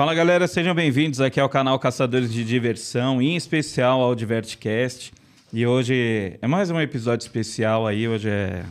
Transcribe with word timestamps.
Fala 0.00 0.14
galera, 0.14 0.48
sejam 0.48 0.74
bem-vindos 0.74 1.20
aqui 1.20 1.38
ao 1.38 1.46
canal 1.46 1.78
Caçadores 1.78 2.32
de 2.32 2.42
Diversão, 2.42 3.20
em 3.20 3.36
especial 3.36 4.00
ao 4.00 4.14
Divertcast. 4.14 5.12
E 5.52 5.66
hoje 5.66 6.38
é 6.40 6.46
mais 6.46 6.70
um 6.70 6.80
episódio 6.80 7.22
especial 7.22 7.86
aí, 7.86 8.08
hoje 8.08 8.30
é, 8.30 8.64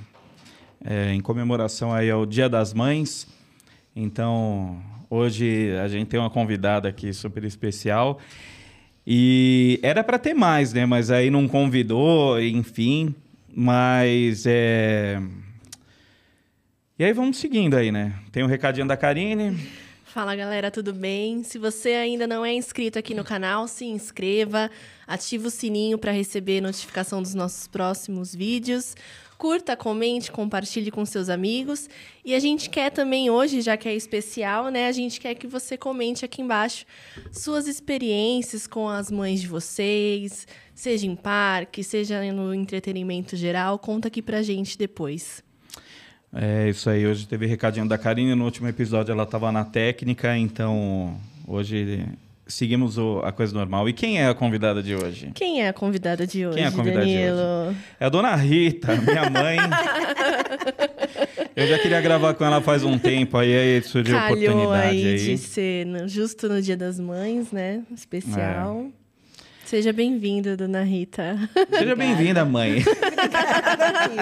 é 0.84 1.14
em 1.14 1.22
comemoração 1.22 1.94
aí 1.94 2.10
ao 2.10 2.26
Dia 2.26 2.50
das 2.50 2.74
Mães. 2.74 3.28
Então, 3.96 4.82
hoje 5.08 5.72
a 5.78 5.88
gente 5.88 6.08
tem 6.08 6.20
uma 6.20 6.32
convidada 6.32 6.90
aqui 6.90 7.14
super 7.14 7.44
especial. 7.44 8.20
E 9.06 9.80
era 9.84 10.04
para 10.04 10.18
ter 10.18 10.34
mais, 10.34 10.74
né? 10.74 10.88
Mas 10.88 11.12
aí 11.12 11.30
não 11.30 11.48
convidou, 11.48 12.42
enfim. 12.42 13.14
Mas 13.56 14.48
é. 14.48 15.22
E 16.98 17.04
aí 17.04 17.14
vamos 17.14 17.38
seguindo 17.38 17.76
aí, 17.76 17.92
né? 17.92 18.16
Tem 18.32 18.44
um 18.44 18.48
recadinho 18.48 18.88
da 18.88 18.98
Karine. 18.98 19.56
Fala 20.12 20.36
galera, 20.36 20.72
tudo 20.72 20.92
bem? 20.92 21.44
Se 21.44 21.60
você 21.60 21.90
ainda 21.90 22.26
não 22.26 22.44
é 22.44 22.52
inscrito 22.52 22.98
aqui 22.98 23.14
no 23.14 23.24
canal, 23.24 23.68
se 23.68 23.86
inscreva, 23.86 24.72
ative 25.06 25.46
o 25.46 25.52
sininho 25.52 26.00
para 26.00 26.12
receber 26.12 26.62
notificação 26.62 27.22
dos 27.22 27.36
nossos 27.36 27.68
próximos 27.68 28.34
vídeos. 28.34 28.96
Curta, 29.38 29.78
comente, 29.78 30.32
compartilhe 30.32 30.90
com 30.90 31.06
seus 31.06 31.30
amigos. 31.30 31.88
E 32.26 32.34
a 32.34 32.40
gente 32.40 32.72
quer 32.72 32.90
também 32.90 33.30
hoje, 33.30 33.62
já 33.62 33.78
que 33.78 33.88
é 33.88 33.94
especial, 33.94 34.70
né? 34.70 34.88
A 34.88 34.92
gente 34.92 35.22
quer 35.22 35.36
que 35.36 35.46
você 35.46 35.78
comente 35.78 36.26
aqui 36.26 36.42
embaixo 36.42 36.88
suas 37.32 37.68
experiências 37.68 38.66
com 38.66 38.90
as 38.90 39.12
mães 39.12 39.40
de 39.40 39.48
vocês, 39.48 40.48
seja 40.74 41.06
em 41.06 41.16
parque, 41.16 41.84
seja 41.84 42.20
no 42.34 42.52
entretenimento 42.52 43.38
geral. 43.38 43.78
Conta 43.78 44.08
aqui 44.08 44.24
pra 44.24 44.42
gente 44.42 44.76
depois. 44.76 45.44
É 46.34 46.70
isso 46.70 46.90
aí. 46.90 47.06
Hoje 47.08 47.28
teve 47.28 47.46
recadinho 47.46 47.88
da 47.88 47.98
Karine. 47.98 48.36
No 48.36 48.46
último 48.46 48.68
episódio 48.68 49.12
ela 49.12 49.24
estava 49.24 49.52
na 49.52 49.66
técnica, 49.66 50.38
então 50.38 51.18
hoje 51.48 52.06
seguimos 52.48 52.98
o, 52.98 53.20
a 53.24 53.32
coisa 53.32 53.54
normal. 53.54 53.88
E 53.90 53.94
quem 53.94 54.20
é 54.22 54.28
a 54.28 54.34
convidada 54.34 54.82
de 54.84 54.96
hoje? 54.96 55.32
Quem 55.34 55.62
é 55.62 55.70
a 55.70 55.74
convidada 55.74 56.26
de 56.28 56.46
hoje? 56.46 56.56
Quem 56.58 56.66
é 56.66 56.68
a 56.68 56.72
convidada 56.72 57.06
Danilo? 57.06 57.38
de 57.38 57.70
hoje? 57.70 57.78
É 58.00 58.06
a 58.06 58.10
dona 58.10 58.36
Rita, 58.36 58.96
minha 58.96 59.30
mãe. 59.30 59.58
Eu 61.56 61.68
já 61.68 61.78
queria 61.80 62.00
gravar 62.00 62.34
com 62.36 62.46
ela 62.46 62.62
faz 62.62 62.84
um 62.84 62.98
tempo, 62.98 63.38
aí, 63.38 63.54
aí 63.54 63.82
surgiu 63.82 64.18
a 64.18 64.26
oportunidade 64.28 64.88
aí, 64.96 65.06
aí. 65.08 65.18
de 65.18 65.38
ser 65.38 65.86
no- 65.86 66.08
justo 66.08 66.48
no 66.48 66.62
Dia 66.62 66.78
das 66.78 66.98
Mães, 67.00 67.52
né? 67.52 67.82
Especial. 67.94 68.88
Seja 69.66 69.92
bem-vinda, 69.92 70.56
dona 70.56 70.84
Rita. 70.84 71.38
Seja 71.78 71.96
bem-vinda, 71.98 72.46
mãe. 72.46 72.82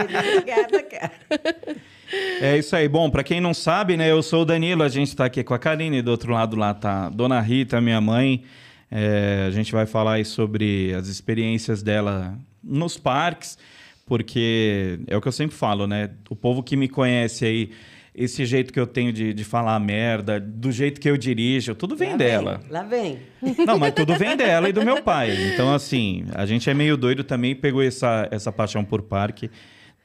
Obrigada, 0.04 0.84
cara. 0.84 1.12
É 2.42 2.58
isso 2.58 2.76
aí. 2.76 2.88
Bom, 2.88 3.10
pra 3.10 3.24
quem 3.24 3.42
não 3.42 3.54
sabe, 3.54 3.98
né, 3.98 4.10
eu 4.12 4.22
sou 4.22 4.42
o 4.44 4.46
Danilo, 4.46 4.84
a 4.84 4.90
gente 4.90 5.16
tá 5.16 5.26
aqui 5.26 5.44
com 5.44 5.54
a 5.54 5.60
Karine, 5.60 6.02
do 6.02 6.12
outro 6.12 6.32
lado 6.32 6.56
lá 6.56 6.74
tá 6.74 7.08
a 7.08 7.10
Dona 7.10 7.40
Rita, 7.42 7.82
minha 7.82 8.00
mãe. 8.00 8.44
É, 8.90 9.46
a 9.48 9.52
gente 9.52 9.72
vai 9.72 9.86
falar 9.86 10.14
aí 10.14 10.26
sobre 10.26 10.94
as 10.94 11.08
experiências 11.08 11.84
dela 11.84 12.38
nos 12.64 12.98
parques, 12.98 13.58
porque 14.06 15.00
é 15.08 15.18
o 15.18 15.22
que 15.22 15.28
eu 15.28 15.32
sempre 15.32 15.56
falo, 15.56 15.86
né? 15.86 16.10
O 16.30 16.36
povo 16.36 16.64
que 16.64 16.78
me 16.78 16.88
conhece 16.88 17.46
aí, 17.46 17.72
esse 18.16 18.46
jeito 18.46 18.72
que 18.72 18.80
eu 18.80 18.88
tenho 18.88 19.12
de, 19.12 19.34
de 19.34 19.44
falar 19.44 19.78
merda, 19.80 20.40
do 20.40 20.72
jeito 20.72 21.02
que 21.02 21.10
eu 21.10 21.18
dirijo, 21.18 21.76
tudo 21.76 21.96
vem 21.96 22.12
Lá 22.12 22.18
dela. 22.18 22.62
Lá 22.70 22.84
vem. 22.84 23.20
Não, 23.66 23.78
mas 23.78 23.94
tudo 23.94 24.16
vem 24.16 24.36
dela 24.38 24.70
e 24.70 24.74
do 24.74 24.84
meu 24.84 25.04
pai. 25.04 25.54
Então, 25.54 25.74
assim, 25.74 26.26
a 26.34 26.46
gente 26.46 26.70
é 26.70 26.74
meio 26.74 26.96
doido 26.96 27.24
também, 27.24 27.54
pegou 27.54 27.84
essa, 27.84 28.28
essa 28.32 28.52
paixão 28.52 28.84
por 28.84 29.02
parque. 29.02 29.52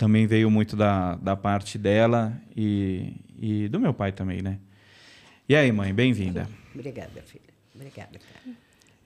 Também 0.03 0.27
veio 0.27 0.51
muito 0.51 0.75
da, 0.75 1.15
da 1.15 1.37
parte 1.37 1.79
dela 1.79 2.37
e, 2.57 3.13
e 3.39 3.69
do 3.69 3.79
meu 3.79 3.95
pai 3.95 4.11
também, 4.11 4.43
né? 4.43 4.59
E 5.49 5.55
aí, 5.55 5.71
mãe, 5.71 5.95
bem-vinda. 5.95 6.49
Obrigada, 6.75 7.23
filha. 7.23 7.45
Obrigada, 7.73 8.19
cara. 8.19 8.57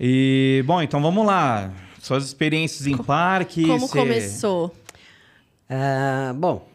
E, 0.01 0.65
bom, 0.67 0.81
então 0.81 1.03
vamos 1.03 1.27
lá. 1.27 1.71
Suas 2.01 2.25
experiências 2.25 2.87
em 2.87 2.97
parque. 2.97 3.67
Como 3.67 3.87
cê- 3.87 3.99
começou? 3.99 4.75
Ah, 5.69 6.33
bom, 6.34 6.67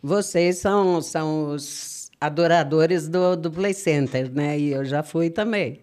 vocês 0.00 0.58
são, 0.58 1.02
são 1.02 1.50
os 1.50 2.12
adoradores 2.20 3.08
do, 3.08 3.34
do 3.34 3.50
Play 3.50 3.74
Center, 3.74 4.30
né? 4.30 4.56
E 4.56 4.68
eu 4.68 4.84
já 4.84 5.02
fui 5.02 5.28
também. 5.28 5.80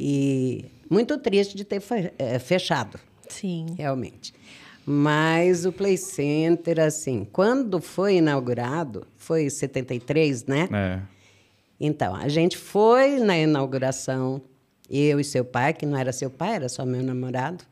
E 0.00 0.64
muito 0.88 1.18
triste 1.18 1.54
de 1.54 1.64
ter 1.64 1.82
eh, 2.18 2.38
fechado, 2.38 2.98
Sim. 3.28 3.74
realmente. 3.76 4.32
Mas 4.86 5.64
o 5.64 5.72
Play 5.72 5.96
Center, 5.96 6.78
assim, 6.80 7.26
quando 7.32 7.80
foi 7.80 8.16
inaugurado, 8.16 9.06
foi 9.16 9.44
em 9.44 9.50
73, 9.50 10.44
né? 10.44 10.68
É. 10.72 11.00
Então, 11.80 12.14
a 12.14 12.28
gente 12.28 12.56
foi 12.58 13.18
na 13.18 13.36
inauguração, 13.36 14.42
eu 14.90 15.18
e 15.18 15.24
seu 15.24 15.44
pai, 15.44 15.72
que 15.72 15.86
não 15.86 15.98
era 15.98 16.12
seu 16.12 16.28
pai, 16.30 16.56
era 16.56 16.68
só 16.68 16.84
meu 16.84 17.02
namorado. 17.02 17.64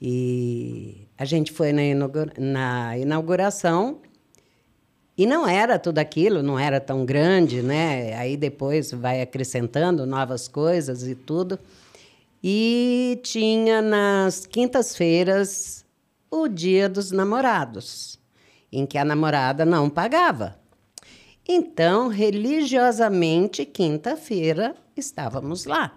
E 0.00 1.06
a 1.16 1.24
gente 1.24 1.52
foi 1.52 1.72
na, 1.72 1.82
inaugura- 1.82 2.32
na 2.38 2.98
inauguração 2.98 3.98
e 5.16 5.26
não 5.26 5.48
era 5.48 5.78
tudo 5.78 5.98
aquilo, 5.98 6.42
não 6.42 6.58
era 6.58 6.78
tão 6.78 7.04
grande, 7.06 7.62
né? 7.62 8.14
Aí 8.16 8.36
depois 8.36 8.90
vai 8.92 9.22
acrescentando 9.22 10.04
novas 10.04 10.46
coisas 10.48 11.06
e 11.08 11.14
tudo. 11.14 11.58
E 12.44 13.18
tinha 13.22 13.80
nas 13.80 14.44
quintas-feiras 14.46 15.85
o 16.42 16.48
Dia 16.48 16.88
dos 16.88 17.10
Namorados, 17.10 18.18
em 18.72 18.84
que 18.86 18.98
a 18.98 19.04
namorada 19.04 19.64
não 19.64 19.88
pagava. 19.90 20.58
Então, 21.48 22.08
religiosamente, 22.08 23.64
quinta-feira 23.64 24.74
estávamos 24.96 25.64
lá. 25.64 25.92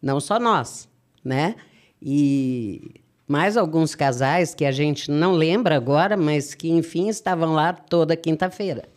Não 0.00 0.20
só 0.20 0.38
nós, 0.38 0.88
né? 1.24 1.54
E 2.00 3.00
mais 3.26 3.56
alguns 3.56 3.94
casais 3.94 4.54
que 4.54 4.64
a 4.64 4.72
gente 4.72 5.10
não 5.10 5.32
lembra 5.32 5.76
agora, 5.76 6.16
mas 6.16 6.54
que, 6.54 6.70
enfim, 6.70 7.08
estavam 7.08 7.52
lá 7.54 7.72
toda 7.72 8.16
quinta-feira. 8.16 8.88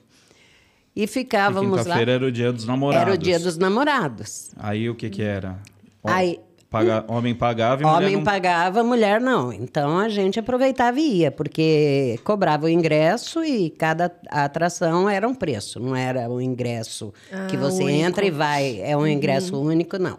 E 0.96 1.04
E 1.04 1.08
ficávamos 1.08 1.78
lá. 1.80 1.84
Quinta-feira 1.84 2.12
era 2.14 2.26
o 2.26 2.32
dia 2.32 2.52
dos 2.52 2.66
namorados. 2.66 3.02
Era 3.08 3.14
o 3.14 3.18
dia 3.18 3.40
dos 3.40 3.58
namorados. 3.58 4.50
Aí 4.58 4.90
o 4.90 4.96
que 4.96 5.10
que 5.10 5.22
era? 5.22 5.60
Aí- 6.04 6.40
paga- 6.70 7.06
Homem 7.08 7.34
pagava 7.36 7.82
e 7.82 7.86
mulher 7.86 7.98
Homem 7.98 8.16
não... 8.18 8.24
pagava, 8.24 8.84
mulher 8.84 9.22
não. 9.22 9.52
Então 9.54 9.98
a 10.00 10.10
gente 10.10 10.40
aproveitava 10.40 11.00
e 11.00 11.20
ia, 11.22 11.32
porque 11.32 12.20
cobrava 12.24 12.66
o 12.66 12.70
ingresso 12.70 13.44
e 13.44 13.70
cada 13.70 14.12
atração 14.30 15.10
era 15.10 15.28
um 15.28 15.34
preço, 15.36 15.80
não 15.80 15.96
era 15.96 16.30
um 16.30 16.40
ingresso 16.42 17.14
que 17.50 17.56
Ah, 17.56 17.60
você 17.60 17.84
único. 17.84 18.00
entra 18.00 18.26
e 18.26 18.32
vai, 18.32 18.80
é 18.82 18.96
um 18.98 19.08
ingresso 19.08 19.60
único, 19.62 19.98
não. 19.98 20.18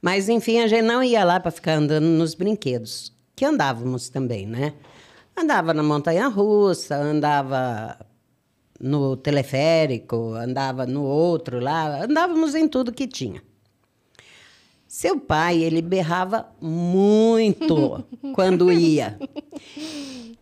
Mas 0.00 0.28
enfim, 0.28 0.60
a 0.60 0.66
gente 0.66 0.82
não 0.84 1.02
ia 1.02 1.24
lá 1.24 1.40
para 1.40 1.50
ficar 1.50 1.74
andando 1.74 2.04
nos 2.04 2.34
brinquedos, 2.34 3.12
que 3.34 3.44
andávamos 3.44 4.08
também, 4.08 4.46
né? 4.46 4.72
Andava 5.36 5.74
na 5.74 5.82
montanha 5.82 6.28
russa, 6.28 6.96
andava 6.96 7.98
no 8.80 9.16
teleférico, 9.16 10.32
andava 10.34 10.86
no 10.86 11.02
outro 11.02 11.58
lá, 11.60 12.04
andávamos 12.04 12.54
em 12.54 12.68
tudo 12.68 12.92
que 12.92 13.06
tinha. 13.06 13.42
Seu 14.96 15.20
pai, 15.20 15.62
ele 15.62 15.82
berrava 15.82 16.48
muito 16.58 18.02
quando 18.34 18.72
ia. 18.72 19.18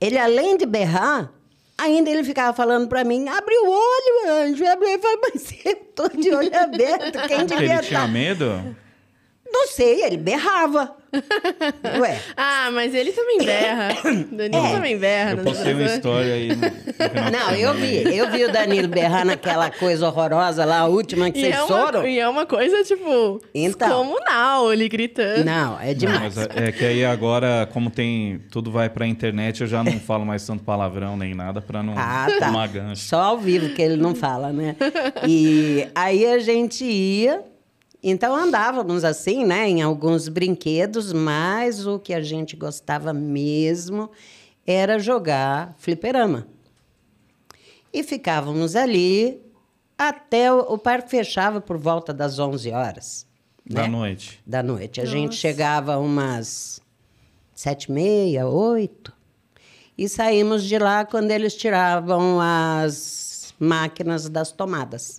Ele, 0.01 0.17
além 0.17 0.57
de 0.57 0.65
berrar, 0.65 1.33
ainda 1.77 2.09
ele 2.09 2.23
ficava 2.23 2.57
falando 2.57 2.87
para 2.87 3.03
mim, 3.03 3.27
abre 3.29 3.53
o 3.53 3.69
olho, 3.69 4.45
anjo, 4.45 4.65
abre 4.65 4.87
o 4.87 4.91
olho. 4.91 4.97
Eu 4.97 5.03
falei, 5.03 5.19
mas 5.23 5.55
eu 5.65 5.75
tô 5.97 6.09
de 6.09 6.33
olho 6.33 6.57
aberto, 6.57 7.19
quem 7.27 7.47
devia 7.47 7.57
ele 7.57 7.67
tinha 7.67 7.81
estar? 7.81 8.07
medo? 8.07 8.77
Não 9.57 9.69
sei, 9.69 10.03
ele 10.03 10.17
berrava. 10.17 10.97
Ué, 12.01 12.19
Ah, 12.37 12.71
mas 12.73 12.93
ele 12.93 13.13
também 13.13 13.39
berra. 13.39 13.89
Danilo 14.33 14.69
também 14.73 14.99
berra. 14.99 15.31
Eu 15.33 15.45
postei 15.45 15.73
uma 15.73 15.85
história 15.85 16.35
aí. 16.35 16.49
no- 16.49 17.31
não, 17.31 17.51
eu 17.55 17.73
vi, 17.75 18.17
eu 18.17 18.31
vi 18.33 18.45
o 18.45 18.51
Danilo 18.53 18.89
berrar 18.89 19.25
naquela 19.25 19.71
coisa 19.71 20.09
horrorosa 20.09 20.65
lá, 20.65 20.81
a 20.81 20.87
última 20.87 21.31
que 21.31 21.39
E 21.39 21.43
vocês 21.43 21.55
é, 21.55 21.67
foram. 21.69 22.01
uma, 22.01 22.09
e 22.09 22.19
é 22.19 22.29
uma 22.29 22.45
coisa, 22.47 22.83
tipo, 22.83 23.41
Então. 23.55 24.05
comunal, 24.05 24.73
ele 24.73 24.89
gritando. 24.89 25.45
Não, 25.45 25.79
é 25.81 25.87
Não, 25.89 25.95
demais. 25.95 26.35
mas 26.35 26.49
é 26.49 26.69
é 26.69 26.73
que 26.73 26.85
aí 26.85 27.05
agora, 27.05 27.69
como 27.73 27.91
tem. 27.91 28.41
Tudo 28.51 28.73
vai 28.73 28.91
pra 28.91 29.07
internet, 29.07 29.61
eu 29.61 29.69
já 29.69 29.85
não 29.85 30.01
falo 30.01 30.27
mais 30.27 30.45
tanto 30.45 30.65
palavrão 30.65 31.17
nem 31.17 31.33
nada 31.33 31.61
pra 31.63 31.81
não 31.81 31.95
Ah, 31.97 32.27
tá. 32.41 32.47
tomar 32.47 32.67
gancho. 32.69 33.03
Só 33.03 33.21
ao 33.21 33.39
vivo 33.39 33.69
que 33.69 33.81
ele 33.81 33.97
não 33.97 34.17
fala, 34.17 34.53
né? 34.53 34.75
E 35.29 35.87
aí 35.95 36.27
a 36.27 36.39
gente 36.41 36.85
ia, 36.85 37.41
então 38.11 38.35
andávamos 38.37 39.03
assim, 39.05 39.45
né, 39.45 39.69
em 39.69 39.81
alguns 39.83 40.29
brinquedos, 40.29 41.13
mas 41.13 41.87
o 41.87 41.99
que 41.99 42.13
a 42.13 42.21
gente 42.21 42.55
gostava 42.55 43.13
mesmo 43.13 44.11
era 44.67 44.99
jogar 44.99 45.75
fliperama. 45.79 46.47
E 47.93 48.03
ficávamos 48.03 48.77
ali 48.77 49.41
até 49.97 50.53
o, 50.53 50.77
parque 50.77 51.11
fechava 51.11 51.61
por 51.61 51.79
volta 51.79 52.13
das 52.13 52.39
11 52.39 52.71
horas 52.73 53.27
Da 53.65 53.83
né? 53.83 53.89
noite. 53.89 54.41
da 54.47 54.63
noite. 54.63 55.01
A 55.01 55.05
Nossa. 55.05 55.17
gente 55.17 55.37
chegava 55.37 55.97
umas 55.99 56.81
sete 57.55 57.85
e 57.85 57.93
meia, 57.93 58.49
oito, 58.49 59.13
e 59.97 60.09
saímos 60.09 60.65
de 60.65 60.77
lá 60.77 61.05
quando 61.05 61.31
eles 61.31 61.55
tiravam 61.55 62.41
as 62.41 63.24
máquinas 63.59 64.29
das 64.29 64.53
tomadas. 64.53 65.19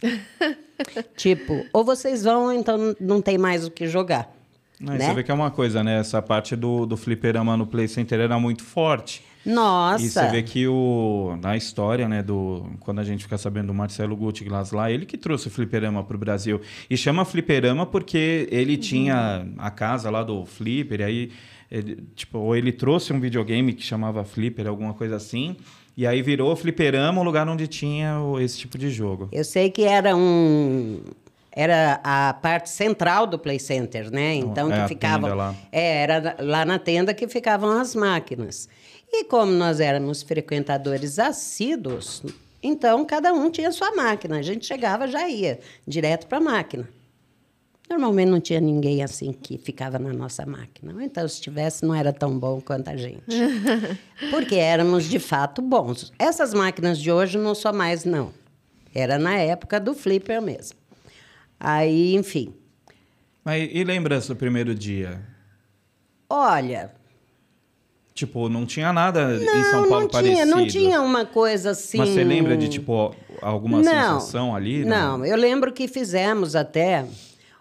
tipo, 1.16 1.66
ou 1.72 1.84
vocês 1.84 2.24
vão, 2.24 2.52
então 2.52 2.96
não 3.00 3.22
tem 3.22 3.38
mais 3.38 3.66
o 3.66 3.72
que 3.72 3.88
jogar. 3.88 4.34
Né? 4.80 4.98
né? 4.98 5.08
Você 5.08 5.14
vê 5.14 5.24
que 5.24 5.32
é 5.32 5.34
uma 5.34 5.52
coisa, 5.52 5.84
né? 5.84 6.00
Essa 6.00 6.22
parte 6.22 6.56
do, 6.56 6.86
do 6.86 6.98
fliperama 6.98 7.56
no 7.56 7.66
Play 7.66 7.88
Center 7.88 8.20
era 8.20 8.38
muito 8.40 8.64
forte. 8.64 9.24
Nossa! 9.46 10.04
E 10.04 10.10
você 10.10 10.28
vê 10.28 10.42
que 10.42 10.68
o, 10.68 11.38
na 11.42 11.56
história, 11.56 12.10
né, 12.10 12.24
do, 12.24 12.66
quando 12.80 13.00
a 13.00 13.04
gente 13.04 13.24
fica 13.24 13.38
sabendo 13.38 13.68
do 13.68 13.74
Marcelo 13.74 14.16
Gutglas 14.16 14.72
lá, 14.72 14.92
ele 14.92 15.06
que 15.06 15.18
trouxe 15.18 15.48
o 15.48 15.52
fliperama 15.52 16.04
para 16.04 16.16
o 16.16 16.20
Brasil. 16.20 16.60
E 16.90 16.98
chama 16.98 17.24
fliperama 17.24 17.86
porque 17.86 18.48
ele 18.52 18.74
uhum. 18.74 18.80
tinha 18.80 19.48
a 19.58 19.70
casa 19.70 20.10
lá 20.10 20.24
do 20.24 20.46
flipper, 20.46 21.02
e 21.02 21.04
aí, 21.04 21.32
ele, 21.70 22.04
tipo, 22.16 22.40
ou 22.40 22.56
ele 22.56 22.72
trouxe 22.72 23.14
um 23.14 23.20
videogame 23.20 23.72
que 23.74 23.84
chamava 23.84 24.24
flipper, 24.24 24.68
alguma 24.68 24.96
coisa 24.96 25.16
assim, 25.16 25.56
e 25.98 26.06
aí 26.06 26.22
virou 26.22 26.56
fliperama 26.56 27.22
o 27.22 27.24
lugar 27.24 27.48
onde 27.48 27.68
tinha 27.68 28.18
esse 28.42 28.58
tipo 28.60 28.78
de 28.78 28.90
jogo. 28.90 29.30
Eu 29.32 29.44
sei 29.44 29.70
que 29.70 29.84
era 29.84 30.16
um 30.16 31.02
era 31.56 32.02
a 32.04 32.34
parte 32.34 32.70
central 32.70 33.26
do 33.26 33.40
Play 33.40 33.60
Center, 33.60 34.12
né? 34.12 34.36
Então 34.36 34.72
é 34.72 34.82
que 34.82 34.90
ficava 34.90 35.34
lá. 35.34 35.56
É, 35.72 36.02
era 36.04 36.36
lá 36.40 36.66
na 36.66 36.78
tenda 36.78 37.14
que 37.14 37.28
ficavam 37.30 37.72
as 37.80 37.96
máquinas. 37.96 38.68
E 39.10 39.24
como 39.24 39.54
nós 39.54 39.80
éramos 39.80 40.22
frequentadores 40.22 41.18
assíduos, 41.18 42.22
então 42.62 43.06
cada 43.06 43.32
um 43.32 43.50
tinha 43.50 43.72
sua 43.72 43.96
máquina. 43.96 44.38
A 44.38 44.42
gente 44.42 44.66
chegava 44.66 45.08
já 45.08 45.30
ia 45.30 45.60
direto 45.88 46.28
para 46.28 46.40
a 46.40 46.42
máquina. 46.42 46.90
Normalmente 47.90 48.30
não 48.30 48.40
tinha 48.40 48.60
ninguém 48.60 49.04
assim 49.04 49.32
que 49.32 49.58
ficava 49.58 50.00
na 50.00 50.12
nossa 50.12 50.46
máquina. 50.46 51.04
Então, 51.04 51.28
se 51.28 51.40
tivesse, 51.40 51.86
não 51.86 51.94
era 51.94 52.12
tão 52.12 52.38
bom 52.38 52.60
quanto 52.60 52.90
a 52.90 52.98
gente. 52.98 53.24
Porque 54.32 54.56
éramos 54.56 55.06
de 55.06 55.20
fato 55.20 55.62
bons. 55.62 56.12
Essas 56.18 56.54
máquinas 56.54 56.98
de 56.98 57.12
hoje 57.12 57.38
não 57.38 57.54
são 57.54 57.72
mais, 57.72 58.04
não. 58.04 58.34
Era 58.94 59.20
na 59.20 59.36
época 59.36 59.80
do 59.80 59.94
flipper 59.94 60.42
mesmo. 60.42 60.78
Aí, 61.60 62.16
enfim. 62.16 62.54
Mas 63.44 63.70
e 63.72 63.84
lembrança 63.84 64.34
do 64.34 64.36
primeiro 64.36 64.74
dia? 64.74 65.22
Olha, 66.28 66.92
Tipo, 68.16 68.48
não 68.48 68.66
tinha 68.66 68.94
nada 68.94 69.28
não, 69.28 69.60
em 69.60 69.64
São 69.66 69.90
Paulo 69.90 70.04
não 70.04 70.08
parecido. 70.08 70.42
Tinha, 70.42 70.46
não 70.46 70.66
tinha 70.66 71.02
uma 71.02 71.26
coisa 71.26 71.72
assim. 71.72 71.98
Mas 71.98 72.12
você 72.12 72.24
lembra 72.24 72.56
de, 72.56 72.70
tipo, 72.70 73.14
alguma 73.42 73.82
não, 73.82 74.22
sensação 74.22 74.56
ali? 74.56 74.86
Não? 74.86 75.18
não, 75.18 75.26
eu 75.26 75.36
lembro 75.36 75.74
que 75.74 75.86
fizemos 75.86 76.56
até. 76.56 77.06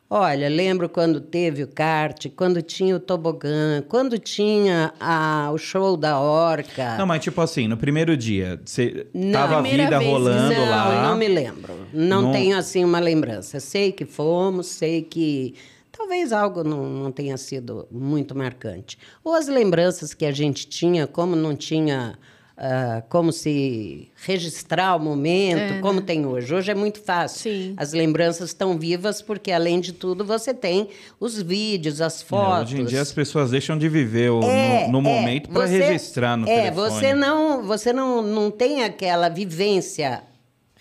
Olha, 0.09 0.49
lembro 0.49 0.89
quando 0.89 1.21
teve 1.21 1.62
o 1.62 1.67
kart, 1.67 2.27
quando 2.37 2.61
tinha 2.61 2.95
o 2.95 3.01
tobogã, 3.01 3.83
quando 3.89 4.19
tinha 4.19 4.93
a, 5.01 5.51
o 5.53 5.59
show 5.59 5.97
da 5.97 6.21
orca. 6.21 6.97
Não, 6.99 7.06
mas 7.06 7.23
tipo 7.23 7.41
assim, 7.41 7.67
no 7.67 7.77
primeiro 7.77 8.17
dia, 8.17 8.61
você 8.65 9.06
tava 9.33 9.59
a 9.59 9.62
vida 9.62 9.99
vez, 9.99 10.11
rolando 10.11 10.55
não, 10.55 10.71
lá. 10.71 11.09
Não 11.09 11.17
me 11.17 11.27
lembro. 11.27 11.75
Não, 11.93 12.23
não 12.23 12.33
tenho 12.33 12.56
assim 12.56 12.85
uma 12.85 13.01
lembrança. 13.01 13.59
Sei 13.59 13.93
que 13.93 14.05
fomos, 14.05 14.67
sei 14.67 15.03
que 15.03 15.55
talvez 15.91 16.33
algo 16.33 16.62
não, 16.62 16.85
não 16.85 17.11
tenha 17.11 17.37
sido 17.39 17.89
muito 17.91 18.37
marcante. 18.37 18.99
Ou 19.25 19.33
as 19.33 19.49
lembranças 19.49 20.12
que 20.12 20.27
a 20.27 20.33
gente 20.33 20.67
tinha, 20.67 21.06
como 21.06 21.35
não 21.35 21.56
tinha 21.56 22.19
uh, 22.56 23.03
como 23.09 23.33
se 23.33 24.11
registrar 24.15 24.97
o 24.97 25.01
momento, 25.01 25.75
é, 25.75 25.81
como 25.81 26.01
né? 26.01 26.06
tem 26.06 26.27
hoje. 26.27 26.55
Hoje 26.55 26.71
é 26.71 26.75
muito 26.75 27.01
fácil. 27.01 27.51
Sim. 27.51 27.75
As 27.77 27.93
lembranças 27.93 28.51
estão 28.51 28.79
vivas 28.79 29.21
porque, 29.21 29.53
além 29.53 29.81
de 29.81 29.93
tudo, 29.93 30.25
você 30.25 30.55
tem 30.55 30.89
os 31.19 31.41
vídeos, 31.41 32.01
as 32.01 32.23
fotos. 32.23 32.73
É, 32.73 32.75
hoje 32.75 32.83
em 32.83 32.85
dia 32.85 33.01
as 33.01 33.12
pessoas 33.12 33.51
deixam 33.51 33.77
de 33.77 33.89
viver 33.89 34.31
o, 34.31 34.43
é, 34.43 34.87
no, 34.89 35.01
no 35.01 35.09
é. 35.09 35.12
momento 35.21 35.51
para 35.51 35.67
registrar 35.67 36.37
no 36.37 36.49
é, 36.49 36.71
telefone. 36.71 36.91
você 36.91 37.15
não, 37.15 37.62
você 37.62 37.93
não, 37.93 38.23
não 38.23 38.51
tem 38.51 38.85
aquela 38.85 39.29
vivência 39.29 40.23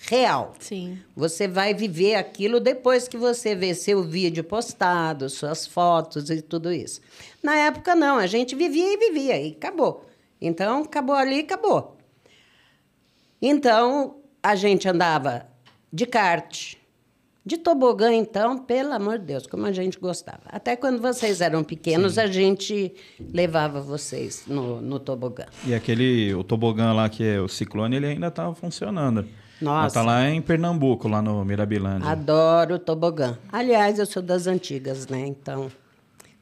real. 0.09 0.53
Sim. 0.59 0.97
Você 1.15 1.47
vai 1.47 1.73
viver 1.73 2.15
aquilo 2.15 2.59
depois 2.59 3.07
que 3.07 3.17
você 3.17 3.55
vê 3.55 3.73
seu 3.73 4.03
vídeo 4.03 4.43
postado, 4.43 5.29
suas 5.29 5.65
fotos 5.65 6.29
e 6.29 6.41
tudo 6.41 6.71
isso. 6.71 6.99
Na 7.41 7.55
época, 7.55 7.95
não, 7.95 8.17
a 8.17 8.27
gente 8.27 8.55
vivia 8.55 8.93
e 8.93 8.97
vivia 8.97 9.41
e 9.41 9.51
acabou. 9.51 10.05
Então, 10.45 10.83
acabou 10.83 11.15
ali, 11.15 11.39
acabou. 11.39 11.97
Então, 13.41 14.17
a 14.41 14.55
gente 14.55 14.87
andava 14.87 15.47
de 15.91 16.05
kart, 16.05 16.75
de 17.45 17.57
tobogã, 17.57 18.13
então, 18.13 18.57
pelo 18.57 18.93
amor 18.93 19.19
de 19.19 19.25
Deus, 19.25 19.47
como 19.47 19.65
a 19.65 19.71
gente 19.71 19.99
gostava. 19.99 20.43
Até 20.47 20.75
quando 20.75 21.01
vocês 21.01 21.41
eram 21.41 21.63
pequenos, 21.63 22.15
Sim. 22.15 22.21
a 22.21 22.27
gente 22.27 22.93
levava 23.19 23.81
vocês 23.81 24.43
no, 24.47 24.81
no 24.81 24.99
tobogã. 24.99 25.45
E 25.65 25.73
aquele, 25.73 26.33
o 26.33 26.43
tobogã 26.43 26.93
lá, 26.93 27.09
que 27.09 27.23
é 27.23 27.39
o 27.39 27.47
Ciclone, 27.47 27.95
ele 27.95 28.07
ainda 28.07 28.27
estava 28.27 28.53
funcionando. 28.53 29.25
Nossa. 29.61 29.87
Está 29.87 30.01
lá 30.01 30.29
em 30.29 30.41
Pernambuco, 30.41 31.07
lá 31.07 31.21
no 31.21 31.43
Mirabilândia. 31.45 32.09
Adoro 32.09 32.77
tobogã. 32.77 33.37
Aliás, 33.51 33.97
eu 33.97 34.05
sou 34.05 34.21
das 34.21 34.45
antigas, 34.45 35.07
né? 35.07 35.25
Então, 35.25 35.71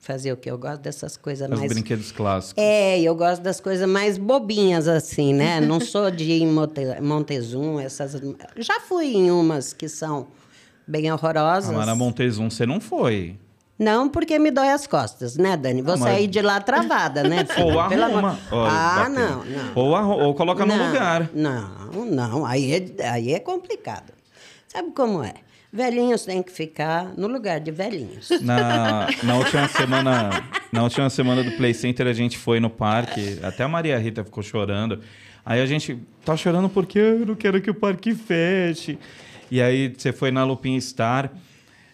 fazer 0.02 0.34
o 0.34 0.38
que? 0.38 0.50
Eu 0.50 0.58
gosto 0.58 0.82
dessas 0.82 1.16
coisas 1.16 1.50
Os 1.50 1.58
mais... 1.58 1.72
brinquedos 1.72 2.12
clássicos. 2.12 2.62
É, 2.62 3.00
eu 3.00 3.16
gosto 3.16 3.42
das 3.42 3.62
coisas 3.62 3.88
mais 3.88 4.18
bobinhas, 4.18 4.88
assim, 4.88 5.34
né? 5.34 5.62
Não 5.62 5.80
sou 5.80 6.10
de 6.12 6.24
ir 6.26 6.42
em 6.42 6.48
Monte... 6.48 6.82
Montezum, 7.00 7.80
essas... 7.80 8.20
Já 8.58 8.80
fui 8.82 9.16
em 9.16 9.32
umas 9.32 9.72
que 9.72 9.88
são 9.88 10.28
bem 10.88 11.12
horrorosas. 11.12 11.70
Ah, 11.70 11.78
mas 11.78 11.86
na 11.86 11.96
Montezum 11.96 12.50
você 12.50 12.66
não 12.66 12.82
foi. 12.82 13.38
Não, 13.78 14.10
porque 14.10 14.38
me 14.38 14.52
dói 14.52 14.70
as 14.70 14.86
costas, 14.86 15.38
né, 15.38 15.56
Dani? 15.56 15.82
Vou 15.82 15.98
sair 15.98 16.28
de 16.28 16.42
lá 16.42 16.60
travada, 16.60 17.24
né? 17.24 17.48
Ou 17.64 17.80
arruma. 17.80 18.38
ah, 18.52 19.10
não, 19.10 19.44
não. 19.44 19.72
Ou, 19.74 19.96
arru... 19.96 20.20
ou 20.20 20.36
coloca 20.36 20.66
não, 20.66 20.78
no 20.78 20.88
lugar. 20.88 21.30
Não, 21.34 22.06
não. 22.06 22.46
Aí 22.46 22.74
é, 22.74 23.10
aí 23.10 23.34
é 23.34 23.40
complicado. 23.40 24.14
Sabe 24.68 24.92
como 24.92 25.24
é? 25.24 25.34
Velhinhos 25.74 26.26
têm 26.26 26.44
que 26.44 26.52
ficar 26.52 27.14
no 27.18 27.28
lugar 27.28 27.60
de 27.62 27.72
velhinhos. 27.72 28.30
Na, 28.42 29.08
na, 29.24 29.36
última 29.38 29.68
semana, 29.70 30.30
na 30.72 30.84
última 30.84 31.10
semana 31.10 31.44
do 31.44 31.52
Play 31.54 31.74
Center, 31.74 32.08
a 32.08 32.14
gente 32.14 32.38
foi 32.38 32.60
no 32.60 32.70
parque. 32.70 33.40
Até 33.42 33.64
a 33.64 33.70
Maria 33.70 33.98
Rita 33.98 34.24
ficou 34.24 34.44
chorando. 34.44 35.00
Aí 35.46 35.62
a 35.62 35.66
gente 35.66 35.98
tá 36.26 36.36
chorando 36.36 36.68
porque 36.68 37.00
eu 37.00 37.26
não 37.26 37.36
quero 37.36 37.62
que 37.62 37.70
o 37.70 37.74
parque 37.74 38.14
feche. 38.14 39.00
E 39.50 39.62
aí 39.62 39.94
você 39.98 40.12
foi 40.12 40.30
na 40.30 40.44
Lupin 40.44 40.80
Star. 40.80 41.32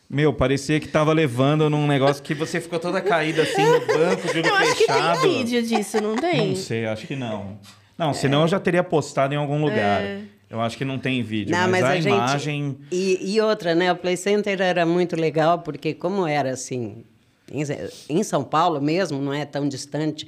Meu, 0.10 0.34
parecia 0.34 0.80
que 0.80 0.88
tava 0.88 1.14
levando 1.14 1.70
num 1.70 1.86
negócio 1.86 2.24
que 2.24 2.34
você 2.34 2.60
ficou 2.60 2.80
toda 2.80 3.02
caída 3.02 3.44
assim 3.44 3.64
no 3.64 3.80
banco, 3.80 4.32
de 4.32 4.40
olho 4.40 4.48
eu 4.48 4.56
acho 4.56 4.76
fechado. 4.76 5.22
que 5.22 5.22
tem 5.22 5.38
vídeo 5.38 5.62
disso, 5.64 6.02
não 6.02 6.16
tem? 6.16 6.50
Não 6.50 6.56
sei, 6.56 6.86
acho 6.86 7.06
que 7.06 7.16
não. 7.16 7.60
Não, 7.98 8.14
senão 8.14 8.44
eu 8.44 8.48
já 8.48 8.60
teria 8.60 8.84
postado 8.84 9.34
em 9.34 9.38
algum 9.38 9.62
lugar. 9.62 10.02
É. 10.02 10.22
Eu 10.50 10.62
acho 10.62 10.78
que 10.78 10.86
não 10.86 10.98
tem 10.98 11.22
vídeo, 11.22 11.52
não, 11.52 11.68
mas, 11.70 11.82
mas 11.82 11.84
a, 11.84 11.90
a 11.90 11.96
gente... 11.96 12.08
imagem... 12.08 12.78
E, 12.92 13.34
e, 13.34 13.42
outra, 13.42 13.76
né? 13.76 13.92
O 13.92 13.96
Play 13.98 14.16
Center 14.16 14.62
era 14.62 14.86
muito 14.86 15.16
legal, 15.16 15.60
porque 15.60 15.94
como 15.94 16.26
era 16.26 16.52
assim, 16.52 17.04
em, 17.52 17.64
em 18.10 18.24
São 18.24 18.44
Paulo 18.44 18.82
mesmo, 18.82 19.22
não 19.22 19.34
é 19.34 19.46
tão 19.46 19.68
distante 19.68 20.28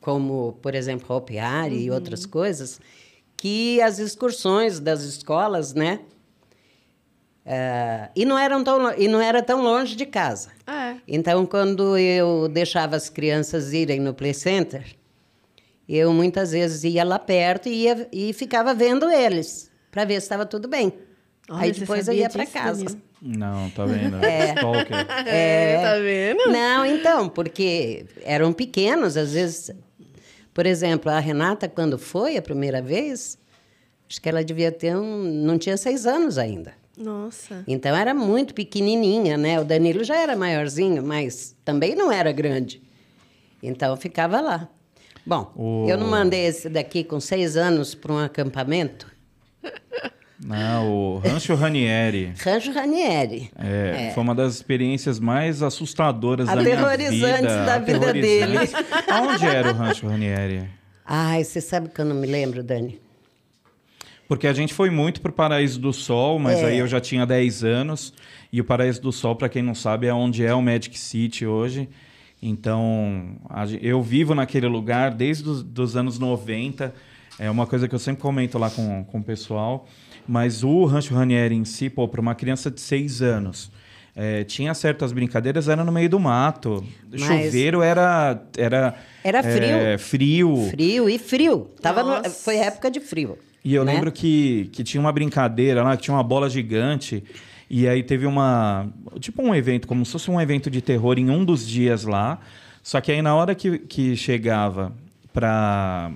como, 0.00 0.58
por 0.62 0.74
exemplo, 0.74 1.16
Hopiari 1.16 1.74
uhum. 1.74 1.80
e 1.80 1.90
outras 1.90 2.26
coisas, 2.26 2.80
que 3.36 3.80
as 3.80 3.98
excursões 3.98 4.78
das 4.78 5.02
escolas, 5.02 5.74
né? 5.74 6.00
Uh, 7.46 8.10
e, 8.14 8.24
não 8.24 8.38
eram 8.38 8.62
tão, 8.62 8.92
e 8.98 9.08
não 9.08 9.20
era 9.20 9.42
tão 9.42 9.62
longe 9.62 9.96
de 9.96 10.04
casa. 10.04 10.50
É. 10.66 10.96
Então, 11.06 11.46
quando 11.46 11.96
eu 11.96 12.48
deixava 12.48 12.96
as 12.96 13.08
crianças 13.08 13.72
irem 13.72 14.00
no 14.00 14.12
Play 14.12 14.34
Center, 14.34 14.96
eu 15.88 16.12
muitas 16.12 16.52
vezes 16.52 16.84
ia 16.84 17.04
lá 17.04 17.18
perto 17.18 17.68
e, 17.68 17.84
ia, 17.84 18.08
e 18.12 18.32
ficava 18.32 18.74
vendo 18.74 19.10
eles, 19.10 19.70
para 19.90 20.04
ver 20.04 20.14
se 20.14 20.24
estava 20.26 20.44
tudo 20.44 20.66
bem. 20.68 20.92
Olha, 21.48 21.62
Aí 21.62 21.72
depois 21.72 22.08
eu 22.08 22.14
ia 22.14 22.28
para 22.28 22.44
casa. 22.46 22.84
Não, 23.22 23.70
tá 23.70 23.84
vendo? 23.86 24.16
É. 24.24 24.54
Stalker. 24.54 24.96
É, 25.26 25.80
tá 25.80 25.98
vendo? 25.98 26.52
Não, 26.52 26.84
então, 26.84 27.28
porque 27.28 28.04
eram 28.22 28.52
pequenos, 28.52 29.16
às 29.16 29.32
vezes. 29.32 29.70
Por 30.52 30.66
exemplo, 30.66 31.10
a 31.10 31.18
Renata, 31.20 31.68
quando 31.68 31.98
foi 31.98 32.36
a 32.36 32.42
primeira 32.42 32.80
vez, 32.82 33.38
acho 34.08 34.20
que 34.20 34.28
ela 34.28 34.42
devia 34.42 34.72
ter 34.72 34.96
um. 34.96 35.22
não 35.22 35.58
tinha 35.58 35.76
seis 35.76 36.06
anos 36.06 36.38
ainda. 36.38 36.72
Nossa. 36.96 37.62
Então 37.68 37.94
era 37.94 38.14
muito 38.14 38.54
pequenininha, 38.54 39.36
né? 39.36 39.60
O 39.60 39.64
Danilo 39.64 40.02
já 40.02 40.16
era 40.16 40.34
maiorzinho, 40.34 41.02
mas 41.02 41.54
também 41.64 41.94
não 41.94 42.10
era 42.10 42.32
grande. 42.32 42.82
Então 43.62 43.90
eu 43.90 43.96
ficava 43.96 44.40
lá. 44.40 44.68
Bom, 45.26 45.52
o... 45.56 45.86
eu 45.88 45.98
não 45.98 46.06
mandei 46.06 46.46
esse 46.46 46.68
daqui 46.68 47.02
com 47.02 47.18
seis 47.18 47.56
anos 47.56 47.94
para 47.94 48.12
um 48.12 48.18
acampamento. 48.18 49.14
Não, 50.38 50.92
o 50.92 51.18
Rancho 51.18 51.54
Ranieri. 51.54 52.32
Rancho 52.38 52.70
Ranieri. 52.70 53.50
É, 53.58 54.08
é, 54.08 54.10
foi 54.12 54.22
uma 54.22 54.34
das 54.34 54.54
experiências 54.54 55.18
mais 55.18 55.62
assustadoras 55.62 56.46
da 56.46 56.54
minha 56.54 56.76
vida. 56.76 56.92
Aterrorizantes 56.92 57.56
da 57.66 57.78
vida 57.78 58.12
dele. 58.12 58.58
Aonde 59.10 59.46
era 59.46 59.72
o 59.72 59.74
Rancho 59.74 60.06
Ranieri? 60.06 60.68
Ai, 61.04 61.42
você 61.42 61.60
sabe 61.60 61.88
que 61.88 62.00
eu 62.00 62.04
não 62.04 62.14
me 62.14 62.26
lembro, 62.26 62.62
Dani. 62.62 63.00
Porque 64.28 64.46
a 64.46 64.52
gente 64.52 64.74
foi 64.74 64.90
muito 64.90 65.20
para 65.20 65.30
o 65.30 65.34
Paraíso 65.34 65.80
do 65.80 65.92
Sol, 65.92 66.38
mas 66.38 66.58
é. 66.58 66.66
aí 66.66 66.78
eu 66.78 66.86
já 66.86 67.00
tinha 67.00 67.24
10 67.24 67.64
anos. 67.64 68.12
E 68.52 68.60
o 68.60 68.64
Paraíso 68.64 69.00
do 69.00 69.12
Sol, 69.12 69.34
para 69.36 69.48
quem 69.48 69.62
não 69.62 69.74
sabe, 69.74 70.06
é 70.06 70.14
onde 70.14 70.44
é 70.44 70.54
o 70.54 70.60
Magic 70.60 70.98
City 70.98 71.46
hoje. 71.46 71.88
Então, 72.48 73.36
a, 73.50 73.64
eu 73.82 74.00
vivo 74.02 74.34
naquele 74.34 74.66
lugar 74.68 75.10
desde 75.12 75.48
os 75.48 75.62
dos 75.62 75.96
anos 75.96 76.18
90. 76.18 76.94
É 77.38 77.50
uma 77.50 77.66
coisa 77.66 77.86
que 77.88 77.94
eu 77.94 77.98
sempre 77.98 78.22
comento 78.22 78.56
lá 78.58 78.70
com, 78.70 79.04
com 79.04 79.18
o 79.18 79.22
pessoal. 79.22 79.86
Mas 80.28 80.62
o 80.64 80.84
Rancho 80.84 81.14
Ranieri 81.14 81.54
em 81.54 81.64
si, 81.64 81.90
pô, 81.90 82.06
para 82.08 82.20
uma 82.20 82.34
criança 82.34 82.70
de 82.70 82.80
seis 82.80 83.20
anos, 83.22 83.70
é, 84.14 84.44
tinha 84.44 84.72
certas 84.74 85.12
brincadeiras, 85.12 85.68
era 85.68 85.84
no 85.84 85.92
meio 85.92 86.08
do 86.08 86.18
mato. 86.20 86.84
Mas- 87.10 87.22
Chuveiro 87.22 87.82
era. 87.82 88.40
Era, 88.56 88.94
Era 89.22 89.42
frio. 89.42 89.64
é, 89.64 89.98
frio. 89.98 90.56
Frio 90.70 91.08
e 91.10 91.18
frio. 91.18 91.70
Tava 91.82 92.02
no- 92.02 92.30
foi 92.30 92.56
época 92.56 92.90
de 92.90 93.00
frio. 93.00 93.36
E 93.64 93.74
eu 93.74 93.84
né? 93.84 93.94
lembro 93.94 94.12
que, 94.12 94.70
que 94.72 94.84
tinha 94.84 95.00
uma 95.00 95.10
brincadeira 95.12 95.82
lá, 95.82 95.96
que 95.96 96.04
tinha 96.04 96.14
uma 96.14 96.22
bola 96.22 96.48
gigante. 96.48 97.24
E 97.68 97.88
aí 97.88 98.02
teve 98.02 98.26
uma. 98.26 98.88
Tipo 99.18 99.42
um 99.42 99.54
evento, 99.54 99.88
como 99.88 100.04
se 100.04 100.12
fosse 100.12 100.30
um 100.30 100.40
evento 100.40 100.70
de 100.70 100.80
terror 100.80 101.18
em 101.18 101.30
um 101.30 101.44
dos 101.44 101.66
dias 101.66 102.04
lá. 102.04 102.38
Só 102.82 103.00
que 103.00 103.10
aí 103.10 103.20
na 103.20 103.34
hora 103.34 103.54
que, 103.54 103.78
que 103.78 104.16
chegava 104.16 104.92
pra 105.32 106.12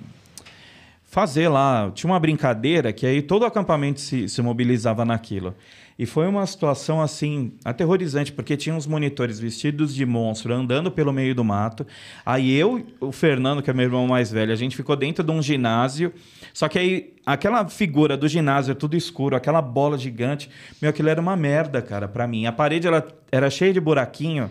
fazer 1.03 1.49
lá, 1.49 1.91
tinha 1.93 2.09
uma 2.09 2.19
brincadeira 2.19 2.93
que 2.93 3.05
aí 3.05 3.21
todo 3.21 3.41
o 3.41 3.45
acampamento 3.45 3.99
se, 3.99 4.29
se 4.29 4.41
mobilizava 4.41 5.03
naquilo. 5.03 5.53
E 6.01 6.05
foi 6.07 6.25
uma 6.25 6.43
situação 6.47 6.99
assim 6.99 7.53
aterrorizante, 7.63 8.31
porque 8.31 8.57
tinha 8.57 8.73
uns 8.73 8.87
monitores 8.87 9.39
vestidos 9.39 9.93
de 9.93 10.03
monstro 10.03 10.51
andando 10.51 10.89
pelo 10.89 11.13
meio 11.13 11.35
do 11.35 11.43
mato. 11.43 11.85
Aí 12.25 12.51
eu, 12.55 12.83
o 12.99 13.11
Fernando, 13.11 13.61
que 13.61 13.69
é 13.69 13.73
meu 13.73 13.85
irmão 13.85 14.07
mais 14.07 14.31
velho, 14.31 14.51
a 14.51 14.55
gente 14.55 14.75
ficou 14.75 14.95
dentro 14.95 15.23
de 15.23 15.29
um 15.29 15.43
ginásio. 15.43 16.11
Só 16.55 16.67
que 16.67 16.79
aí 16.79 17.13
aquela 17.23 17.67
figura 17.69 18.17
do 18.17 18.27
ginásio 18.27 18.73
tudo 18.73 18.97
escuro, 18.97 19.35
aquela 19.35 19.61
bola 19.61 19.95
gigante, 19.95 20.49
meu, 20.81 20.89
aquilo 20.89 21.07
era 21.07 21.21
uma 21.21 21.35
merda, 21.35 21.83
cara, 21.83 22.07
pra 22.07 22.25
mim. 22.25 22.47
A 22.47 22.51
parede 22.51 22.87
ela 22.87 23.07
era 23.31 23.47
cheia 23.51 23.71
de 23.71 23.79
buraquinho 23.79 24.49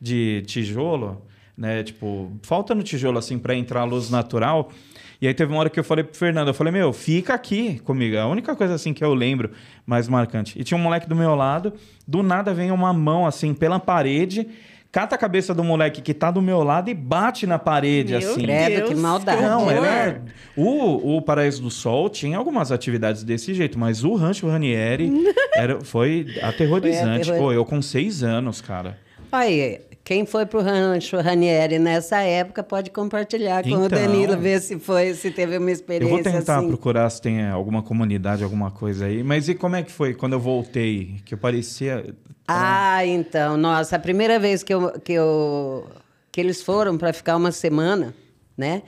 de 0.00 0.42
tijolo, 0.48 1.22
né? 1.56 1.84
Tipo, 1.84 2.32
falta 2.42 2.74
no 2.74 2.82
tijolo 2.82 3.18
assim 3.18 3.38
para 3.38 3.54
entrar 3.54 3.82
a 3.82 3.84
luz 3.84 4.10
natural. 4.10 4.72
E 5.20 5.26
aí 5.26 5.34
teve 5.34 5.52
uma 5.52 5.58
hora 5.60 5.70
que 5.70 5.80
eu 5.80 5.84
falei 5.84 6.04
pro 6.04 6.16
Fernando, 6.16 6.48
eu 6.48 6.54
falei, 6.54 6.72
meu, 6.72 6.92
fica 6.92 7.34
aqui 7.34 7.80
comigo. 7.80 8.14
É 8.14 8.20
a 8.20 8.26
única 8.26 8.54
coisa 8.54 8.74
assim 8.74 8.94
que 8.94 9.02
eu 9.02 9.12
lembro 9.14 9.50
mais 9.84 10.06
marcante. 10.08 10.58
E 10.58 10.62
tinha 10.62 10.78
um 10.78 10.80
moleque 10.82 11.08
do 11.08 11.16
meu 11.16 11.34
lado, 11.34 11.72
do 12.06 12.22
nada 12.22 12.54
vem 12.54 12.70
uma 12.70 12.92
mão 12.92 13.26
assim 13.26 13.52
pela 13.52 13.80
parede, 13.80 14.46
cata 14.92 15.16
a 15.16 15.18
cabeça 15.18 15.52
do 15.52 15.64
moleque 15.64 16.00
que 16.00 16.14
tá 16.14 16.30
do 16.30 16.40
meu 16.40 16.62
lado 16.62 16.88
e 16.88 16.94
bate 16.94 17.48
na 17.48 17.58
parede 17.58 18.16
Meu 18.16 18.30
assim. 18.30 18.42
Credo, 18.42 18.76
Deus, 18.76 18.88
que 18.90 18.94
maldade. 18.94 19.42
Não, 19.42 19.68
era. 19.68 20.22
O, 20.56 21.16
o 21.16 21.22
Paraíso 21.22 21.62
do 21.62 21.70
Sol 21.70 22.08
tinha 22.08 22.38
algumas 22.38 22.70
atividades 22.70 23.24
desse 23.24 23.52
jeito, 23.54 23.76
mas 23.76 24.04
o 24.04 24.14
Rancho 24.14 24.48
Ranieri 24.48 25.12
era, 25.56 25.80
foi 25.84 26.26
aterrorizante. 26.42 27.24
Foi 27.26 27.34
aterror- 27.34 27.38
Pô, 27.38 27.52
eu 27.52 27.64
com 27.64 27.82
seis 27.82 28.22
anos, 28.22 28.60
cara. 28.60 28.96
Aí, 29.30 29.80
quem 30.08 30.24
foi 30.24 30.46
pro 30.46 30.62
Rancho 30.62 31.18
Ranieri 31.18 31.78
nessa 31.78 32.16
época 32.22 32.62
pode 32.62 32.90
compartilhar 32.90 33.62
com 33.62 33.68
o 33.68 33.84
Então. 33.84 33.88
Danilo, 33.90 34.38
ver 34.38 34.58
se 34.62 34.78
foi, 34.78 35.12
se 35.12 35.30
teve 35.30 35.58
uma 35.58 35.68
Eu 35.68 35.74
experiência 35.74 36.14
vou 36.14 36.22
tentar 36.22 36.60
assim. 36.60 36.68
procurar 36.68 37.10
se 37.10 37.20
tem 37.20 37.46
alguma 37.46 37.82
comunidade, 37.82 38.42
alguma 38.42 38.70
coisa 38.70 39.04
aí. 39.04 39.22
Mas 39.22 39.50
e 39.50 39.54
como 39.54 39.76
é 39.76 39.82
que 39.82 39.92
foi 39.92 40.14
quando 40.14 40.32
eu 40.32 40.40
voltei? 40.40 41.16
Que 41.26 41.34
eu 41.34 41.38
parecia. 41.38 42.14
Ah, 42.46 43.04
então, 43.04 43.58
nossa, 43.58 43.96
a 43.96 43.98
primeira 43.98 44.38
vez 44.38 44.62
que, 44.62 44.72
eu, 44.72 44.98
que, 44.98 45.12
eu, 45.12 45.86
que 46.32 46.40
eles 46.40 46.62
foram 46.62 46.96
para 46.96 47.12
ficar 47.12 47.36
uma 47.36 47.52
semana, 47.52 48.14
né? 48.56 48.80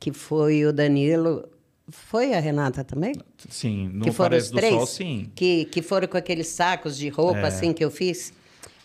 Que 0.00 0.10
foi 0.10 0.64
o 0.64 0.72
Danilo. 0.72 1.44
Foi 1.90 2.32
a 2.32 2.40
Renata 2.40 2.82
também? 2.82 3.12
Sim, 3.50 3.90
no 3.92 4.04
que 4.06 4.10
foram 4.10 4.38
os 4.38 4.50
do 4.50 4.56
três? 4.56 4.72
Sol, 4.72 4.86
sim. 4.86 5.30
Que, 5.34 5.66
que 5.66 5.82
foram 5.82 6.08
com 6.08 6.16
aqueles 6.16 6.46
sacos 6.46 6.96
de 6.96 7.10
roupa, 7.10 7.40
É. 7.40 7.46
assim, 7.48 7.74
que 7.74 7.84
eu 7.84 7.90
fiz. 7.90 8.32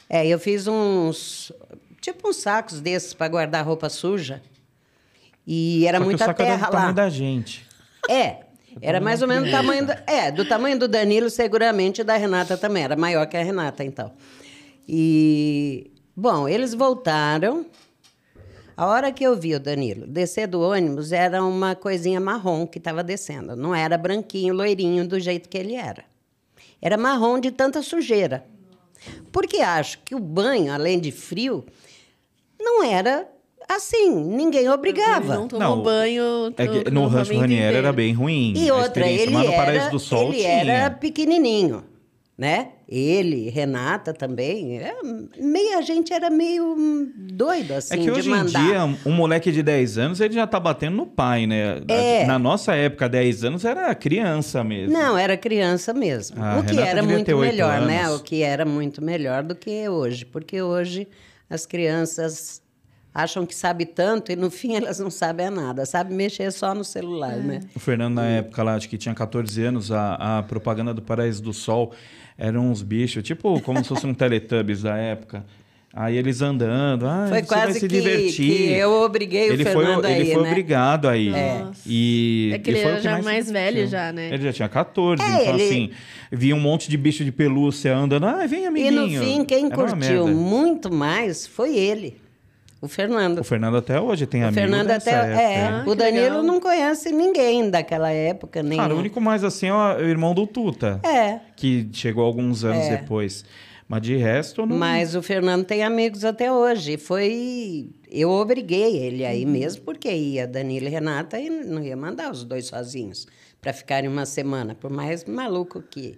É, 0.10 0.26
eu 0.26 0.40
fiz 0.40 0.68
uns. 0.68 1.52
Tipo 2.02 2.30
uns 2.30 2.38
sacos 2.38 2.80
desses 2.80 3.14
para 3.14 3.28
guardar 3.28 3.66
roupa 3.66 3.90
suja. 3.90 4.42
E 5.46 5.86
era 5.86 5.98
Só 5.98 6.04
que 6.04 6.06
o 6.06 6.10
muita 6.10 6.26
saco 6.26 6.42
era 6.42 6.52
do 6.52 6.56
terra 6.58 6.72
tamanho 6.72 6.88
lá. 6.88 6.94
da 6.94 7.10
gente. 7.10 7.66
É. 8.10 8.38
Era 8.82 9.02
mais 9.02 9.22
ou 9.22 9.28
menos 9.28 9.46
do 9.46 9.52
tamanho 9.52 9.86
do, 9.88 9.94
é, 10.06 10.32
do 10.32 10.46
tamanho 10.46 10.78
do 10.78 10.88
Danilo, 10.88 11.30
seguramente, 11.30 12.02
e 12.02 12.04
da 12.04 12.16
Renata 12.16 12.56
também. 12.58 12.84
Era 12.84 12.96
maior 12.96 13.26
que 13.26 13.36
a 13.36 13.42
Renata, 13.42 13.84
então. 13.84 14.12
E, 14.88 15.92
bom, 16.16 16.48
eles 16.48 16.74
voltaram. 16.74 17.66
A 18.76 18.86
hora 18.86 19.12
que 19.12 19.24
eu 19.24 19.36
vi 19.36 19.56
o 19.56 19.60
Danilo 19.60 20.06
descer 20.06 20.48
do 20.48 20.62
ônibus, 20.62 21.12
era 21.12 21.44
uma 21.44 21.76
coisinha 21.76 22.20
marrom 22.20 22.68
que 22.68 22.78
estava 22.78 23.04
descendo. 23.04 23.56
Não 23.56 23.74
era 23.74 23.98
branquinho, 23.98 24.54
loirinho, 24.54 25.08
do 25.08 25.20
jeito 25.20 25.50
que 25.50 25.58
ele 25.58 25.74
era. 25.74 26.04
Era 26.80 26.96
marrom 26.96 27.40
de 27.40 27.50
tanta 27.50 27.82
sujeira. 27.82 28.46
Porque 29.32 29.58
acho 29.58 30.00
que 30.00 30.16
o 30.16 30.20
banho, 30.20 30.74
além 30.74 31.00
de 31.00 31.12
frio, 31.12 31.66
não 32.60 32.84
era 32.84 33.28
assim. 33.68 34.10
Ninguém 34.14 34.70
obrigava. 34.70 35.36
Não 35.36 35.48
tomou 35.48 35.78
Não, 35.78 35.84
banho. 35.84 36.54
É 36.58 36.68
que 36.68 36.90
no 36.90 37.08
Rancho 37.08 37.38
Ranieri 37.38 37.78
era 37.78 37.92
bem 37.92 38.14
ruim. 38.14 38.54
E 38.56 38.70
a 38.70 38.76
outra, 38.76 39.08
ele, 39.08 39.36
era, 39.36 39.90
do 39.90 40.00
Sol 40.00 40.34
ele 40.34 40.70
era 40.72 40.90
pequenininho, 40.90 41.84
né? 42.38 42.70
Ele, 42.88 43.50
Renata 43.50 44.14
também. 44.14 44.78
é, 44.80 44.94
meio, 45.42 45.78
a 45.78 45.82
gente 45.82 46.14
era 46.14 46.30
meio 46.30 46.76
doido, 47.18 47.74
assim, 47.74 47.96
É 47.96 47.98
que 47.98 48.12
hoje 48.12 48.30
em 48.32 48.46
dia, 48.46 48.86
um 49.06 49.12
moleque 49.12 49.52
de 49.52 49.64
10 49.64 49.98
anos, 49.98 50.22
ele 50.22 50.36
já 50.36 50.46
tá 50.46 50.60
batendo 50.60 50.96
no 50.98 51.08
pai, 51.08 51.48
né? 51.48 51.82
É. 51.88 52.26
Na 52.26 52.38
nossa 52.38 52.76
época, 52.76 53.10
10 53.10 53.44
anos 53.46 53.66
era 53.66 53.94
criança 53.96 54.64
mesmo. 54.64 54.94
Não, 54.94 55.18
era 55.18 55.36
criança 55.36 55.94
mesmo. 55.94 56.42
A 56.42 56.60
o 56.60 56.64
que 56.64 56.76
Renata 56.76 56.90
era 56.90 57.04
muito 57.04 57.38
melhor, 57.38 57.82
né? 57.82 58.04
anos. 58.04 58.20
O 58.20 58.24
que 58.24 58.44
era 58.44 58.66
muito 58.66 59.04
melhor 59.04 59.42
do 59.42 59.56
que 59.56 59.90
hoje. 59.90 60.24
Porque 60.24 60.62
hoje 60.62 61.08
as 61.50 61.66
crianças 61.66 62.62
acham 63.18 63.48
que 63.48 63.56
sabe 63.56 63.84
tanto 63.86 64.32
e 64.32 64.36
no 64.36 64.52
fim 64.52 64.76
elas 64.78 65.00
não 65.00 65.10
sabem 65.10 65.50
nada. 65.50 65.86
Sabem 65.86 66.16
mexer 66.16 66.52
só 66.52 66.76
no 66.76 66.84
celular, 66.84 67.36
né? 67.38 67.62
O 67.76 67.80
Fernando, 67.80 68.14
na 68.16 68.26
época 68.28 68.62
lá, 68.62 68.76
acho 68.76 68.88
que 68.88 68.98
tinha 68.98 69.16
14 69.16 69.64
anos, 69.64 69.92
a, 69.92 70.38
a 70.40 70.44
propaganda 70.44 70.94
do 70.94 71.02
Paraíso 71.02 71.42
do 71.42 71.52
Sol 71.54 71.94
eram 72.38 72.70
uns 72.70 72.84
bichos, 72.84 73.24
tipo 73.24 73.60
como 73.62 73.80
se 73.82 73.90
fosse 73.90 74.06
um 74.06 74.14
Teletubbies 74.16 74.84
da 74.84 74.96
época. 74.96 75.44
Aí 75.94 76.16
eles 76.16 76.44
andando, 76.44 77.08
ah, 77.08 77.26
Foi 77.28 77.40
você 77.42 77.48
vai 77.48 77.64
quase 77.64 77.80
se 77.80 77.88
que, 77.88 77.96
divertir. 77.96 78.68
que 78.68 78.72
eu 78.74 78.92
obriguei 79.02 79.50
ele 79.50 79.64
o 79.64 79.66
Fernando 79.66 80.04
foi, 80.04 80.14
aí, 80.14 80.22
ele 80.22 80.34
foi 80.34 80.44
né? 80.44 80.50
obrigado 80.52 81.08
aí. 81.08 81.30
Nossa. 81.32 81.82
E, 81.88 82.52
É 82.54 82.60
que 82.60 82.70
e 82.70 82.74
ele 82.74 82.82
foi 82.84 82.92
era 82.92 83.02
já 83.02 83.12
mais, 83.14 83.26
mais 83.26 83.52
velho 83.52 83.76
divertiu. 83.78 83.92
já, 83.98 84.12
né? 84.14 84.30
Ele 84.32 84.44
já 84.44 84.54
tinha 84.54 84.70
14, 84.70 85.24
É, 85.24 85.42
então 85.42 85.56
ele- 85.56 85.64
assim, 85.64 85.90
via 86.32 86.56
um 86.56 86.60
monte 86.60 86.88
de 86.88 86.98
bicho 86.98 87.26
de 87.26 87.32
pelúcia 87.32 87.96
andando, 87.98 88.28
ah, 88.28 88.46
vem 88.46 88.64
E 88.64 88.68
amiguinho. 88.68 89.02
no 89.20 89.26
fim, 89.26 89.44
quem 89.44 89.66
Era 89.66 89.76
curtiu 89.76 90.28
muito 90.28 90.94
mais 90.94 91.48
foi 91.48 91.76
ele, 91.76 92.18
o 92.82 92.88
Fernando. 92.88 93.40
O 93.40 93.44
Fernando 93.44 93.78
até 93.78 94.00
hoje 94.00 94.26
tem 94.26 94.42
O 94.44 94.48
amigo 94.48 94.60
Fernando 94.62 94.88
dessa 94.88 95.10
até. 95.10 95.20
época. 95.28 95.42
é, 95.42 95.68
Ah, 95.68 95.84
o 95.88 95.96
Danilo 95.96 96.24
legal. 96.26 96.44
não 96.44 96.60
conhece 96.60 97.12
ninguém 97.12 97.70
daquela 97.70 98.12
época, 98.12 98.62
nem. 98.64 98.78
Cara, 98.78 98.94
o 98.96 99.00
único 99.00 99.20
mais 99.22 99.44
assim 99.44 99.68
é 99.68 99.74
o 99.74 100.02
irmão 100.08 100.34
do 100.34 100.46
Tuta, 100.48 101.00
É. 101.04 101.40
que 101.56 101.90
chegou 101.94 102.24
alguns 102.26 102.64
anos 102.64 102.86
É. 102.86 102.98
depois. 102.98 103.44
Mas 103.90 104.02
de 104.02 104.18
resto, 104.18 104.66
não... 104.66 104.76
Mas 104.78 105.16
o 105.16 105.22
Fernando 105.22 105.64
tem 105.64 105.82
amigos 105.82 106.26
até 106.26 106.52
hoje. 106.52 106.98
Foi. 106.98 107.90
Eu 108.12 108.30
obriguei 108.30 108.98
ele 108.98 109.26
aí 109.26 109.46
Uhum. 109.46 109.52
mesmo, 109.52 109.82
porque 109.84 110.10
ia 110.12 110.46
Danilo 110.46 110.88
e 110.88 110.90
Renata 110.90 111.40
e 111.40 111.50
não 111.50 111.82
ia 111.82 111.96
mandar 111.96 112.30
os 112.32 112.44
dois 112.44 112.68
sozinhos 112.68 113.26
para 113.62 113.72
ficarem 113.74 114.10
uma 114.10 114.26
semana, 114.26 114.76
por 114.76 114.92
mais 114.92 115.24
maluco 115.26 115.82
que, 115.82 116.18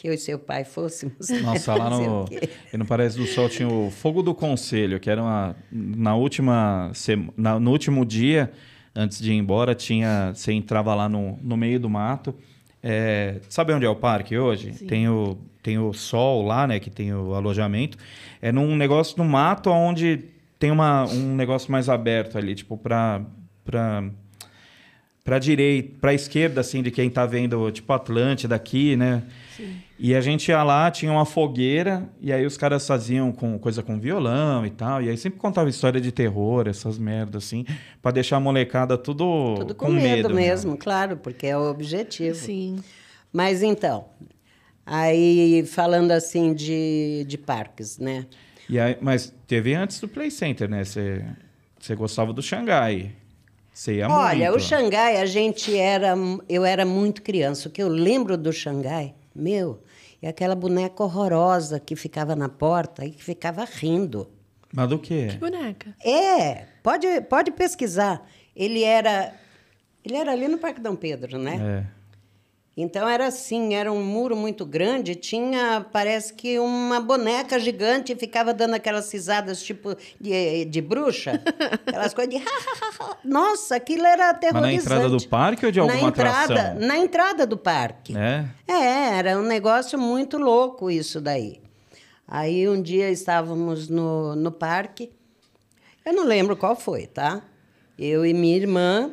que 0.00 0.08
eu 0.08 0.14
e 0.14 0.18
seu 0.18 0.38
pai 0.38 0.64
fôssemos. 0.64 1.28
Nossa, 1.42 1.74
lá 1.74 1.90
Fazer 1.90 2.06
no, 2.08 2.24
e 2.72 2.76
no 2.78 2.86
Paraíso 2.86 3.18
do 3.18 3.26
Sol 3.26 3.48
tinha 3.50 3.68
o 3.68 3.90
Fogo 3.90 4.22
do 4.22 4.34
Conselho, 4.34 4.98
que 4.98 5.10
era 5.10 5.20
uma. 5.22 5.54
Na 5.70 6.14
última. 6.14 6.90
sema- 6.94 7.32
Na, 7.36 7.60
no 7.60 7.70
último 7.70 8.04
dia, 8.06 8.50
antes 8.96 9.20
de 9.20 9.30
ir 9.32 9.36
embora, 9.36 9.74
tinha. 9.74 10.32
Você 10.34 10.52
entrava 10.52 10.94
lá 10.94 11.06
no, 11.08 11.38
no 11.42 11.54
meio 11.56 11.78
do 11.78 11.90
mato. 11.90 12.34
É, 12.82 13.40
sabe 13.50 13.74
onde 13.74 13.84
é 13.84 13.88
o 13.90 13.94
parque 13.96 14.38
hoje? 14.38 14.70
Tem 14.86 15.06
o, 15.06 15.36
tem 15.62 15.78
o 15.78 15.92
sol 15.92 16.46
lá, 16.46 16.66
né? 16.66 16.80
Que 16.80 16.88
tem 16.88 17.12
o 17.12 17.34
alojamento. 17.34 17.98
É 18.40 18.50
num 18.50 18.74
negócio 18.74 19.16
no 19.18 19.24
mato 19.24 19.68
onde 19.70 20.24
tem 20.58 20.70
uma, 20.70 21.04
um 21.04 21.36
negócio 21.36 21.70
mais 21.70 21.90
aberto 21.90 22.38
ali, 22.38 22.54
tipo, 22.54 22.78
pra. 22.78 23.20
pra 23.66 24.04
para 25.22 25.38
direita, 25.38 25.98
para 26.00 26.14
esquerda 26.14 26.62
assim 26.62 26.82
de 26.82 26.90
quem 26.90 27.10
tá 27.10 27.26
vendo 27.26 27.70
tipo 27.70 27.92
Atlântida 27.92 28.54
aqui, 28.54 28.96
né? 28.96 29.22
E 29.98 30.14
a 30.14 30.20
gente 30.20 30.48
ia 30.48 30.62
lá, 30.62 30.90
tinha 30.90 31.12
uma 31.12 31.24
fogueira 31.24 32.08
e 32.20 32.32
aí 32.32 32.44
os 32.46 32.56
caras 32.56 32.86
faziam 32.86 33.30
com 33.32 33.58
coisa 33.58 33.82
com 33.82 33.98
violão 33.98 34.64
e 34.64 34.70
tal, 34.70 35.02
e 35.02 35.08
aí 35.08 35.16
sempre 35.16 35.38
contava 35.38 35.68
história 35.68 36.00
de 36.00 36.10
terror, 36.10 36.66
essas 36.68 36.98
merdas 36.98 37.44
assim, 37.44 37.64
para 38.00 38.12
deixar 38.12 38.36
a 38.36 38.40
molecada 38.40 38.96
tudo, 38.96 39.54
Tudo 39.58 39.74
com, 39.74 39.86
com 39.86 39.92
medo, 39.92 40.28
né? 40.28 40.34
mesmo, 40.34 40.76
claro, 40.76 41.16
porque 41.16 41.46
é 41.46 41.56
o 41.56 41.70
objetivo. 41.70 42.34
Sim. 42.34 42.78
Mas 43.32 43.62
então, 43.62 44.06
aí 44.86 45.64
falando 45.66 46.10
assim 46.12 46.54
de, 46.54 47.24
de 47.26 47.36
parques, 47.38 47.98
né? 47.98 48.26
E 48.68 48.78
aí, 48.78 48.96
mas 49.00 49.34
teve 49.46 49.74
antes 49.74 50.00
do 50.00 50.08
Play 50.08 50.30
Center, 50.30 50.68
né? 50.68 50.84
Você 50.84 51.24
você 51.80 51.94
gostava 51.94 52.32
do 52.32 52.42
Xangai. 52.42 53.12
Você 53.72 53.94
ia 53.96 54.08
Olha, 54.08 54.50
muito. 54.50 54.62
o 54.62 54.66
Xangai, 54.66 55.16
a 55.16 55.24
gente 55.24 55.74
era. 55.76 56.14
Eu 56.46 56.64
era 56.64 56.84
muito 56.84 57.22
criança. 57.22 57.68
O 57.68 57.72
que 57.72 57.82
eu 57.82 57.88
lembro 57.88 58.36
do 58.36 58.52
Xangai, 58.52 59.14
meu, 59.40 59.82
é 60.22 60.28
aquela 60.28 60.54
boneca 60.54 61.02
horrorosa 61.02 61.80
que 61.80 61.96
ficava 61.96 62.36
na 62.36 62.48
porta 62.48 63.04
e 63.04 63.10
que 63.10 63.22
ficava 63.22 63.64
rindo. 63.64 64.28
Mas 64.72 64.88
do 64.88 64.98
quê? 64.98 65.28
Que 65.30 65.38
boneca. 65.38 65.94
É, 66.04 66.66
pode, 66.82 67.20
pode 67.22 67.50
pesquisar. 67.50 68.24
Ele 68.54 68.84
era. 68.84 69.34
Ele 70.04 70.16
era 70.16 70.32
ali 70.32 70.48
no 70.48 70.58
Parque 70.58 70.80
Dom 70.80 70.96
Pedro, 70.96 71.38
né? 71.38 71.84
É. 71.86 71.99
Então 72.80 73.06
era 73.06 73.26
assim, 73.26 73.74
era 73.74 73.92
um 73.92 74.02
muro 74.02 74.34
muito 74.34 74.64
grande, 74.64 75.14
tinha, 75.14 75.84
parece 75.92 76.32
que 76.32 76.58
uma 76.58 76.98
boneca 76.98 77.58
gigante 77.58 78.16
ficava 78.16 78.54
dando 78.54 78.74
aquelas 78.74 79.12
risadas 79.12 79.62
tipo 79.62 79.94
de, 80.18 80.64
de 80.64 80.80
bruxa, 80.80 81.42
aquelas 81.86 82.14
coisas 82.14 82.34
de 82.34 82.42
Nossa, 83.22 83.76
aquilo 83.76 84.06
era 84.06 84.28
Mas 84.28 84.36
aterrorizante. 84.36 84.88
na 84.88 84.94
entrada 84.94 85.08
do 85.10 85.28
parque 85.28 85.66
ou 85.66 85.72
de 85.72 85.78
alguma 85.78 86.00
na 86.00 86.08
entrada, 86.08 86.54
atração? 86.54 86.80
Na 86.80 86.96
entrada 86.96 87.46
do 87.46 87.58
parque. 87.58 88.16
É? 88.16 88.46
É, 88.66 89.18
era 89.18 89.38
um 89.38 89.42
negócio 89.42 89.98
muito 89.98 90.38
louco 90.38 90.90
isso 90.90 91.20
daí. 91.20 91.60
Aí 92.26 92.66
um 92.66 92.80
dia 92.80 93.10
estávamos 93.10 93.88
no, 93.88 94.34
no 94.34 94.50
parque, 94.50 95.12
eu 96.04 96.14
não 96.14 96.24
lembro 96.24 96.56
qual 96.56 96.74
foi, 96.74 97.06
tá? 97.06 97.42
Eu 97.98 98.24
e 98.24 98.32
minha 98.32 98.56
irmã, 98.56 99.10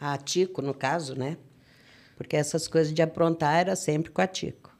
a 0.00 0.16
Tico, 0.16 0.60
no 0.60 0.74
caso, 0.74 1.14
né? 1.14 1.36
Porque 2.20 2.36
essas 2.36 2.68
coisas 2.68 2.92
de 2.92 3.00
aprontar 3.00 3.60
era 3.60 3.74
sempre 3.74 4.10
com 4.10 4.20
a 4.20 4.26
Tico, 4.26 4.70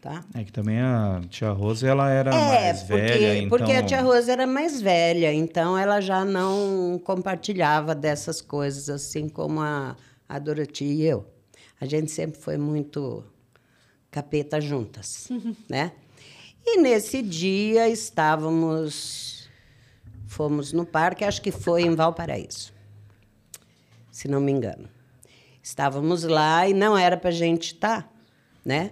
tá? 0.00 0.24
É 0.34 0.42
que 0.42 0.50
também 0.50 0.80
a 0.80 1.20
tia 1.30 1.52
Rose, 1.52 1.86
ela 1.86 2.10
era 2.10 2.34
É, 2.34 2.64
mais 2.64 2.80
porque, 2.80 2.96
velha, 2.96 3.36
então... 3.38 3.48
porque 3.50 3.70
a 3.70 3.84
tia 3.84 4.02
Rosa 4.02 4.32
era 4.32 4.48
mais 4.48 4.82
velha, 4.82 5.32
então 5.32 5.78
ela 5.78 6.00
já 6.00 6.24
não 6.24 7.00
compartilhava 7.04 7.94
dessas 7.94 8.40
coisas 8.40 8.90
assim 8.90 9.28
como 9.28 9.60
a, 9.60 9.96
a 10.28 10.38
Dorothy 10.40 10.86
e 10.86 11.02
eu. 11.04 11.24
A 11.80 11.86
gente 11.86 12.10
sempre 12.10 12.40
foi 12.40 12.56
muito 12.56 13.22
capeta 14.10 14.60
juntas, 14.60 15.28
né? 15.70 15.92
E 16.66 16.78
nesse 16.78 17.22
dia 17.22 17.88
estávamos, 17.88 19.48
fomos 20.26 20.72
no 20.72 20.84
parque, 20.84 21.24
acho 21.24 21.40
que 21.40 21.52
foi 21.52 21.82
em 21.82 21.94
Valparaíso, 21.94 22.72
se 24.10 24.26
não 24.26 24.40
me 24.40 24.50
engano. 24.50 24.88
Estávamos 25.62 26.24
lá 26.24 26.68
e 26.68 26.74
não 26.74 26.96
era 26.98 27.16
para 27.16 27.30
a 27.30 27.32
gente 27.32 27.74
estar, 27.74 28.12
né? 28.64 28.90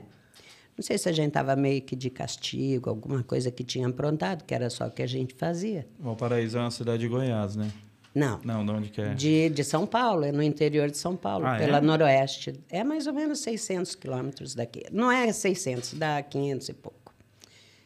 Não 0.77 0.83
sei 0.83 0.97
se 0.97 1.09
a 1.09 1.13
gente 1.13 1.29
estava 1.29 1.55
meio 1.57 1.83
que 1.83 1.95
de 1.95 2.09
castigo, 2.09 2.89
alguma 2.89 3.23
coisa 3.23 3.51
que 3.51 3.63
tinha 3.63 3.87
aprontado, 3.87 4.45
que 4.45 4.55
era 4.55 4.71
só 4.71 4.87
o 4.87 4.91
que 4.91 5.03
a 5.03 5.07
gente 5.07 5.35
fazia. 5.35 5.87
Valparaíso 5.99 6.57
é 6.57 6.61
uma 6.61 6.71
cidade 6.71 7.01
de 7.01 7.09
Goiás, 7.09 7.57
né? 7.57 7.71
Não, 8.15 8.41
Não, 8.43 8.65
de 8.67 8.73
onde 8.73 8.89
que 8.89 9.01
é? 9.01 9.15
de, 9.15 9.51
de 9.51 9.63
São 9.63 9.87
Paulo, 9.87 10.25
é 10.25 10.33
no 10.33 10.43
interior 10.43 10.91
de 10.91 10.97
São 10.97 11.15
Paulo, 11.17 11.47
Ah, 11.47 11.57
pela 11.59 11.79
é? 11.79 11.81
noroeste. 11.81 12.59
É 12.69 12.83
mais 12.83 13.07
ou 13.07 13.13
menos 13.13 13.39
600 13.41 13.95
quilômetros 13.95 14.55
daqui. 14.55 14.83
Não 14.91 15.13
é 15.13 15.33
600, 15.33 15.95
dá 15.95 16.21
500 16.23 16.69
e 16.71 16.73
pouco. 16.73 17.15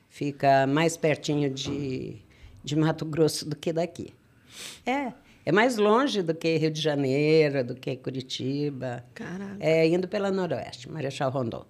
Fica 0.08 0.66
mais 0.66 0.96
pertinho 0.96 1.50
de, 1.50 2.16
de 2.62 2.76
Mato 2.76 3.04
Grosso 3.04 3.46
do 3.48 3.54
que 3.56 3.72
daqui. 3.72 4.14
É, 4.86 5.12
é 5.46 5.52
mais 5.52 5.76
longe 5.76 6.22
do 6.22 6.34
que 6.34 6.56
Rio 6.56 6.70
de 6.70 6.80
Janeiro, 6.80 7.64
do 7.64 7.74
que 7.74 7.96
Curitiba. 7.96 9.04
Caraca. 9.14 9.56
É, 9.60 9.86
indo 9.86 10.08
pela 10.08 10.30
noroeste, 10.30 10.90
Marechal 10.90 11.30
Rondon. 11.30 11.66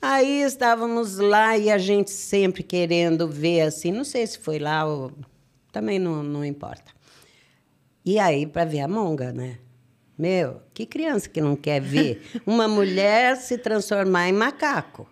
Aí 0.00 0.42
estávamos 0.42 1.18
lá 1.18 1.58
e 1.58 1.70
a 1.70 1.78
gente 1.78 2.10
sempre 2.10 2.62
querendo 2.62 3.28
ver 3.28 3.62
assim, 3.62 3.90
não 3.90 4.04
sei 4.04 4.24
se 4.26 4.38
foi 4.38 4.60
lá 4.60 4.84
ou 4.84 5.12
também 5.72 5.98
não, 5.98 6.22
não 6.22 6.44
importa. 6.44 6.92
E 8.04 8.16
aí 8.18 8.46
para 8.46 8.64
ver 8.64 8.80
a 8.80 8.88
monga, 8.88 9.32
né? 9.32 9.58
Meu, 10.16 10.62
que 10.72 10.86
criança 10.86 11.28
que 11.28 11.40
não 11.40 11.56
quer 11.56 11.80
ver 11.80 12.22
uma 12.46 12.68
mulher 12.68 13.36
se 13.36 13.58
transformar 13.58 14.28
em 14.28 14.32
macaco? 14.32 15.08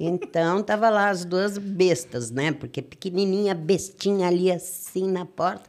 Então 0.00 0.62
tava 0.62 0.88
lá 0.88 1.10
as 1.10 1.24
duas 1.24 1.58
bestas, 1.58 2.30
né? 2.30 2.52
Porque 2.52 2.80
pequenininha 2.80 3.54
bestinha 3.54 4.28
ali 4.28 4.50
assim 4.50 5.10
na 5.10 5.26
porta. 5.26 5.68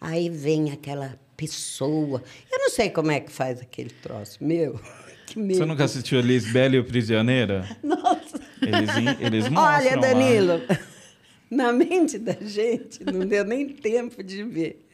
Aí 0.00 0.30
vem 0.30 0.72
aquela 0.72 1.18
pessoa. 1.36 2.22
Eu 2.50 2.58
não 2.58 2.70
sei 2.70 2.90
como 2.90 3.10
é 3.10 3.20
que 3.20 3.30
faz 3.30 3.60
aquele 3.60 3.90
troço. 3.90 4.42
Meu, 4.42 4.80
que 5.26 5.38
medo. 5.38 5.58
Você 5.58 5.66
nunca 5.66 5.84
assistiu 5.84 6.20
Lisbela 6.20 6.76
e 6.76 6.78
o 6.78 6.84
Prisioneira? 6.84 7.66
Nossa. 7.82 8.40
Eles, 8.62 9.20
eles 9.20 9.48
mostram 9.48 9.90
Olha, 9.90 9.94
lá. 9.96 10.00
Danilo, 10.00 10.62
na 11.50 11.72
mente 11.72 12.18
da 12.18 12.36
gente 12.40 13.04
não 13.04 13.26
deu 13.26 13.44
nem 13.44 13.68
tempo 13.68 14.22
de 14.22 14.42
ver. 14.42 14.86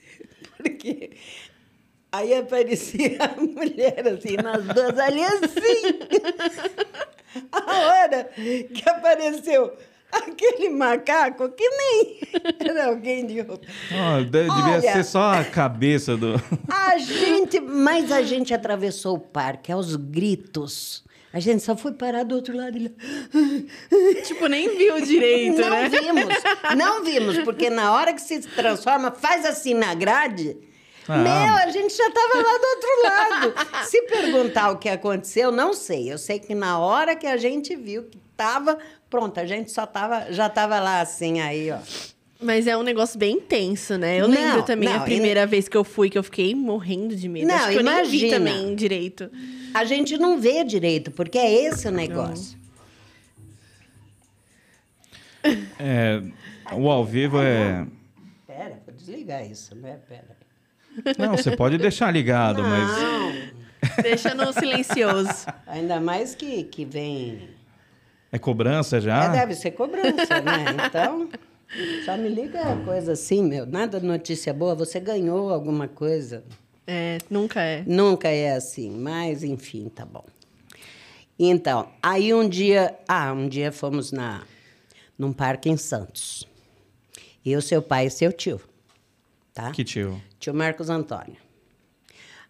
Porque 0.57 1.11
aí 2.11 2.35
aparecia 2.35 3.19
a 3.21 3.41
mulher 3.41 4.07
assim, 4.09 4.37
nós 4.37 4.65
duas 4.65 4.99
ali 4.99 5.23
assim. 5.23 5.99
A 7.53 7.81
hora 7.87 8.25
que 8.25 8.89
apareceu 8.89 9.77
aquele 10.13 10.69
macaco 10.71 11.49
que 11.51 11.69
nem 11.69 12.21
era 12.61 12.87
alguém 12.87 13.27
de. 13.27 13.41
Ah, 13.41 14.21
de- 14.21 14.31
devia 14.31 14.53
Olha. 14.53 14.81
ser 14.93 15.05
só 15.05 15.33
a 15.35 15.45
cabeça 15.45 16.17
do... 16.17 16.35
A 16.69 16.99
gente, 16.99 17.61
mas 17.61 18.11
a 18.13 18.23
gente 18.23 18.55
atravessou 18.55 19.17
o 19.17 19.21
parque 19.21 19.71
aos 19.73 19.97
gritos. 19.97 21.05
A 21.33 21.41
gente 21.41 21.63
só 21.63 21.77
foi 21.77 21.93
parar 21.93 22.23
do 22.25 22.35
outro 22.37 22.57
lado. 22.57 22.79
e 22.79 22.85
lá- 22.85 22.91
Tipo, 24.25 24.47
nem 24.47 24.77
viu 24.77 25.01
direito, 25.03 25.61
não 25.61 25.71
né? 25.71 25.89
vimos, 25.89 26.35
não 26.77 27.05
vimos, 27.05 27.39
porque 27.39 27.69
na 27.69 27.93
hora 27.93 28.15
que 28.15 28.21
se 28.23 28.41
transforma, 28.41 29.11
faz 29.11 29.45
assim 29.45 29.75
na 29.75 29.95
grade. 29.95 30.57
Ah. 31.09 31.19
Meu, 31.19 31.55
a 31.57 31.69
gente 31.71 31.95
já 31.95 32.09
estava 32.09 32.39
lá 32.39 32.59
do 32.59 32.67
outro 32.67 33.03
lado. 33.05 33.87
Se 33.87 34.03
perguntar 34.03 34.71
o 34.71 34.79
que 34.79 34.89
aconteceu, 34.89 35.53
não 35.53 35.73
sei. 35.75 36.11
Eu 36.11 36.19
sei 36.19 36.39
que 36.39 36.55
na 36.55 36.79
hora 36.79 37.15
que 37.15 37.27
a 37.27 37.37
gente 37.37 37.77
viu 37.77 38.05
que 38.05 38.19
estava, 38.33 38.79
pronto, 39.17 39.41
a 39.41 39.47
gente 39.47 39.71
só 39.71 39.87
tava, 39.87 40.31
já 40.31 40.47
estava 40.47 40.79
lá 40.79 41.01
assim, 41.01 41.41
aí, 41.41 41.71
ó. 41.71 41.79
Mas 42.39 42.67
é 42.67 42.77
um 42.77 42.83
negócio 42.83 43.19
bem 43.19 43.37
intenso, 43.37 43.97
né? 43.97 44.21
Eu 44.21 44.29
Não, 44.29 44.35
lembro 44.35 44.63
também 44.63 44.91
não, 44.91 44.97
a 44.97 45.01
primeira 45.01 45.47
vez 45.47 45.69
que 45.69 45.77
eu 45.77 45.83
fui, 45.83 46.11
que 46.11 46.19
eu 46.19 46.23
fiquei 46.23 46.55
morrendo 46.55 47.17
de 47.17 47.27
medo. 47.31 47.47
Não, 47.49 47.55
Acho 47.55 47.71
que 47.71 47.77
eu 47.77 47.83
nem 47.83 48.05
vi 48.05 48.27
imagina. 48.29 48.37
também 48.37 48.75
direito. 48.75 49.31
A 49.73 49.85
gente 49.87 50.19
não 50.19 50.39
vê 50.39 50.63
direito, 50.65 51.11
porque 51.11 51.39
é 51.39 51.51
esse 51.65 51.89
o 51.89 51.91
negócio. 51.91 52.59
É, 55.79 56.21
o 56.73 56.91
ao 56.91 57.03
vivo 57.07 57.41
é... 57.41 57.87
Pera, 58.47 58.83
vou 58.85 58.95
desligar 58.95 59.51
isso, 59.51 59.75
né? 59.75 59.99
Pera. 60.07 60.37
Não, 61.17 61.35
você 61.35 61.57
pode 61.57 61.79
deixar 61.79 62.11
ligado, 62.11 62.63
mas... 62.63 63.03
Não, 63.03 64.03
Deixa 64.03 64.35
no 64.35 64.53
silencioso. 64.53 65.47
ainda 65.67 66.01
mais 66.01 66.35
que, 66.35 66.65
que 66.65 66.85
vem 66.85 67.57
É 68.31 68.39
cobrança 68.39 69.01
já? 69.01 69.25
É, 69.25 69.29
deve 69.31 69.55
ser 69.55 69.73
cobrança, 69.73 70.41
né? 70.41 70.65
Então, 70.87 71.29
só 72.05 72.17
me 72.17 72.29
liga 72.29 72.77
coisa 72.85 73.13
assim, 73.13 73.43
meu. 73.43 73.67
Nada 73.67 74.01
de 74.01 74.07
notícia 74.07 74.53
boa, 74.53 74.75
você 74.75 74.99
ganhou 75.01 75.51
alguma 75.51 75.89
coisa. 75.89 76.45
É, 76.87 77.19
nunca 77.29 77.61
é. 77.63 77.83
Nunca 77.87 78.29
é 78.29 78.53
assim, 78.53 78.91
mas 78.91 79.43
enfim, 79.43 79.89
tá 79.89 80.05
bom. 80.05 80.25
Então, 81.39 81.89
aí 82.03 82.33
um 82.33 82.49
dia, 82.49 82.97
ah, 83.07 83.33
um 83.33 83.49
dia 83.49 83.71
fomos 83.71 84.13
na 84.13 84.43
num 85.19 85.33
parque 85.33 85.69
em 85.69 85.77
Santos. 85.77 86.47
Eu, 87.45 87.63
seu 87.63 87.81
pai 87.81 88.07
e 88.07 88.11
seu 88.11 88.33
tio, 88.33 88.61
tá? 89.55 89.71
Que 89.71 89.85
tio? 89.85 90.21
Tio 90.39 90.53
Marcos 90.55 90.91
Antônio. 90.91 91.37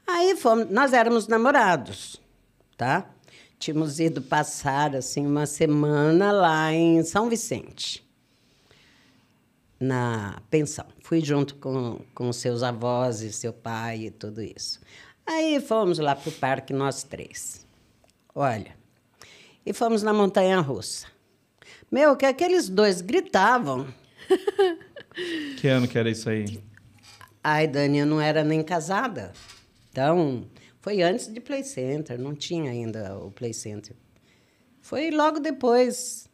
Aí 0.07 0.37
fomos, 0.37 0.71
nós 0.71 0.93
éramos 0.93 1.27
namorados, 1.27 2.21
tá? 2.77 3.09
Tínhamos 3.59 3.99
ido 3.99 4.21
passar 4.21 4.95
assim 4.95 5.27
uma 5.27 5.47
semana 5.47 6.31
lá 6.31 6.73
em 6.73 7.03
São 7.03 7.29
Vicente, 7.29 8.07
na 9.81 10.40
pensão. 10.51 10.87
Fui 11.01 11.21
junto 11.21 11.55
com, 11.57 12.01
com 12.14 12.33
seus 12.33 12.62
avós 12.62 13.21
e 13.23 13.33
seu 13.33 13.53
pai 13.53 14.07
e 14.07 14.11
tudo 14.11 14.42
isso. 14.42 14.81
Aí 15.27 15.61
fomos 15.61 15.99
lá 15.99 16.14
para 16.14 16.29
o 16.29 16.33
parque, 16.33 16.73
nós 16.73 17.03
três. 17.03 17.66
Olha, 18.35 18.77
e 19.64 19.73
fomos 19.73 20.03
na 20.03 20.12
montanha 20.12 20.61
russa. 20.61 21.07
Meu, 21.90 22.16
que 22.16 22.27
aqueles 22.27 22.69
dois 22.69 23.01
gritavam. 23.01 23.87
Que 25.59 25.69
ano 25.69 25.88
que 25.88 25.99
era 25.99 26.11
isso 26.11 26.29
aí? 26.29 26.62
Ai, 27.42 27.66
Dani, 27.66 28.01
eu 28.01 28.07
não 28.07 28.21
era 28.21 28.45
nem 28.45 28.62
casada. 28.62 29.33
Então, 29.90 30.47
foi 30.87 31.03
antes 31.03 31.27
de 31.27 31.40
Play 31.40 31.64
Center, 31.64 32.16
não 32.16 32.33
tinha 32.33 32.70
ainda 32.70 33.18
o 33.18 33.33
Play 33.33 33.53
Center. 33.53 33.96
Foi 34.81 35.11
logo 35.11 35.40
depois. 35.40 36.29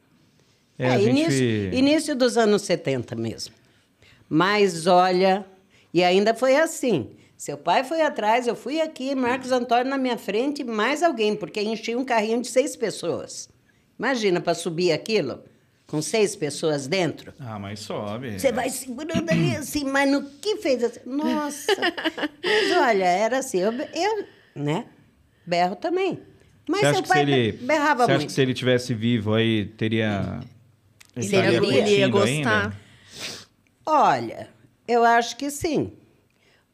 É, 0.79 0.99
gente- 0.99 1.09
início, 1.09 1.73
início 1.75 2.15
dos 2.15 2.37
anos 2.37 2.61
70 2.61 3.17
mesmo. 3.17 3.55
Mas 4.29 4.87
olha, 4.87 5.47
e 5.95 6.05
ainda 6.05 6.35
foi 6.35 6.55
assim. 6.57 7.13
Seu 7.35 7.57
pai 7.57 7.83
foi 7.83 8.03
atrás, 8.03 8.47
eu 8.47 8.55
fui 8.55 8.79
aqui, 8.79 9.15
Marcos 9.15 9.53
Antônio 9.53 9.87
na 9.89 9.97
minha 9.97 10.19
frente, 10.19 10.63
mais 10.63 11.03
alguém, 11.03 11.35
porque 11.35 11.63
enchi 11.63 11.97
um 11.97 12.05
carrinho 12.05 12.43
de 12.43 12.49
seis 12.49 12.77
pessoas. 12.77 13.49
Imagina 13.99 14.39
para 14.39 14.53
subir 14.53 14.93
aquilo, 14.93 15.43
com 15.87 16.03
seis 16.03 16.37
pessoas 16.37 16.87
dentro. 16.87 17.33
Ah, 17.41 17.59
mas 17.59 17.81
sobe. 17.81 18.39
Você 18.39 18.53
vai 18.53 18.69
segurando 18.69 19.31
ali 19.31 19.57
assim, 19.57 19.85
mas 19.85 20.11
no 20.11 20.23
que 20.25 20.59
fez 20.59 20.85
assim? 20.85 21.01
Nossa! 21.07 21.73
Mas 22.45 22.77
olha, 22.77 23.05
era 23.07 23.39
assim, 23.39 23.59
eu, 23.61 23.73
eu 23.73 24.25
né? 24.55 24.87
Berro 25.47 25.77
também. 25.77 26.19
Mas 26.69 26.81
Você 26.81 26.87
acha 26.87 26.95
seu 26.95 27.03
que 27.03 27.09
pai 27.09 27.25
se 27.25 27.31
ele, 27.33 27.53
berrava 27.53 28.05
você 28.05 28.11
acha 28.13 28.19
muito. 28.19 28.27
que 28.29 28.33
se 28.33 28.41
ele 28.41 28.55
tivesse 28.55 28.95
vivo 28.95 29.35
aí, 29.35 29.67
teria... 29.67 30.41
Ele 31.17 31.25
estaria 31.27 31.61
ia, 31.63 31.79
ele 31.79 31.91
ia 31.99 32.09
gostar. 32.09 32.27
ainda? 32.65 32.77
Olha, 33.85 34.49
eu 34.87 35.05
acho 35.05 35.37
que 35.37 35.51
sim. 35.51 35.93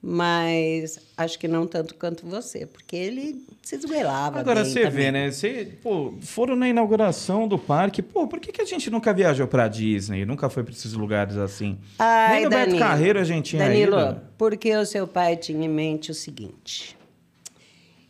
mas 0.01 1.01
acho 1.17 1.39
que 1.39 1.49
não 1.49 1.67
tanto 1.67 1.95
quanto 1.97 2.25
você, 2.27 2.67
porque 2.67 2.95
ele 2.95 3.45
se 3.63 3.75
esgoelava. 3.77 4.39
Agora 4.41 4.63
bem 4.63 4.71
você 4.73 4.83
também. 4.83 4.97
vê, 4.97 5.11
né? 5.13 5.31
Você, 5.31 5.77
pô, 5.83 6.15
foram 6.21 6.55
na 6.55 6.69
inauguração 6.69 7.49
do 7.49 7.59
parque. 7.59 8.01
Pô, 8.03 8.29
por 8.29 8.39
que, 8.41 8.53
que 8.53 8.63
a 8.63 8.65
gente 8.65 8.91
nunca 8.91 9.13
viajou 9.13 9.49
pra 9.49 9.67
Disney? 9.69 10.25
Nunca 10.25 10.49
foi 10.49 10.63
pra 10.63 10.73
esses 10.73 10.93
lugares 10.93 11.37
assim? 11.37 11.79
Ai, 11.99 12.35
Nem 12.37 12.45
no 12.45 12.51
Beto 12.51 12.67
Danilo, 12.67 12.79
Carreiro 12.79 13.19
a 13.19 13.25
gente 13.25 13.51
tinha 13.51 13.65
Danilo, 13.65 13.99
ido. 14.01 14.21
porque 14.37 14.77
o 14.77 14.87
seu 14.87 15.07
pai 15.09 15.37
tinha 15.37 15.65
em 15.65 15.69
mente 15.69 16.11
o 16.11 16.15
seguinte: 16.15 16.97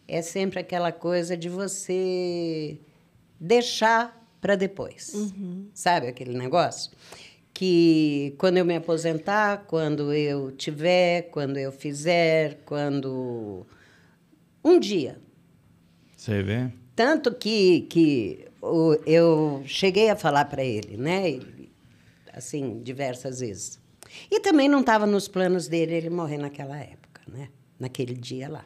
é 0.08 0.22
sempre 0.22 0.58
aquela 0.58 0.90
coisa 0.90 1.36
de 1.36 1.50
você 1.50 2.78
deixar 3.38 4.26
para 4.40 4.56
depois. 4.56 5.12
Sabe 5.74 6.08
aquele 6.08 6.36
negócio? 6.36 6.90
Que 7.52 8.34
quando 8.38 8.56
eu 8.56 8.64
me 8.64 8.76
aposentar, 8.76 9.66
quando 9.66 10.12
eu 10.12 10.50
tiver, 10.52 11.22
quando 11.30 11.58
eu 11.58 11.70
fizer, 11.70 12.60
quando. 12.64 13.66
Um 14.64 14.80
dia. 14.80 15.20
Você 16.16 16.42
vê? 16.42 16.72
Tanto 16.96 17.34
que, 17.34 17.82
que 17.82 18.46
eu 19.06 19.62
cheguei 19.66 20.08
a 20.10 20.16
falar 20.16 20.46
para 20.46 20.64
ele, 20.64 20.96
né? 20.96 21.38
Assim, 22.32 22.80
diversas 22.82 23.40
vezes. 23.40 23.78
E 24.30 24.40
também 24.40 24.68
não 24.68 24.80
estava 24.80 25.06
nos 25.06 25.28
planos 25.28 25.68
dele 25.68 25.94
ele 25.94 26.10
morrer 26.10 26.38
naquela 26.38 26.76
época, 26.78 27.22
né? 27.28 27.50
Naquele 27.78 28.14
dia 28.14 28.48
lá. 28.48 28.64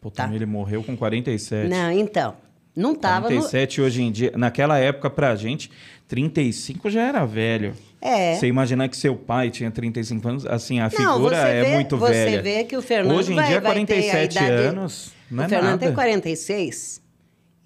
Pô, 0.00 0.10
Tá. 0.10 0.30
ele 0.32 0.46
morreu 0.46 0.82
com 0.82 0.96
47. 0.96 1.68
Não, 1.68 1.90
então, 1.90 2.34
não 2.74 2.92
estava 2.92 3.28
no... 3.28 3.36
47 3.36 3.80
hoje 3.82 4.02
em 4.02 4.10
dia. 4.10 4.32
Naquela 4.36 4.78
época, 4.78 5.10
pra 5.10 5.34
gente, 5.36 5.70
35 6.08 6.88
já 6.90 7.02
era 7.02 7.24
velho. 7.26 7.74
É. 8.00 8.34
Você 8.36 8.46
imaginar 8.46 8.88
que 8.88 8.96
seu 8.96 9.14
pai 9.14 9.50
tinha 9.50 9.70
35 9.70 10.26
anos, 10.26 10.46
assim, 10.46 10.80
a 10.80 10.84
Não, 10.84 10.90
figura 10.90 11.36
você 11.36 11.48
é 11.48 11.64
vê- 11.64 11.74
muito 11.74 11.96
você 11.98 12.12
velha. 12.12 12.42
vê 12.42 12.64
que 12.64 12.76
o 12.76 12.80
Fernando 12.80 13.16
Hoje 13.18 13.32
em 13.32 13.36
vai- 13.36 13.46
dia, 13.48 13.60
vai 13.60 13.62
ter 13.62 13.68
a 13.68 13.86
47 13.86 14.32
idade- 14.36 14.50
anos, 14.52 15.12
não 15.30 15.42
o 15.42 15.46
é 15.46 15.48
Fernando 15.50 15.70
nada. 15.72 15.86
tem 15.86 15.94
46. 15.94 17.02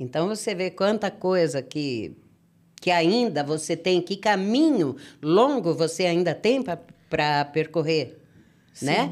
Então 0.01 0.27
você 0.27 0.53
vê 0.57 0.71
quanta 0.71 1.09
coisa 1.09 1.63
que, 1.63 2.17
que 2.81 2.91
ainda 2.91 3.45
você 3.45 3.77
tem, 3.77 4.03
que 4.03 4.17
caminho 4.17 4.97
longo 5.23 5.73
você 5.73 6.05
ainda 6.05 6.35
tem 6.35 6.61
para 7.09 7.45
percorrer, 7.45 8.19
né? 8.83 9.09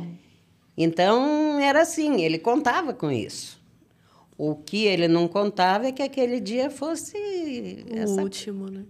Então 0.77 1.59
era 1.61 1.83
assim, 1.83 2.23
ele 2.23 2.39
contava 2.39 2.93
com 2.93 3.11
isso. 3.11 3.61
O 4.39 4.55
que 4.55 4.87
ele 4.87 5.07
não 5.07 5.29
contava 5.29 5.87
é 5.87 5.93
que 5.93 6.03
aquele 6.03 6.41
dia 6.41 6.71
fosse 6.71 7.17
O 7.91 7.97
essa 7.97 8.21
último, 8.23 8.71
né? 8.71 8.85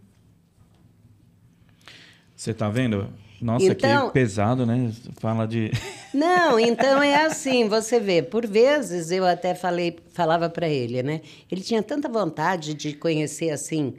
Você 2.37 2.55
tá 2.55 2.68
vendo? 2.68 3.09
Nossa, 3.40 3.66
Então- 3.66 4.07
que 4.07 4.12
pesado, 4.12 4.64
né? 4.64 4.92
Fala 5.18 5.47
de... 5.47 5.71
Não, 6.14 6.61
então 6.61 7.03
é 7.03 7.25
assim, 7.25 7.68
você 7.68 7.99
vê, 7.99 8.23
por 8.23 8.47
vezes 8.47 9.11
eu 9.11 9.25
até 9.27 9.55
falei, 9.55 9.99
falava 10.12 10.49
para 10.49 10.68
ele, 10.68 11.03
né? 11.03 11.21
Ele 11.51 11.61
tinha 11.61 11.83
tanta 11.83 12.09
vontade 12.09 12.75
de 12.75 12.92
conhecer 12.92 13.51
assim. 13.51 13.95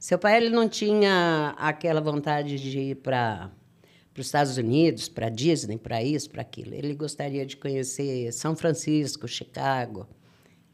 Seu 0.00 0.18
pai 0.18 0.36
ele 0.38 0.48
não 0.50 0.68
tinha 0.68 1.54
aquela 1.58 2.00
vontade 2.00 2.58
de 2.58 2.78
ir 2.78 2.94
para 2.96 3.50
os 4.20 4.26
Estados 4.26 4.56
Unidos, 4.56 5.08
para 5.08 5.28
Disney, 5.28 5.76
para 5.78 6.02
isso, 6.02 6.30
para 6.30 6.42
aquilo. 6.42 6.74
Ele 6.74 6.94
gostaria 6.94 7.44
de 7.46 7.56
conhecer 7.56 8.32
São 8.32 8.54
Francisco, 8.56 9.26
Chicago, 9.28 10.06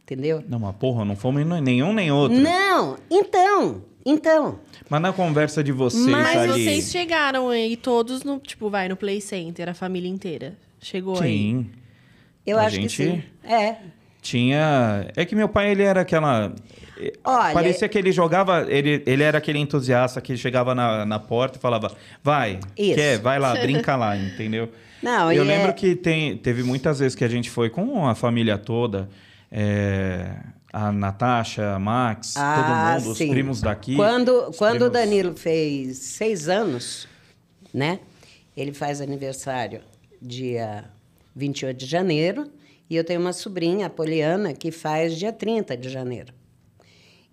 entendeu? 0.02 0.42
Não, 0.48 0.58
mas 0.58 0.74
porra, 0.76 1.04
não 1.04 1.16
fomos 1.16 1.42
em 1.42 1.60
nenhum 1.62 1.92
nem 1.92 2.10
outro. 2.10 2.38
Não, 2.38 2.96
então, 3.10 3.82
então. 4.04 4.58
Mas 4.88 5.00
na 5.00 5.12
conversa 5.12 5.62
de 5.64 5.72
vocês 5.72 6.06
Mas 6.06 6.34
Mas 6.36 6.50
ali... 6.50 6.64
vocês 6.64 6.90
chegaram 6.90 7.48
aí 7.48 7.76
todos 7.76 8.22
no, 8.24 8.38
tipo, 8.38 8.68
vai 8.70 8.88
no 8.88 8.96
Play 8.96 9.20
Center, 9.20 9.68
a 9.68 9.74
família 9.74 10.08
inteira. 10.08 10.56
Chegou 10.80 11.14
aí. 11.20 11.22
Sim. 11.30 11.70
Eu 12.46 12.58
A 12.58 12.66
acho 12.66 12.76
gente- 12.76 12.96
que 12.96 13.10
sim. 13.10 13.22
É. 13.42 13.76
Tinha. 14.20 15.10
É 15.16 15.24
que 15.24 15.34
meu 15.34 15.48
pai, 15.48 15.70
ele 15.70 15.82
era 15.82 16.00
aquela. 16.00 16.54
Olha- 17.24 17.52
Parecia 17.54 17.88
que 17.88 17.98
ele 17.98 18.12
jogava. 18.12 18.66
Ele, 18.68 19.02
ele 19.06 19.22
era 19.22 19.38
aquele 19.38 19.58
entusiasta 19.58 20.20
que 20.20 20.36
chegava 20.36 20.74
na, 20.74 21.04
na 21.04 21.18
porta 21.18 21.58
e 21.58 21.60
falava: 21.60 21.92
vai, 22.22 22.60
Isso. 22.76 22.94
quer, 22.94 23.18
vai 23.18 23.38
lá, 23.38 23.54
brinca 23.60 23.96
lá, 23.96 24.16
entendeu? 24.16 24.68
Não, 25.02 25.30
Eu 25.30 25.44
lembro 25.44 25.68
é- 25.70 25.72
que 25.72 25.94
tem, 25.96 26.36
teve 26.36 26.62
muitas 26.62 26.98
vezes 27.00 27.14
que 27.14 27.24
a 27.24 27.28
gente 27.28 27.50
foi 27.50 27.68
com 27.68 28.06
a 28.08 28.14
família 28.14 28.56
toda. 28.56 29.08
é, 29.50 30.30
a 30.72 30.90
Natasha, 30.90 31.74
a 31.74 31.78
Max, 31.78 32.34
Ah, 32.36 32.96
todo 32.96 33.04
mundo, 33.06 33.16
sim. 33.16 33.24
os 33.26 33.30
primos 33.30 33.60
daqui. 33.60 33.94
Quando, 33.94 34.52
quando 34.58 34.86
o 34.86 34.90
primos- 34.90 34.92
Danilo 34.92 35.36
fez 35.36 35.98
seis 35.98 36.48
anos, 36.48 37.06
né? 37.72 38.00
Ele 38.56 38.72
faz 38.72 39.00
aniversário 39.00 39.80
dia 40.20 40.84
28 41.36 41.76
de 41.78 41.86
janeiro. 41.86 42.50
E 42.90 42.96
eu 42.96 43.04
tenho 43.04 43.20
uma 43.20 43.32
sobrinha, 43.32 43.86
a 43.86 43.90
Poliana, 43.90 44.52
que 44.52 44.70
faz 44.72 45.16
dia 45.16 45.32
30 45.32 45.76
de 45.76 45.88
janeiro. 45.88 46.32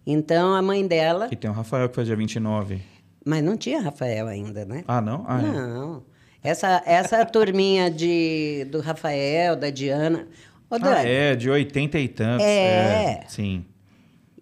Então, 0.06 0.54
a 0.56 0.62
mãe 0.62 0.86
dela... 0.88 1.28
E 1.32 1.36
tem 1.36 1.50
o 1.50 1.54
Rafael 1.54 1.88
que 1.90 1.96
foi 1.96 2.04
dia 2.04 2.16
29. 2.16 2.82
Mas 3.26 3.44
não 3.44 3.56
tinha 3.56 3.80
Rafael 3.82 4.28
ainda, 4.28 4.66
né? 4.66 4.84
Ah, 4.88 5.00
não? 5.02 5.24
Ah, 5.28 5.40
é. 5.40 5.44
não. 5.44 6.04
Essa, 6.44 6.82
essa 6.86 7.24
turminha 7.28 7.90
de, 7.92 8.66
do 8.72 8.80
Rafael, 8.80 9.56
da 9.56 9.70
Diana... 9.70 10.28
Ô, 10.70 10.76
Ah, 10.76 10.78
Dani, 10.80 11.10
é, 11.10 11.36
de 11.36 11.50
80 11.50 12.00
e 12.00 12.08
tantos. 12.08 12.46
É. 12.46 13.24
sim. 13.28 13.66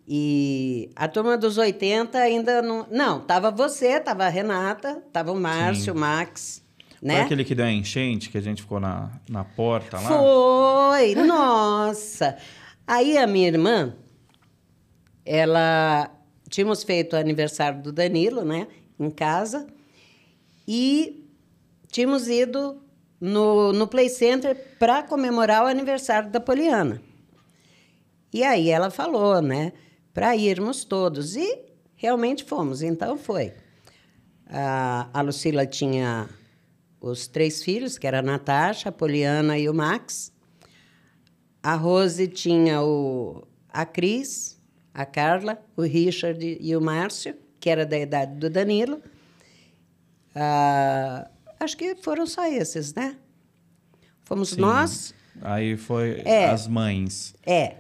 E 0.07 0.89
a 0.95 1.07
turma 1.07 1.37
dos 1.37 1.57
80 1.57 2.17
ainda 2.17 2.61
não. 2.63 2.87
Não, 2.89 3.19
tava 3.19 3.51
você, 3.51 3.99
tava 3.99 4.25
a 4.25 4.29
Renata, 4.29 5.03
tava 5.13 5.31
o 5.31 5.39
Márcio, 5.39 5.93
o 5.93 5.97
Max. 5.97 6.63
Foi 6.99 7.07
Né? 7.07 7.21
aquele 7.21 7.43
que 7.43 7.53
deu 7.53 7.65
a 7.65 7.71
enchente, 7.71 8.29
que 8.29 8.37
a 8.37 8.41
gente 8.41 8.61
ficou 8.63 8.79
na, 8.79 9.11
na 9.29 9.43
porta 9.43 9.97
lá? 9.99 10.07
Foi! 10.09 11.13
Nossa! 11.13 12.37
Aí 12.87 13.17
a 13.19 13.27
minha 13.27 13.47
irmã, 13.49 13.93
ela. 15.29 16.09
Tínhamos 16.49 16.83
feito 16.83 17.15
o 17.15 17.19
aniversário 17.19 17.83
do 17.83 17.91
Danilo, 17.91 18.43
né? 18.43 18.67
Em 18.99 19.11
casa. 19.11 19.67
E 20.67 21.23
tínhamos 21.91 22.27
ido 22.27 22.81
no, 23.21 23.71
no 23.71 23.87
Play 23.87 24.09
Center 24.09 24.57
para 24.79 25.03
comemorar 25.03 25.63
o 25.63 25.67
aniversário 25.67 26.31
da 26.31 26.39
Poliana. 26.39 26.99
E 28.33 28.43
aí 28.43 28.69
ela 28.69 28.89
falou, 28.89 29.39
né? 29.39 29.73
Para 30.11 30.35
irmos 30.35 30.83
todos. 30.83 31.35
E 31.35 31.59
realmente 31.95 32.43
fomos. 32.43 32.81
Então 32.81 33.15
foi. 33.15 33.53
A, 34.47 35.09
a 35.13 35.21
Lucila 35.21 35.67
tinha 35.67 36.27
os 36.99 37.27
três 37.27 37.63
filhos, 37.63 37.99
que 37.99 38.07
era 38.07 38.19
a 38.19 38.23
Natasha, 38.23 38.89
a 38.89 38.91
Poliana 38.91 39.59
e 39.59 39.69
o 39.69 39.73
Max. 39.75 40.33
A 41.61 41.75
Rose 41.75 42.27
tinha 42.27 42.81
o, 42.81 43.47
a 43.69 43.85
Cris, 43.85 44.58
a 45.01 45.05
Carla, 45.05 45.57
o 45.77 45.81
Richard 45.83 46.57
e 46.59 46.75
o 46.75 46.81
Márcio, 46.81 47.33
que 47.59 47.69
era 47.69 47.85
da 47.85 47.97
idade 47.97 48.35
do 48.35 48.49
Danilo. 48.49 49.01
Ah, 50.35 51.29
acho 51.59 51.77
que 51.77 51.95
foram 51.95 52.25
só 52.27 52.45
esses, 52.47 52.93
né? 52.93 53.15
Fomos 54.25 54.49
Sim. 54.49 54.61
nós, 54.61 55.13
Aí 55.41 55.77
foi 55.77 56.21
É. 56.25 56.47
as 56.49 56.67
mães. 56.67 57.33
é. 57.45 57.77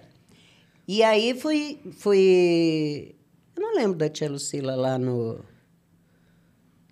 E 0.87 1.03
aí 1.03 1.39
fui, 1.39 1.79
fui. 1.99 3.13
Eu 3.55 3.61
não 3.61 3.75
lembro 3.75 3.95
da 3.97 4.09
tia 4.09 4.27
Lucila 4.27 4.75
lá 4.75 4.97
no, 4.97 5.39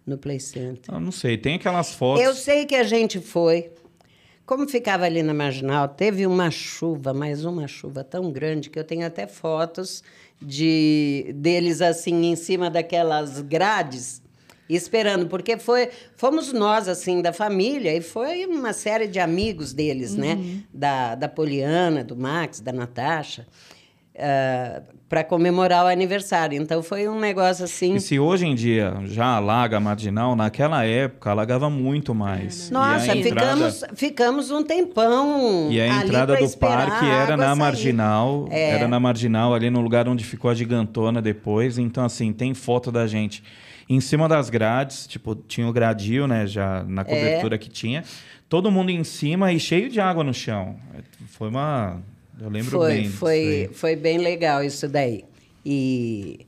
no 0.05 0.19
Play 0.19 0.39
Center. 0.39 0.93
Eu 0.93 0.99
não 0.99 1.11
sei, 1.11 1.35
tem 1.35 1.55
aquelas 1.55 1.93
fotos. 1.95 2.23
Eu 2.23 2.35
sei 2.35 2.67
que 2.67 2.75
a 2.75 2.83
gente 2.83 3.19
foi. 3.19 3.71
Como 4.47 4.65
ficava 4.65 5.03
ali 5.03 5.21
na 5.21 5.33
marginal, 5.33 5.89
teve 5.89 6.25
uma 6.25 6.49
chuva, 6.49 7.13
mas 7.13 7.43
uma 7.43 7.67
chuva 7.67 8.01
tão 8.01 8.31
grande 8.31 8.69
que 8.69 8.79
eu 8.79 8.83
tenho 8.85 9.05
até 9.05 9.27
fotos 9.27 10.01
de 10.41 11.33
deles 11.35 11.81
assim 11.81 12.27
em 12.27 12.35
cima 12.37 12.69
daquelas 12.69 13.41
grades 13.41 14.21
esperando, 14.69 15.27
porque 15.27 15.57
foi 15.57 15.89
fomos 16.15 16.53
nós 16.53 16.87
assim 16.87 17.21
da 17.21 17.33
família 17.33 17.93
e 17.93 18.01
foi 18.01 18.45
uma 18.45 18.71
série 18.71 19.07
de 19.07 19.19
amigos 19.19 19.73
deles, 19.73 20.15
né? 20.15 20.35
Da, 20.73 21.15
da 21.15 21.27
Poliana, 21.27 22.01
do 22.01 22.15
Max, 22.15 22.61
da 22.61 22.71
Natasha, 22.71 23.45
para 25.09 25.23
comemorar 25.23 25.85
o 25.85 25.87
aniversário. 25.87 26.61
Então 26.61 26.83
foi 26.83 27.07
um 27.07 27.19
negócio 27.19 27.63
assim. 27.63 27.95
E 27.95 28.01
se 28.01 28.19
hoje 28.19 28.45
em 28.45 28.53
dia 28.53 28.93
já 29.05 29.25
alaga 29.25 29.77
a 29.77 29.79
marginal, 29.79 30.35
naquela 30.35 30.83
época 30.85 31.29
alagava 31.31 31.69
muito 31.69 32.13
mais. 32.13 32.69
Nossa, 32.69 33.07
e 33.07 33.09
a 33.11 33.15
entrada, 33.15 33.51
ficamos, 33.55 33.83
ficamos 33.95 34.51
um 34.51 34.63
tempão. 34.63 35.67
E 35.71 35.79
a 35.79 36.03
entrada 36.03 36.35
do 36.35 36.57
parque 36.57 37.05
era 37.05 37.37
na 37.37 37.47
sair. 37.49 37.55
marginal, 37.57 38.47
É. 38.51 38.71
era 38.71 38.87
na 38.87 38.99
marginal, 38.99 39.53
ali 39.53 39.69
no 39.69 39.79
lugar 39.81 40.07
onde 40.09 40.23
ficou 40.23 40.51
a 40.51 40.53
gigantona 40.53 41.21
depois. 41.21 41.77
Então, 41.77 42.03
assim, 42.03 42.33
tem 42.33 42.53
foto 42.53 42.91
da 42.91 43.07
gente 43.07 43.43
em 43.89 44.01
cima 44.01 44.27
das 44.27 44.49
grades, 44.49 45.07
tipo, 45.07 45.33
tinha 45.33 45.65
o 45.65 45.71
gradil, 45.71 46.27
né, 46.27 46.45
já 46.45 46.83
na 46.85 47.03
É. 47.03 47.05
cobertura 47.05 47.57
que 47.57 47.69
tinha. 47.69 48.03
Todo 48.49 48.69
mundo 48.69 48.89
em 48.89 49.03
cima 49.05 49.53
e 49.53 49.59
cheio 49.59 49.89
de 49.89 50.01
água 50.01 50.23
no 50.23 50.33
chão. 50.33 50.75
Foi 51.27 51.47
uma. 51.49 52.01
Eu 52.39 52.49
lembro 52.49 52.71
foi, 52.71 52.93
bem. 52.93 53.09
foi, 53.09 53.69
foi 53.73 53.95
bem 53.95 54.17
legal 54.19 54.63
isso 54.63 54.87
daí. 54.87 55.23
E 55.65 56.45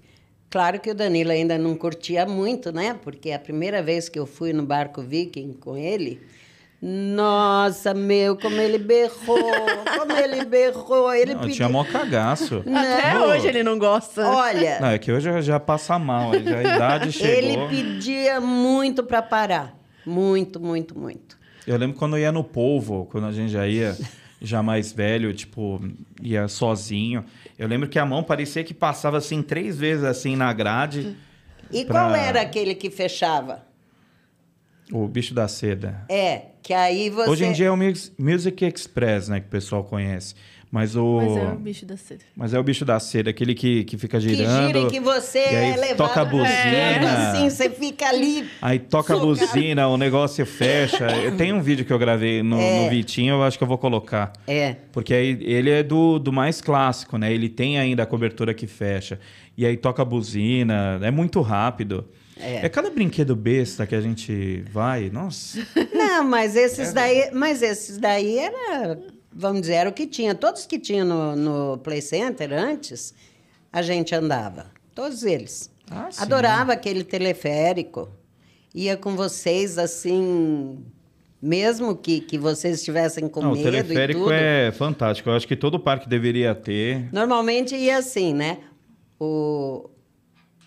claro 0.49 0.79
que 0.79 0.89
o 0.91 0.95
Danilo 0.95 1.31
ainda 1.31 1.57
não 1.57 1.75
curtia 1.75 2.25
muito, 2.25 2.71
né? 2.71 2.97
Porque 3.03 3.31
a 3.31 3.39
primeira 3.39 3.81
vez 3.81 4.07
que 4.09 4.17
eu 4.19 4.25
fui 4.25 4.53
no 4.53 4.63
barco 4.63 5.01
Viking 5.01 5.53
com 5.53 5.75
ele, 5.77 6.19
Nossa, 6.81 7.93
meu, 7.93 8.37
como 8.37 8.55
ele 8.61 8.77
berrou, 8.77 9.37
como 9.97 10.13
ele 10.13 10.45
berrou. 10.45 11.11
Ele 11.13 11.33
Não, 11.33 11.41
pediu... 11.41 11.55
tinha 11.55 11.69
mó 11.69 11.83
cagaço. 11.83 12.63
Até 12.65 13.17
Pô. 13.19 13.25
hoje 13.25 13.47
ele 13.47 13.63
não 13.63 13.77
gosta. 13.77 14.25
Olha, 14.25 14.79
Não, 14.79 14.87
é 14.89 14.97
que 14.97 15.11
hoje 15.11 15.25
já- 15.25 15.41
já 15.41 15.59
passa 15.59 15.99
mal, 15.99 16.31
já 16.41 16.57
a 16.57 16.63
idade 16.63 17.11
chegou. 17.13 17.33
ele 17.33 17.67
pedia 17.67 18.39
muito 18.39 19.03
para 19.03 19.21
parar. 19.21 19.77
Muito, 20.05 20.59
muito, 20.59 20.97
muito. 20.97 21.37
Eu 21.67 21.77
lembro 21.77 21.97
quando 21.97 22.15
eu 22.15 22.21
ia 22.21 22.31
no 22.31 22.43
polvo, 22.45 23.05
quando 23.11 23.27
a 23.27 23.31
gente 23.33 23.51
já 23.51 23.67
ia, 23.67 23.95
já 24.41 24.63
mais 24.63 24.91
velho, 24.91 25.33
tipo, 25.33 25.81
ia 26.21 26.47
sozinho. 26.47 27.23
Eu 27.57 27.67
lembro 27.67 27.89
que 27.89 27.99
a 27.99 28.05
mão 28.05 28.23
parecia 28.23 28.63
que 28.63 28.73
passava 28.73 29.17
assim 29.17 29.41
três 29.41 29.77
vezes 29.77 30.03
assim 30.03 30.35
na 30.35 30.51
grade. 30.53 31.15
E 31.71 31.85
Pra- 31.85 32.01
qual 32.05 32.15
era 32.15 32.41
aquele 32.41 32.73
que 32.75 32.89
fechava? 32.89 33.67
O 34.91 35.07
bicho 35.07 35.33
da 35.35 35.47
seda. 35.47 36.03
É, 36.09 36.45
que 36.63 36.73
aí 36.73 37.09
você... 37.11 37.29
Hoje 37.29 37.45
em 37.45 37.51
dia 37.51 37.67
é 37.67 37.71
o 37.71 37.77
Music 37.77 38.65
Express, 38.65 39.27
né, 39.29 39.39
que 39.39 39.45
o 39.45 39.49
pessoal 39.49 39.83
conhece. 39.83 40.33
Mas 40.71 40.95
o. 40.95 41.17
Mas 41.17 41.37
é 41.37 41.47
o 41.51 41.55
bicho 41.55 41.85
da 41.85 41.97
seda. 41.97 42.21
Mas 42.35 42.53
é 42.53 42.59
o 42.59 42.63
bicho 42.63 42.85
da 42.85 42.99
seda, 42.99 43.31
aquele 43.31 43.55
que, 43.55 43.83
que 43.85 43.97
fica 43.97 44.19
Que 44.19 44.29
girando. 44.35 44.67
gira 44.67 44.79
e 44.81 44.87
que 44.87 44.99
você 44.99 45.39
e 45.39 45.55
aí 45.55 45.71
é 45.71 45.75
levado 45.75 45.97
toca 45.97 46.21
a 46.21 46.25
buzina. 46.25 47.31
assim, 47.31 47.49
você 47.49 47.69
fica 47.71 48.07
ali... 48.07 48.47
Aí 48.61 48.77
toca 48.77 49.13
a 49.13 49.17
Socado. 49.17 49.35
buzina, 49.47 49.87
o 49.87 49.97
negócio 49.97 50.45
fecha. 50.45 51.05
Eu 51.23 51.35
tenho 51.37 51.55
um 51.55 51.61
vídeo 51.61 51.83
que 51.85 51.91
eu 51.91 51.97
gravei 51.97 52.43
no, 52.43 52.59
É. 52.59 52.83
no 52.83 52.89
Vitinho, 52.91 53.33
eu 53.35 53.43
acho 53.43 53.57
que 53.57 53.63
eu 53.63 53.67
vou 53.67 53.79
colocar. 53.79 54.31
É, 54.47 54.75
Porque 54.91 55.13
aí 55.13 55.39
ele 55.41 55.71
é 55.71 55.81
do, 55.81 56.19
do 56.19 56.31
mais 56.31 56.61
clássico, 56.61 57.17
né? 57.17 57.33
Ele 57.33 57.49
tem 57.49 57.79
ainda 57.79 58.03
a 58.03 58.05
cobertura 58.05 58.53
que 58.53 58.67
fecha. 58.67 59.19
E 59.57 59.65
aí 59.65 59.75
toca 59.75 60.03
a 60.03 60.05
buzina, 60.05 60.99
é 61.01 61.09
muito 61.09 61.41
rápido. 61.41 62.07
É. 62.41 62.69
cada 62.69 62.89
brinquedo 62.89 63.35
besta 63.35 63.85
que 63.85 63.93
a 63.95 63.99
gente 63.99 64.63
vai, 64.71 65.09
nossa. 65.09 65.59
Não, 65.93 66.23
mas 66.23 66.55
É. 66.55 66.61
esses 66.61 66.93
daí, 66.93 67.29
mas 67.33 67.61
esses 67.61 67.97
daí 67.97 68.37
era, 68.37 68.97
vamos 69.31 69.61
dizer, 69.61 69.73
era 69.75 69.89
o 69.89 69.93
que 69.93 70.07
tinha. 70.07 70.33
Todos 70.35 70.65
que 70.65 70.79
tinham 70.79 71.05
no, 71.05 71.35
no 71.35 71.77
Play 71.79 72.01
Center 72.01 72.51
antes, 72.53 73.13
a 73.71 73.81
gente 73.81 74.13
andava. 74.13 74.67
Todos 74.93 75.23
eles. 75.23 75.71
Ah, 75.89 76.09
sim. 76.11 76.21
Adorava 76.21 76.73
aquele 76.73 77.03
teleférico. 77.03 78.09
Ia 78.73 78.95
com 78.95 79.15
vocês 79.15 79.77
assim, 79.77 80.85
mesmo 81.41 81.95
que, 81.95 82.19
que 82.21 82.37
vocês 82.37 82.77
estivessem 82.77 83.27
com 83.27 83.41
Não, 83.41 83.53
o 83.53 83.55
medo 83.55 83.67
e 83.67 83.71
teleférico 83.71 84.19
tudo. 84.21 84.33
é 84.33 84.71
fantástico. 84.71 85.29
Eu 85.29 85.35
acho 85.35 85.47
que 85.47 85.55
todo 85.55 85.79
parque 85.79 86.07
deveria 86.07 86.53
ter. 86.53 87.11
Normalmente 87.11 87.75
ia 87.75 87.97
assim, 87.97 88.33
né? 88.33 88.59
O, 89.19 89.89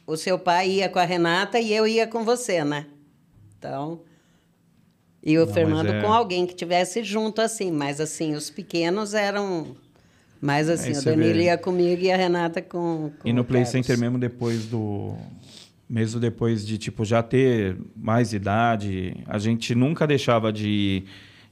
o 0.07 0.17
seu 0.17 0.39
pai 0.39 0.69
ia 0.71 0.89
com 0.89 0.99
a 0.99 1.05
Renata 1.05 1.61
e 1.61 1.73
eu 1.73 1.87
ia 1.87 2.07
com 2.07 2.25
você, 2.25 2.65
né? 2.65 2.87
Então. 3.59 4.01
E 5.25 5.39
o 5.39 5.47
Não, 5.47 5.53
Fernando 5.53 5.87
mas 5.89 5.97
é- 5.97 6.01
com 6.03 6.13
alguém 6.13 6.47
que 6.47 6.55
tivesse 6.55 7.03
junto, 7.05 7.41
assim. 7.41 7.71
Mas, 7.71 8.01
assim, 8.01 8.35
os 8.35 8.51
pequenos 8.51 9.15
eram 9.15 9.77
mais 10.41 10.69
assim. 10.69 10.93
O 10.99 11.03
Danilo 11.05 11.35
vê. 11.35 11.45
ia 11.45 11.57
comigo 11.57 12.03
e 12.03 12.11
a 12.11 12.17
Renata 12.17 12.61
com. 12.61 13.13
com 13.21 13.29
E 13.29 13.33
no 13.33 13.43
o 13.43 13.45
Play. 13.45 13.65
Center 13.65 13.97
mesmo 13.99 14.19
depois 14.19 14.67
do. 14.67 15.15
Mesmo 15.89 16.19
depois 16.19 16.67
de, 16.67 16.79
tipo, 16.79 17.05
já 17.05 17.23
ter 17.23 17.77
mais 17.95 18.33
idade, 18.33 19.15
a 19.27 19.39
gente 19.39 19.75
nunca 19.75 20.07
deixava 20.07 20.51
de, 20.53 21.05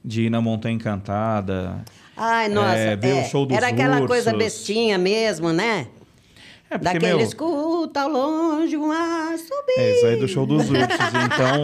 de 0.03 0.23
ir 0.23 0.29
na 0.31 0.41
Montanha 0.41 0.75
Encantada. 0.75 1.83
Ai, 2.17 2.49
nossa. 2.49 2.75
É, 2.75 2.95
ver 2.95 3.13
o 3.13 3.17
é, 3.19 3.23
show 3.25 3.45
dos 3.45 3.55
Era 3.55 3.67
aquela 3.67 4.05
coisa 4.07 4.31
ursos. 4.33 4.43
bestinha 4.43 4.97
mesmo, 4.97 5.53
né? 5.53 5.87
É, 6.71 6.77
porque, 6.77 6.85
Daquele 6.85 7.15
meu, 7.15 7.19
escuta 7.19 7.99
ao 7.99 8.09
longe 8.09 8.77
um 8.77 8.89
ar 8.89 9.37
subir. 9.37 9.77
É, 9.77 9.91
isso 9.91 10.05
aí 10.05 10.15
do 10.15 10.25
show 10.25 10.45
dos 10.45 10.69
ursos. 10.69 10.79
Então, 11.25 11.63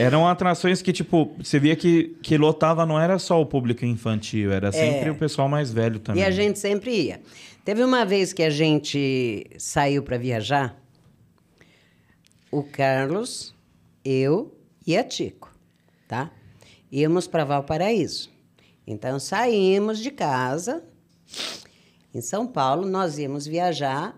eram 0.00 0.26
atrações 0.26 0.82
que, 0.82 0.92
tipo, 0.92 1.32
você 1.38 1.60
via 1.60 1.76
que, 1.76 2.16
que 2.20 2.36
lotava 2.36 2.84
não 2.84 3.00
era 3.00 3.20
só 3.20 3.40
o 3.40 3.46
público 3.46 3.84
infantil, 3.84 4.50
era 4.52 4.72
sempre 4.72 5.10
o 5.10 5.14
pessoal 5.14 5.48
mais 5.48 5.72
velho 5.72 6.00
também. 6.00 6.24
É. 6.24 6.26
E 6.26 6.28
a 6.28 6.32
gente 6.32 6.58
sempre 6.58 6.90
ia. 6.90 7.20
Teve 7.64 7.84
uma 7.84 8.04
vez 8.04 8.32
que 8.32 8.42
a 8.42 8.50
gente 8.50 9.46
saiu 9.58 10.02
para 10.02 10.18
viajar, 10.18 10.76
o 12.50 12.64
Carlos, 12.64 13.54
eu 14.04 14.52
e 14.84 14.96
a 14.96 15.04
Tico, 15.04 15.52
tá? 16.08 16.32
Íamos 16.90 17.28
para 17.28 17.44
Valparaíso. 17.44 18.28
Então 18.84 19.20
saímos 19.20 20.00
de 20.00 20.10
casa 20.10 20.82
em 22.14 22.20
São 22.20 22.46
Paulo, 22.46 22.86
nós 22.86 23.18
íamos 23.18 23.44
viajar 23.44 24.16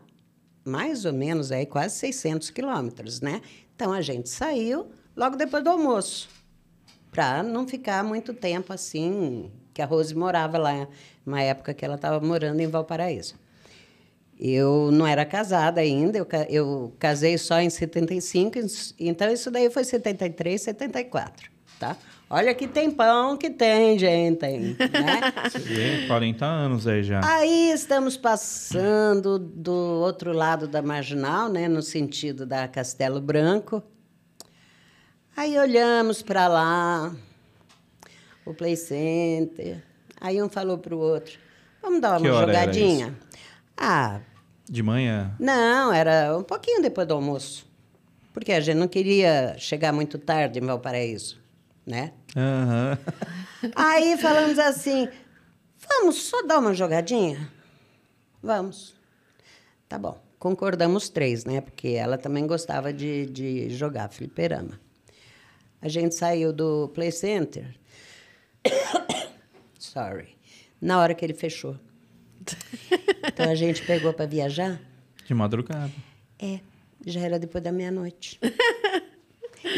mais 0.65 1.05
ou 1.05 1.13
menos 1.13 1.51
aí 1.51 1.65
quase 1.65 1.97
600 1.97 2.51
quilômetros, 2.51 3.21
né? 3.21 3.41
Então 3.75 3.93
a 3.93 4.03
gente 4.03 4.29
saiu 4.29 4.89
logo 5.17 5.37
depois 5.37 5.65
do 5.65 5.71
almoço 5.71 6.29
para 7.11 7.43
não 7.43 7.67
ficar 7.67 8.05
muito 8.05 8.35
tempo 8.35 8.73
assim, 8.73 9.51
que 9.73 9.81
a 9.81 9.87
Rose 9.87 10.15
morava 10.15 10.59
lá, 10.59 10.87
uma 11.25 11.41
época 11.41 11.73
que 11.73 11.85
ela 11.85 11.95
estava 11.95 12.21
morando 12.25 12.61
em 12.61 12.67
Valparaíso. 12.67 13.37
Eu 14.39 14.91
não 14.93 15.07
era 15.07 15.25
casada 15.25 15.81
ainda, 15.81 16.19
eu, 16.19 16.27
eu 16.51 16.93
casei 16.99 17.39
só 17.39 17.59
em 17.59 17.71
75, 17.71 18.59
então 18.99 19.33
isso 19.33 19.51
daí 19.51 19.71
foi 19.71 19.83
73, 19.83 20.61
74, 20.61 21.51
tá? 21.81 21.97
Olha 22.29 22.53
que 22.55 22.67
tempão 22.67 23.37
que 23.37 23.49
tem, 23.51 23.97
gente, 23.97 24.41
né? 24.43 25.33
Você 25.49 25.59
vê, 25.61 26.07
40 26.09 26.45
anos 26.45 26.87
aí 26.87 27.03
já. 27.05 27.21
Aí 27.25 27.71
estamos 27.71 28.17
passando 28.17 29.39
do 29.39 29.73
outro 29.73 30.33
lado 30.33 30.67
da 30.67 30.83
marginal, 30.83 31.49
né, 31.49 31.69
no 31.69 31.81
sentido 31.83 32.45
da 32.45 32.67
Castelo 32.67 33.21
Branco. 33.21 33.81
Aí 35.37 35.57
olhamos 35.57 36.21
para 36.21 36.49
lá, 36.49 37.15
o 38.45 38.53
Play 38.53 38.75
Center. 38.77 39.85
Aí 40.21 40.43
um 40.43 40.49
falou 40.49 40.79
para 40.79 40.95
o 40.97 40.99
outro: 40.99 41.39
vamos 41.81 42.01
dar 42.01 42.19
uma 42.21 42.29
jogadinha? 42.29 43.17
Ah, 43.77 44.21
De 44.69 44.83
manhã. 44.83 45.33
não, 45.39 45.93
era 45.93 46.37
um 46.37 46.43
pouquinho 46.43 46.83
depois 46.83 47.07
do 47.07 47.15
almoço. 47.15 47.65
Porque 48.33 48.53
a 48.53 48.61
gente 48.61 48.77
não 48.77 48.89
queria 48.89 49.55
chegar 49.59 49.93
muito 49.93 50.19
tarde 50.19 50.59
em 50.59 50.67
Valparaíso, 50.67 51.39
né? 51.87 52.12
Aham. 52.37 52.99
Aí 53.75 54.16
falamos 54.18 54.59
assim: 54.59 55.09
vamos 55.88 56.16
só 56.22 56.42
dar 56.42 56.59
uma 56.59 56.75
jogadinha? 56.75 57.51
Vamos. 58.42 58.94
Tá 59.88 59.99
bom. 59.99 60.20
Concordamos 60.38 61.09
três, 61.09 61.44
né? 61.44 61.61
Porque 61.61 61.88
ela 61.88 62.18
também 62.18 62.46
gostava 62.46 62.92
de, 62.92 63.27
de 63.27 63.70
jogar 63.70 64.09
fliperama. 64.11 64.79
A 65.81 65.88
gente 65.88 66.14
saiu 66.14 66.53
do 66.53 66.88
Play 66.88 67.12
Center. 67.12 67.75
Sorry. 69.79 70.37
Na 70.81 71.01
hora 71.01 71.14
que 71.14 71.25
ele 71.25 71.35
fechou. 71.35 71.79
Então 73.27 73.51
a 73.51 73.55
gente 73.55 73.85
pegou 73.87 74.12
para 74.12 74.27
viajar. 74.27 74.81
De 75.25 75.35
madrugada. 75.35 75.92
É, 76.38 76.61
já 77.05 77.20
era 77.20 77.38
depois 77.38 77.62
da 77.62 77.72
meia-noite. 77.72 78.38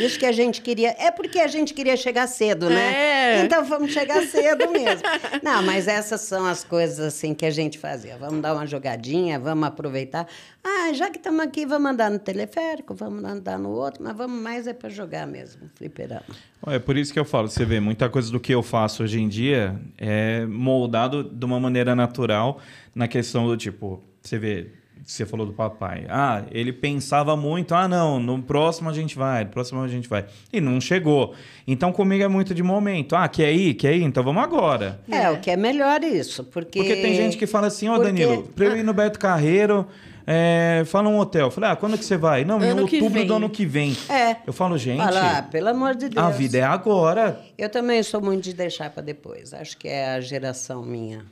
Isso 0.05 0.19
que 0.19 0.27
a 0.27 0.33
gente 0.33 0.63
queria. 0.63 0.95
É 0.99 1.11
porque 1.11 1.39
a 1.39 1.47
gente 1.47 1.75
queria 1.75 1.97
chegar 1.97 2.27
cedo, 2.27 2.69
né? 2.71 2.95
É. 2.95 3.45
Então 3.45 3.65
vamos 3.65 3.93
chegar 3.93 4.23
cedo 4.23 4.69
mesmo. 4.73 5.03
Não, 5.43 5.63
mas 5.63 5.89
essas 5.89 6.21
são 6.23 6.47
as 6.47 6.65
coisas 6.65 7.01
assim 7.01 7.35
que 7.35 7.45
a 7.45 7.51
gente 7.51 7.79
fazia. 7.79 8.17
Vamos 8.17 8.41
dar 8.41 8.55
uma 8.55 8.67
jogadinha, 8.67 9.39
vamos 9.39 9.67
aproveitar. 9.69 10.27
Ah, 10.65 10.93
já 10.93 11.11
que 11.11 11.19
estamos 11.19 11.41
aqui, 11.41 11.65
vamos 11.67 11.91
andar 11.91 12.11
no 12.11 12.19
teleférico, 12.19 12.95
vamos 12.95 13.25
andar 13.25 13.59
no 13.59 13.71
outro, 13.71 14.03
mas 14.03 14.17
vamos 14.17 14.41
mais 14.41 14.67
é 14.67 14.73
para 14.73 14.89
jogar 14.89 15.27
mesmo, 15.27 15.71
fliperama. 15.75 16.23
É 16.67 16.79
por 16.79 16.97
isso 16.97 17.13
que 17.13 17.19
eu 17.19 17.25
falo, 17.25 17.49
você 17.49 17.65
vê, 17.65 17.81
muita 17.81 18.09
coisa 18.09 18.31
do 18.31 18.39
que 18.41 18.55
eu 18.55 18.63
faço 18.63 19.03
hoje 19.03 19.21
em 19.21 19.29
dia 19.29 19.79
é 19.97 20.45
moldado 20.47 21.23
de 21.25 21.45
uma 21.45 21.59
maneira 21.59 21.95
natural 21.95 22.61
na 22.95 23.09
questão 23.09 23.47
do 23.47 23.57
tipo, 23.57 24.03
você 24.21 24.39
vê, 24.39 24.73
você 25.12 25.25
falou 25.25 25.47
do 25.47 25.55
papai. 25.55 26.05
Ah, 26.11 26.42
ele 26.51 26.71
pensava 26.71 27.35
muito, 27.35 27.75
ah, 27.75 27.88
não, 27.88 28.21
no 28.21 28.42
próximo 28.42 28.90
a 28.90 28.92
gente 28.92 29.16
vai, 29.16 29.44
no 29.44 29.51
próximo 29.51 29.81
a 29.81 29.88
gente 29.88 30.07
vai. 30.07 30.27
E 30.53 30.61
não 30.61 30.79
chegou. 30.81 31.35
Então 31.66 31.90
comigo 31.92 32.23
é 32.23 32.29
muito 32.29 32.55
de 32.55 32.62
momento. 32.62 33.16
Ah, 33.16 33.27
quer 33.27 33.51
ir? 33.53 33.73
Quer 33.75 33.94
ir? 33.97 34.03
Então 34.03 34.23
vamos 34.23 34.42
agora. 34.42 35.01
É, 35.11 35.31
o 35.31 35.40
que 35.40 35.51
é 35.51 35.57
melhor 35.57 36.05
isso, 36.05 36.44
porque... 36.44 36.79
Porque 36.81 36.97
tem 36.97 37.14
gente 37.14 37.38
que 37.38 37.47
fala 37.47 37.68
assim, 37.68 37.88
ó, 37.88 37.94
Porque- 37.94 38.07
Danilo, 38.12 38.42
pra 38.55 38.66
eu 38.66 38.77
ir 38.77 38.83
no 38.83 38.92
Beto 38.92 39.18
Carreiro, 39.18 39.87
é, 40.27 40.83
fala 40.85 41.09
um 41.09 41.18
hotel. 41.18 41.47
Eu 41.47 41.51
falei, 41.51 41.71
ah, 41.71 41.77
quando 41.77 41.94
é 41.94 41.99
que 41.99 42.05
você 42.05 42.18
vai? 42.18 42.44
Não, 42.44 42.62
em 42.62 42.68
Ano 42.68 42.87
que 42.87 42.97
outubro 43.01 43.25
do 43.25 43.35
ano 43.35 43.49
que 43.49 43.64
vem. 43.64 43.97
É. 44.11 44.37
Eu 44.47 44.53
falo, 44.53 44.77
gente, 44.77 44.99
Fala, 45.03 45.38
ah, 45.38 45.42
pelo 45.42 45.68
amor 45.71 45.94
de 45.94 46.11
Deus. 46.11 46.27
a 46.27 46.29
vida 46.29 46.59
é 46.59 46.62
agora. 46.64 47.40
Eu 47.57 47.71
também 47.71 48.03
sou 48.03 48.21
muito 48.21 48.44
de 48.44 48.53
deixar 48.53 48.90
para 48.90 49.03
depois. 49.03 49.55
Acho 49.55 49.75
que 49.79 49.88
é 49.88 50.11
a 50.11 50.21
geração 50.21 50.83
minha. 50.83 51.25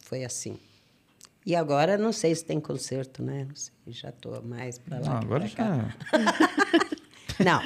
Foi 0.00 0.22
assim. 0.22 0.58
E 1.50 1.56
agora 1.56 1.98
não 1.98 2.12
sei 2.12 2.32
se 2.32 2.44
tem 2.44 2.60
concerto, 2.60 3.24
né? 3.24 3.44
Não 3.48 3.56
sei, 3.56 3.72
já 3.88 4.10
estou 4.10 4.40
mais 4.40 4.78
para 4.78 4.98
lá. 5.00 5.18
Que 5.18 5.24
agora 5.24 5.46
já. 5.48 5.94
Não. 7.44 7.60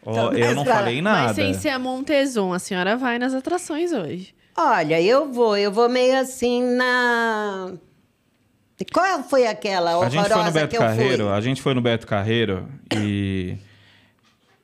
Então, 0.00 0.32
eu 0.32 0.46
mas 0.46 0.54
não 0.56 0.64
falei 0.64 1.02
Mas 1.02 1.14
nada. 1.22 1.34
sem 1.34 1.54
ser 1.54 1.70
a 1.70 1.78
Montezum, 1.78 2.52
a 2.52 2.60
senhora 2.60 2.96
vai 2.96 3.18
nas 3.18 3.34
atrações 3.34 3.90
hoje. 3.92 4.32
Olha, 4.56 5.02
eu 5.02 5.32
vou, 5.32 5.56
eu 5.56 5.72
vou 5.72 5.88
meio 5.88 6.20
assim 6.20 6.62
na. 6.62 7.72
Qual 8.92 9.24
foi 9.24 9.44
aquela 9.48 9.92
A 9.94 9.98
horrorosa 9.98 10.20
gente 10.20 10.28
foi 10.30 10.44
no 10.44 10.52
que 10.52 10.60
Beto 10.60 10.76
eu 10.76 10.80
Carreiro, 10.80 11.24
fui? 11.24 11.32
a 11.32 11.40
gente 11.40 11.62
foi 11.62 11.74
no 11.74 11.80
Beto 11.80 12.06
Carreiro 12.06 12.68
e 12.94 13.56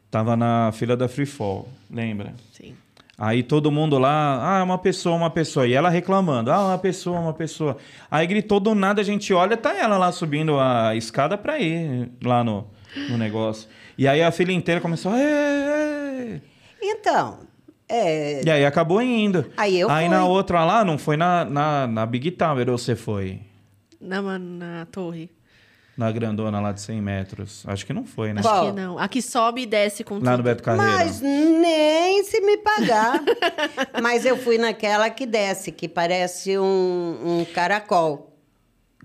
Tava 0.08 0.36
na 0.36 0.70
fila 0.72 0.96
da 0.96 1.08
Free 1.08 1.26
Fall, 1.26 1.68
lembra? 1.90 2.32
Sim. 2.52 2.76
Aí 3.16 3.42
todo 3.44 3.70
mundo 3.70 3.96
lá, 3.98 4.58
ah, 4.58 4.64
uma 4.64 4.76
pessoa, 4.78 5.14
uma 5.16 5.30
pessoa. 5.30 5.66
E 5.68 5.72
ela 5.72 5.88
reclamando, 5.88 6.50
ah, 6.50 6.66
uma 6.68 6.78
pessoa, 6.78 7.18
uma 7.20 7.32
pessoa. 7.32 7.76
Aí 8.10 8.26
gritou 8.26 8.58
do 8.58 8.74
nada, 8.74 9.00
a 9.00 9.04
gente 9.04 9.32
olha, 9.32 9.56
tá 9.56 9.72
ela 9.76 9.96
lá 9.96 10.10
subindo 10.10 10.58
a 10.58 10.96
escada 10.96 11.38
pra 11.38 11.58
ir 11.60 12.10
lá 12.22 12.42
no, 12.42 12.66
no 13.08 13.16
negócio. 13.16 13.68
E 13.96 14.08
aí 14.08 14.20
a 14.22 14.32
fila 14.32 14.50
inteira 14.50 14.80
começou, 14.80 15.12
"Ê, 15.14 15.20
ê". 15.22 16.40
Então, 16.82 17.38
é, 17.88 18.42
E 18.44 18.50
aí 18.50 18.64
acabou 18.66 19.00
indo. 19.00 19.46
Aí 19.56 19.78
eu 19.78 19.88
Aí 19.88 20.06
fui. 20.06 20.14
na 20.16 20.24
outra 20.26 20.64
lá, 20.64 20.84
não 20.84 20.98
foi 20.98 21.16
na, 21.16 21.44
na, 21.44 21.86
na 21.86 22.06
Big 22.06 22.32
Tower 22.32 22.68
ou 22.68 22.76
você 22.76 22.96
foi? 22.96 23.40
Na, 24.00 24.20
na 24.38 24.86
torre. 24.90 25.30
Na 25.96 26.10
grandona 26.10 26.60
lá 26.60 26.72
de 26.72 26.80
100 26.80 27.00
metros. 27.00 27.62
Acho 27.66 27.86
que 27.86 27.92
não 27.92 28.04
foi, 28.04 28.32
né? 28.32 28.40
Acho 28.40 28.48
Qual? 28.48 28.66
que 28.66 28.72
não. 28.72 28.98
Aqui 28.98 29.22
sobe 29.22 29.62
e 29.62 29.66
desce 29.66 30.02
com 30.02 30.14
Lá 30.14 30.32
tudo. 30.32 30.36
no 30.38 30.42
Beto 30.42 30.62
Carreiro. 30.62 30.90
mas 30.92 31.20
nem 31.20 32.24
se 32.24 32.40
me 32.40 32.56
pagar. 32.58 33.20
mas 34.02 34.24
eu 34.26 34.36
fui 34.36 34.58
naquela 34.58 35.08
que 35.08 35.24
desce, 35.24 35.70
que 35.70 35.88
parece 35.88 36.58
um, 36.58 37.40
um 37.40 37.44
caracol. 37.44 38.36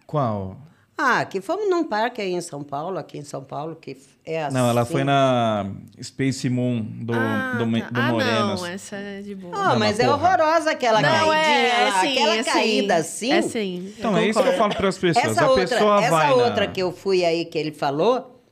Qual? 0.08 0.58
Ah, 1.02 1.24
que 1.24 1.40
fomos 1.40 1.70
num 1.70 1.86
parque 1.86 2.22
aí 2.22 2.34
em 2.34 2.42
São 2.42 2.62
Paulo, 2.62 2.98
aqui 3.00 3.18
em 3.18 3.24
São 3.24 3.42
Paulo, 3.42 3.74
que 3.78 3.96
é 4.26 4.44
assim. 4.44 4.58
Não, 4.58 4.70
ela 4.70 4.84
foi 4.84 5.06
na 5.06 5.66
Space 6.04 6.50
Moon 6.50 6.82
do, 6.82 7.14
Ah, 7.14 7.54
do, 7.58 7.72
tá. 7.80 7.90
do 7.90 8.00
ah, 8.02 8.12
Morenos. 8.12 8.62
não, 8.62 8.68
essa 8.68 8.98
é 8.98 9.22
de 9.22 9.34
boa. 9.34 9.56
Ah, 9.56 9.70
Não, 9.70 9.80
mas 9.80 9.98
é 9.98 10.04
porra. 10.06 10.16
horrorosa 10.36 10.72
aquela 10.72 11.02
não, 11.02 11.10
caidinha 11.10 11.38
é, 11.38 11.70
é 11.70 11.90
lá, 11.90 12.02
sim, 12.02 12.12
aquela 12.12 12.36
é 12.36 12.44
sim. 12.44 12.52
caída 12.52 12.96
assim. 12.98 13.32
É 13.32 13.42
sim. 13.42 13.94
Então, 13.98 14.18
é 14.18 14.28
isso 14.28 14.44
que 14.44 14.50
eu 14.50 14.58
falo 14.58 14.76
para 14.76 14.90
as 14.90 14.98
pessoas. 14.98 15.26
Essa 15.26 15.46
a 15.46 15.50
outra, 15.50 15.68
pessoa 15.70 16.00
essa 16.02 16.10
vai 16.10 16.32
outra 16.34 16.66
na... 16.66 16.72
que 16.74 16.82
eu 16.82 16.92
fui 16.92 17.24
aí 17.24 17.46
que 17.46 17.58
ele 17.58 17.72
falou, 17.72 18.44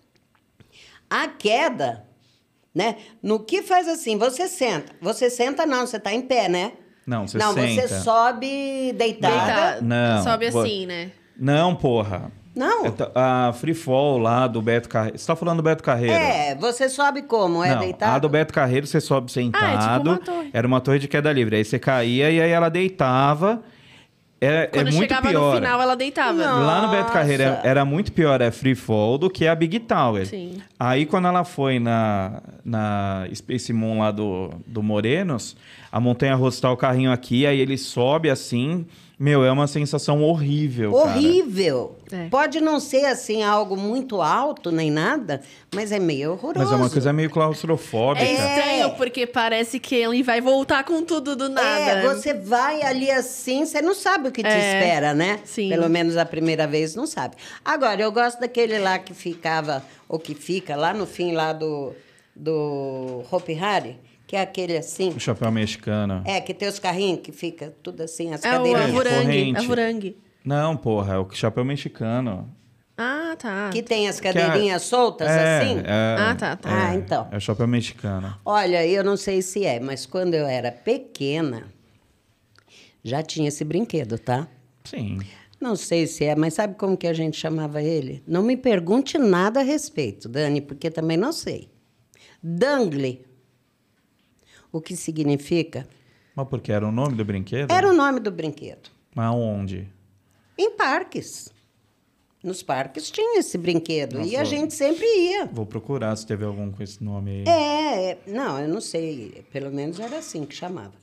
a 1.10 1.28
queda, 1.28 2.06
né? 2.74 2.96
No 3.22 3.42
que 3.42 3.62
faz 3.62 3.90
assim, 3.90 4.18
você 4.18 4.48
senta. 4.48 4.94
Você 5.02 5.30
senta 5.30 5.66
não, 5.66 5.86
você 5.86 6.00
tá 6.00 6.14
em 6.14 6.22
pé, 6.22 6.48
né? 6.48 6.72
Não, 7.06 7.28
você 7.28 7.38
não, 7.38 7.54
senta. 7.54 7.88
você 7.88 8.00
sobe 8.02 8.94
deitada. 8.94 9.72
Deita- 9.72 9.82
Não, 9.82 10.24
Sobe 10.24 10.50
vou- 10.50 10.62
assim, 10.62 10.86
né? 10.86 11.12
Não, 11.39 11.76
porra. 11.76 12.32
Não. 12.58 12.88
É 12.88 12.91
A 13.13 13.54
Free 13.54 13.76
Fall 13.76 14.17
lá 14.17 14.47
do 14.47 14.62
Beto 14.62 14.89
Carreiro. 14.89 15.17
Você 15.17 15.28
tá 15.28 15.36
falando 15.36 15.58
do 15.58 15.63
Beto 15.63 15.84
Carreiro? 15.84 16.13
É, 16.13 16.56
você 16.56 16.89
sobe 16.89 17.21
como? 17.21 17.63
É 17.63 17.76
não, 17.76 17.80
deitado? 17.80 18.15
a 18.15 18.19
do 18.19 18.28
Beto 18.28 18.52
Carreiro 18.52 18.88
você 18.88 19.00
sobe 19.00 19.32
sentado. 19.32 20.10
uma 20.10 20.17
torre. 20.17 20.50
Era 20.52 20.67
uma 20.67 20.82
torre 20.82 20.97
de 20.97 21.08
queda 21.08 21.32
livre. 21.32 21.58
Aí 21.58 21.63
você 21.63 21.78
caía 21.78 22.32
e 22.32 22.41
aí 22.41 22.50
ela 22.50 22.69
deitava. 22.69 23.62
É, 24.39 24.63
é 24.63 24.67
Quando 24.67 24.91
muito 24.93 25.00
chegava 25.00 25.30
pior. 25.30 25.52
no 25.52 25.56
final, 25.56 25.82
ela 25.82 25.95
deitava. 25.95 26.34
Não. 26.34 26.65
Lá 26.65 26.82
no 26.82 26.89
Beto 26.89 27.12
Carreiro 27.12 27.43
era, 27.43 27.82
Nossa. 27.82 27.86
muito 27.86 28.12
pior 28.12 28.41
a 28.41 28.52
Free 28.52 28.76
Fall 28.76 29.17
do 29.17 29.30
que 29.30 29.47
a 29.47 29.56
Big 29.56 29.80
Tower. 29.80 30.26
Sim. 30.26 30.62
Aí 30.80 31.06
quando 31.06 31.28
ela 31.28 31.43
foi 31.43 31.80
na, 31.80 32.41
na 32.63 33.28
Space 33.34 33.71
Moon 33.73 34.00
lá 34.00 34.12
do, 34.12 34.52
do 34.65 34.82
Morenos, 34.84 35.56
a 35.91 36.00
montanha 36.00 36.38
tá 36.62 36.71
o 36.71 36.78
carrinho 36.78 37.12
aqui, 37.12 37.45
aí 37.45 37.60
ele 37.60 37.78
sobe 37.78 38.30
assim. 38.30 38.86
Meu, 39.20 39.44
é 39.44 39.52
uma 39.52 39.66
sensação 39.66 40.22
horrível. 40.22 40.92
cara. 40.94 41.10
Horrível. 41.10 41.96
É. 42.12 42.30
Pode 42.30 42.62
não 42.62 42.80
ser 42.80 43.06
assim 43.06 43.42
algo 43.42 43.76
muito 43.76 44.22
alto 44.22 44.72
nem 44.72 44.92
nada, 44.92 45.42
mas 45.74 45.92
é 45.92 45.98
meio 45.98 46.34
horroroso. 46.34 46.60
Mas 46.64 46.72
é 46.72 46.76
uma 46.76 46.90
coisa 46.90 47.12
meio 47.12 47.30
claustrofóbica. 47.32 48.24
É 48.24 48.34
estranho, 48.34 48.92
porque 48.96 49.26
parece 49.26 49.80
que 49.80 49.96
ele 49.96 50.22
vai 50.22 50.40
voltar 50.40 50.84
com 50.84 51.02
tudo 51.04 51.36
do 51.36 51.50
nada. 51.50 51.66
É, 51.68 52.04
você 52.08 52.32
vai 52.32 52.84
ali 52.84 53.10
assim, 53.10 53.66
você 53.66 53.82
não 53.82 53.96
sabe 53.96 54.30
o 54.30 54.32
que 54.32 54.44
te 54.44 54.50
É, 54.50 54.80
espera, 54.80 55.16
né? 55.16 55.40
sim. 55.44 55.68
Pelo 55.70 55.90
menos 55.90 56.16
a 56.16 56.24
primeira 56.26 56.68
vez 56.68 56.94
não 56.94 57.08
sabe. 57.08 57.36
Agora, 57.66 58.00
eu 58.00 58.12
gosto 58.12 58.40
daquele 58.40 58.78
lá 58.78 59.00
que 59.00 59.16
ficava, 59.16 59.84
ou 60.08 60.20
que 60.20 60.36
fica 60.36 60.76
lá 60.76 60.94
no 60.94 61.08
fim 61.08 61.32
lá 61.34 61.54
do, 61.54 61.92
do 62.36 63.24
Hopi 63.32 63.58
Hari, 63.58 64.00
que 64.28 64.36
é 64.36 64.42
aquele 64.42 64.78
assim. 64.78 65.10
O 65.10 65.20
chapéu 65.20 65.50
mexicano. 65.52 66.22
É, 66.26 66.42
que 66.42 66.54
tem 66.54 66.68
os 66.68 66.78
carrinhos 66.78 67.22
que 67.22 67.32
fica 67.32 67.74
tudo 67.82 68.04
assim, 68.04 68.34
as 68.34 68.44
É 68.44 68.50
o 68.50 68.52
cadeirinhas. 68.58 68.90
Avurangue. 68.90 69.56
Avurangue. 69.58 70.18
Não, 70.44 70.76
porra, 70.78 71.13
é 71.16 71.18
o 71.18 71.30
chapéu 71.32 71.63
mexicano. 71.66 72.54
Ah, 72.98 73.36
tá. 73.38 73.70
Que 73.72 73.82
tem 73.84 74.08
as 74.08 74.20
é- 74.20 74.22
cadeirinhas 74.24 74.82
soltas 74.84 75.28
é, 75.30 75.60
assim. 75.60 75.80
é, 75.86 76.16
Ah, 76.20 76.36
tá, 76.36 76.56
tá. 76.56 76.70
Ah, 76.90 76.96
então. 76.96 77.28
É 77.32 77.38
o 77.38 77.42
chapéu 77.42 77.68
mexicano. 77.68 78.36
Olha, 78.44 78.86
eu 78.86 79.04
não 79.04 79.16
sei 79.16 79.42
se 79.42 79.63
é, 79.66 79.80
mas 79.80 80.06
quando 80.06 80.34
eu 80.34 80.46
era 80.48 80.72
pequena, 80.72 81.63
já 83.04 83.22
tinha 83.22 83.48
esse 83.48 83.63
brinquedo, 83.63 84.18
tá? 84.18 84.48
Sim. 84.84 85.20
Não 85.60 85.76
sei 85.76 86.06
se 86.08 86.24
é, 86.26 86.36
mas 86.36 86.54
sabe 86.56 86.76
como 86.76 86.98
que 86.98 87.08
a 87.08 87.13
gente 87.13 87.38
chamava 87.38 87.82
ele? 87.82 88.24
Não 88.28 88.44
me 88.44 88.58
pergunte 88.58 89.18
nada 89.18 89.60
a 89.62 89.63
respeito, 89.63 90.28
Dani, 90.28 90.60
porque 90.62 90.90
também 90.92 91.18
não 91.18 91.32
sei. 91.32 91.70
Dangle. 92.42 93.20
O 94.78 94.82
que 94.82 94.96
significa? 94.96 95.88
Mas 96.36 96.48
porque 96.48 96.72
era 96.72 96.88
o 96.88 96.92
nome 96.92 97.16
do 97.16 97.26
brinquedo? 97.26 97.72
Era 97.72 97.90
o 97.90 97.94
nome 97.94 98.20
do 98.20 98.30
brinquedo. 98.30 98.92
Mas 99.16 99.34
onde? 99.34 99.88
Em 100.56 100.70
parques. 100.70 101.52
Nos 102.44 102.62
parques 102.62 103.10
tinha 103.10 103.40
esse 103.40 103.58
brinquedo 103.58 104.22
e 104.22 104.36
a 104.36 104.40
Nossa. 104.40 104.52
gente 104.52 104.76
sempre 104.76 105.04
ia. 105.08 105.48
Vou 105.48 105.66
procurar 105.66 106.16
se 106.16 106.28
teve 106.28 106.46
algum 106.46 106.72
com 106.72 106.84
esse 106.84 107.04
nome 107.04 107.32
aí. 107.32 107.44
É, 107.48 108.12
é, 108.12 108.18
não, 108.28 108.60
eu 108.60 108.68
não 108.68 108.80
sei. 108.80 109.44
Pelo 109.52 109.72
menos 109.72 110.00
era 110.00 110.20
assim 110.20 110.46
que 110.46 110.54
chamava. 110.54 110.94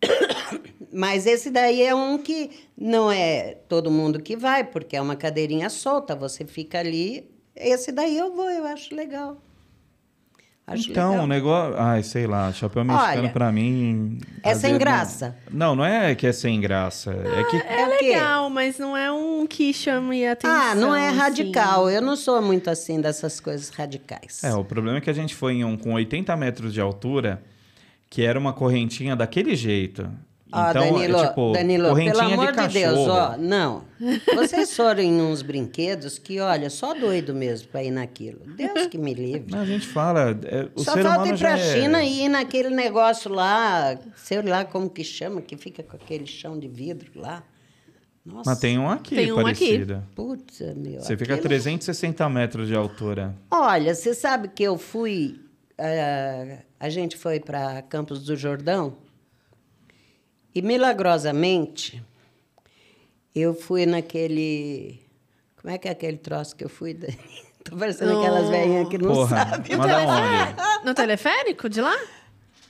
Mas 0.90 1.26
esse 1.26 1.50
daí 1.50 1.82
é 1.82 1.94
um 1.94 2.16
que 2.16 2.50
não 2.74 3.12
é 3.12 3.58
todo 3.68 3.90
mundo 3.90 4.22
que 4.22 4.38
vai, 4.38 4.64
porque 4.64 4.96
é 4.96 5.02
uma 5.02 5.16
cadeirinha 5.16 5.68
solta, 5.68 6.16
você 6.16 6.46
fica 6.46 6.78
ali. 6.78 7.30
Esse 7.54 7.92
daí 7.92 8.16
eu 8.16 8.34
vou, 8.34 8.50
eu 8.50 8.64
acho 8.64 8.94
legal. 8.94 9.36
Acho 10.66 10.90
então, 10.90 11.10
legal. 11.10 11.24
o 11.24 11.28
negócio. 11.28 11.74
Ai, 11.78 12.02
sei 12.02 12.26
lá, 12.26 12.52
chapéu 12.52 12.84
mexicano 12.84 13.20
Olha, 13.20 13.28
pra 13.28 13.52
mim. 13.52 14.18
é 14.42 14.52
sem 14.52 14.76
graça. 14.76 15.36
Não, 15.48 15.76
não 15.76 15.84
é 15.84 16.12
que 16.16 16.26
é 16.26 16.32
sem 16.32 16.60
graça. 16.60 17.12
É 17.12 17.44
que. 17.44 17.56
É, 17.56 17.82
É 17.82 17.86
o 17.86 17.98
quê? 17.98 18.06
legal, 18.08 18.50
mas 18.50 18.76
não 18.76 18.96
é 18.96 19.12
um 19.12 19.46
que 19.46 19.72
chame 19.72 20.26
a 20.26 20.32
atenção. 20.32 20.56
Ah, 20.56 20.74
não 20.74 20.92
é 20.92 21.08
assim. 21.10 21.18
radical. 21.18 21.88
Eu 21.88 22.02
não 22.02 22.16
sou 22.16 22.42
muito 22.42 22.68
assim 22.68 23.00
dessas 23.00 23.38
coisas 23.38 23.68
radicais. 23.68 24.42
É, 24.42 24.52
o 24.54 24.64
problema 24.64 24.98
é 24.98 25.00
que 25.00 25.08
a 25.08 25.12
gente 25.12 25.36
foi 25.36 25.52
em 25.54 25.64
um 25.64 25.76
com 25.76 25.92
80 25.92 26.36
metros 26.36 26.74
de 26.74 26.80
altura, 26.80 27.40
que 28.10 28.22
era 28.22 28.36
uma 28.36 28.52
correntinha 28.52 29.14
daquele 29.14 29.54
jeito. 29.54 30.10
Ó, 30.52 30.70
então, 30.70 30.92
Danilo, 30.92 31.18
é 31.18 31.28
tipo, 31.28 31.52
Danilo, 31.52 31.94
pelo 31.96 32.20
amor 32.20 32.52
de 32.52 32.68
de, 32.68 32.74
Deus, 32.74 32.98
ó, 33.08 33.36
não. 33.36 33.82
Vocês 34.36 34.76
foram 34.76 35.02
em 35.02 35.20
uns 35.20 35.42
brinquedos 35.42 36.18
que, 36.18 36.38
olha, 36.38 36.70
só 36.70 36.94
doido 36.94 37.34
mesmo 37.34 37.66
para 37.68 37.82
ir 37.82 37.90
naquilo. 37.90 38.40
Deus 38.56 38.86
que 38.86 38.96
me 38.96 39.12
livre. 39.12 39.50
Não, 39.50 39.60
a 39.60 39.64
gente 39.66 39.86
fala, 39.88 40.38
é, 40.44 40.68
o 40.74 40.84
Só 40.84 40.92
ser 40.92 41.02
falta 41.02 41.28
ir 41.28 41.36
já 41.36 41.48
pra 41.48 41.58
é- 41.58 41.74
China 41.74 42.04
e 42.04 42.22
ir 42.24 42.28
naquele 42.28 42.70
negócio 42.70 43.30
lá, 43.30 43.98
sei 44.14 44.40
lá 44.42 44.64
como 44.64 44.88
que 44.88 45.02
chama, 45.02 45.42
que 45.42 45.56
fica 45.56 45.82
com 45.82 45.96
aquele 45.96 46.26
chão 46.26 46.56
de 46.58 46.68
vidro 46.68 47.10
lá. 47.16 47.42
Nossa, 48.24 48.50
Mas 48.50 48.58
tem 48.60 48.78
um 48.78 48.88
aqui 48.88 49.14
Tem 49.14 49.32
um 49.32 49.38
aqui. 49.46 49.66
parecido. 49.78 50.04
putz, 50.14 50.60
meu. 50.76 51.00
Você 51.00 51.16
fica 51.16 51.32
a 51.32 51.36
aquilo- 51.36 51.48
360 51.48 52.28
metros 52.28 52.68
de 52.68 52.74
altura. 52.74 53.34
Olha, 53.50 53.94
você 53.94 54.14
sabe 54.14 54.48
que 54.48 54.62
eu 54.62 54.78
fui. 54.78 55.40
ah, 55.78 56.58
a 56.80 56.88
gente 56.88 57.16
foi 57.16 57.38
para 57.40 57.82
Campos 57.82 58.24
do 58.24 58.34
Jordão 58.36 58.96
e 60.56 60.62
milagrosamente 60.62 62.02
eu 63.34 63.54
fui 63.54 63.84
naquele. 63.86 65.00
Como 65.60 65.72
é 65.74 65.78
que 65.78 65.88
é 65.88 65.90
aquele 65.90 66.16
troço 66.16 66.56
que 66.56 66.64
eu 66.64 66.68
fui? 66.68 66.94
Tô 67.64 67.76
parecendo 67.76 68.18
aquelas 68.18 68.48
velhinhas 68.48 68.88
que 68.88 68.96
não 68.96 69.12
Porra, 69.12 69.44
sabem. 69.50 69.76
mas 69.76 69.86
da 69.86 69.98
onde? 69.98 70.56
No 70.86 70.94
teleférico 70.94 71.68
de 71.68 71.80
lá? 71.80 71.96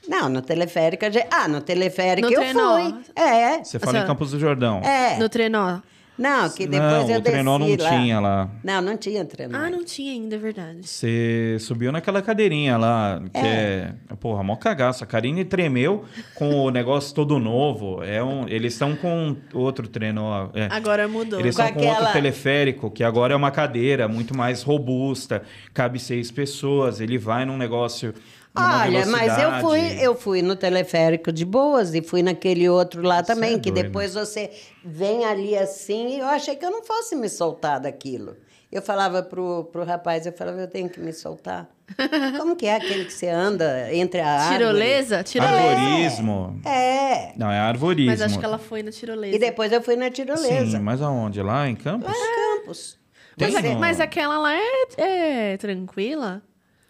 Não, 0.09 0.29
no 0.29 0.40
teleférico. 0.40 1.05
Ah, 1.31 1.46
no 1.49 1.61
teleférico 1.61 2.29
No 2.29 2.35
eu 2.35 2.40
trenó. 2.40 2.77
fui. 2.90 3.05
É. 3.14 3.62
Você 3.62 3.79
fala 3.79 3.99
em 3.99 4.07
Campos 4.07 4.31
do 4.31 4.38
Jordão. 4.40 4.81
É. 4.81 5.18
No 5.18 5.29
trenó. 5.29 5.81
Não, 6.19 6.49
que 6.49 6.67
depois 6.67 7.07
não, 7.07 7.11
eu 7.11 7.19
o 7.19 7.23
trenó 7.23 7.59
não 7.59 7.69
lá. 7.69 7.77
tinha 7.77 8.21
lá. 8.21 8.51
Não, 8.65 8.81
não 8.81 8.97
tinha 8.97 9.25
trenó. 9.25 9.59
Ah, 9.59 9.69
não 9.71 9.85
tinha 9.85 10.13
ainda, 10.13 10.35
é 10.37 10.39
verdade. 10.39 10.79
Você 10.83 11.57
subiu 11.61 11.93
naquela 11.93 12.23
cadeirinha 12.23 12.77
lá, 12.77 13.21
que 13.33 13.39
é. 13.47 13.93
Porra, 14.19 14.43
mó 14.43 14.57
cagaço. 14.57 15.05
A 15.05 15.07
Karine 15.07 15.45
tremeu 15.45 16.05
com 16.35 16.55
o 16.64 16.71
negócio 16.71 17.14
todo 17.14 17.39
novo. 17.39 18.03
É 18.03 18.23
um, 18.25 18.49
eles 18.49 18.73
estão 18.73 18.97
com 18.97 19.37
outro 19.53 19.87
trenó. 19.89 20.49
é. 20.55 20.69
Agora 20.71 21.07
mudou. 21.07 21.39
Eles 21.39 21.55
Com 21.57 21.62
estão 21.62 21.75
com 21.75 21.81
aquela- 21.81 21.99
outro 21.99 22.12
teleférico, 22.14 22.91
que 22.91 23.05
agora 23.05 23.35
é 23.35 23.37
uma 23.37 23.51
cadeira 23.51 24.09
muito 24.09 24.37
mais 24.37 24.62
robusta, 24.62 25.43
cabe 25.75 25.99
seis 25.99 26.31
pessoas. 26.31 27.01
Ele 27.01 27.19
vai 27.19 27.45
num 27.45 27.57
negócio. 27.59 28.14
Olha, 28.57 29.07
mas 29.07 29.33
eu 29.33 29.51
velocidade. 29.51 29.61
fui, 29.61 30.07
eu 30.07 30.15
fui 30.15 30.43
no 30.43 30.57
teleférico 30.57 31.31
de 31.33 31.45
boas 31.45 31.95
e 31.95 32.03
fui 32.03 32.23
naquele 32.23 32.69
outro 32.69 33.03
lá 33.03 33.23
Você 33.23 33.35
também, 33.35 33.55
é 33.57 33.59
que 33.59 33.71
depois 33.71 34.15
você 34.15 34.51
vem 34.85 35.25
ali 35.25 35.57
assim, 35.57 36.17
e 36.17 36.19
eu 36.21 36.27
achei 36.27 36.57
que 36.57 36.65
eu 36.65 36.71
não 36.71 36.85
fosse 36.85 37.15
me 37.15 37.29
soltar 37.29 37.81
daquilo. 37.81 38.37
Eu 38.71 38.83
falava 38.83 39.23
pro, 39.23 39.65
pro 39.73 39.85
rapaz, 39.85 40.27
eu 40.27 40.33
falava, 40.33 40.61
eu 40.61 40.69
tenho 40.69 40.89
que 40.89 41.01
me 41.01 41.13
soltar. 41.13 41.69
Como 42.37 42.57
que 42.57 42.67
é 42.67 42.77
aquele 42.77 43.05
que 43.05 43.13
você 43.13 43.29
anda 43.29 43.95
entre 43.95 44.21
a 44.21 44.29
árvore? 44.29 44.59
Tirolesa? 44.59 45.23
Tirolesa. 45.23 45.57
Arborismo. 45.57 46.61
É. 46.65 47.33
Não, 47.37 47.51
é 47.51 47.59
arborismo. 47.59 48.11
Mas 48.11 48.21
acho 48.21 48.39
que 48.39 48.45
ela 48.45 48.59
foi 48.59 48.83
na 48.83 48.91
tirolesa. 48.91 49.37
E 49.37 49.39
depois 49.39 49.71
eu 49.71 49.81
fui 49.81 49.95
na 49.95 50.11
tirolesa. 50.11 50.79
Sim, 50.79 50.83
mas 50.83 51.01
aonde? 51.01 51.41
Lá 51.43 51.69
em 51.69 51.77
Campos? 51.77 52.09
Lá 52.09 52.15
em 52.15 52.59
Campos. 52.59 52.99
Mas, 53.39 53.77
mas 53.79 54.01
aquela 54.01 54.39
lá 54.39 54.55
é, 54.55 55.53
é 55.53 55.57
tranquila? 55.59 56.43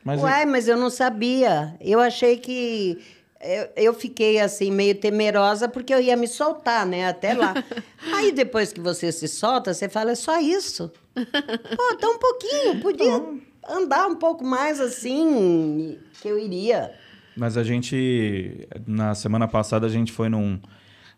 Mas 0.06 0.22
Uai, 0.22 0.46
mas 0.46 0.68
eu 0.68 0.76
não 0.76 0.88
sabia. 0.88 1.74
Eu 1.80 1.98
achei 1.98 2.36
que. 2.36 2.96
Eu, 3.40 3.86
eu 3.86 3.92
fiquei 3.92 4.38
assim, 4.38 4.70
meio 4.70 4.94
temerosa, 4.94 5.68
porque 5.68 5.92
eu 5.92 6.00
ia 6.00 6.16
me 6.16 6.28
soltar, 6.28 6.86
né? 6.86 7.08
Até 7.08 7.34
lá. 7.34 7.52
Aí 8.14 8.30
depois 8.30 8.72
que 8.72 8.80
você 8.80 9.10
se 9.10 9.26
solta, 9.26 9.74
você 9.74 9.88
fala, 9.88 10.12
é 10.12 10.14
só 10.14 10.38
isso. 10.38 10.92
Pô, 11.12 11.96
tá 11.96 12.08
um 12.08 12.18
pouquinho, 12.18 12.80
podia 12.80 13.20
andar 13.68 14.06
um 14.06 14.14
pouco 14.14 14.44
mais 14.44 14.80
assim, 14.80 15.98
que 16.22 16.28
eu 16.28 16.38
iria. 16.38 16.94
Mas 17.36 17.56
a 17.56 17.64
gente, 17.64 18.68
na 18.86 19.12
semana 19.12 19.48
passada, 19.48 19.86
a 19.86 19.90
gente 19.90 20.12
foi 20.12 20.28
num, 20.28 20.60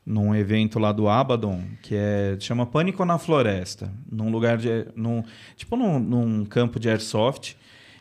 num 0.05 0.35
evento 0.35 0.79
lá 0.79 0.93
do 0.93 1.11
Abaddon, 1.11 1.63
que 1.83 1.95
é, 1.95 2.39
chama 2.41 2.65
Pânico 2.65 3.05
na 3.05 3.19
Floresta, 3.19 3.93
num 4.11 4.31
lugar 4.31 4.57
de, 4.57 4.87
num, 4.97 5.23
tipo 5.57 5.77
num, 5.77 5.99
num 5.99 6.45
campo 6.47 6.81
de 6.81 6.89
airsoft, 6.89 7.55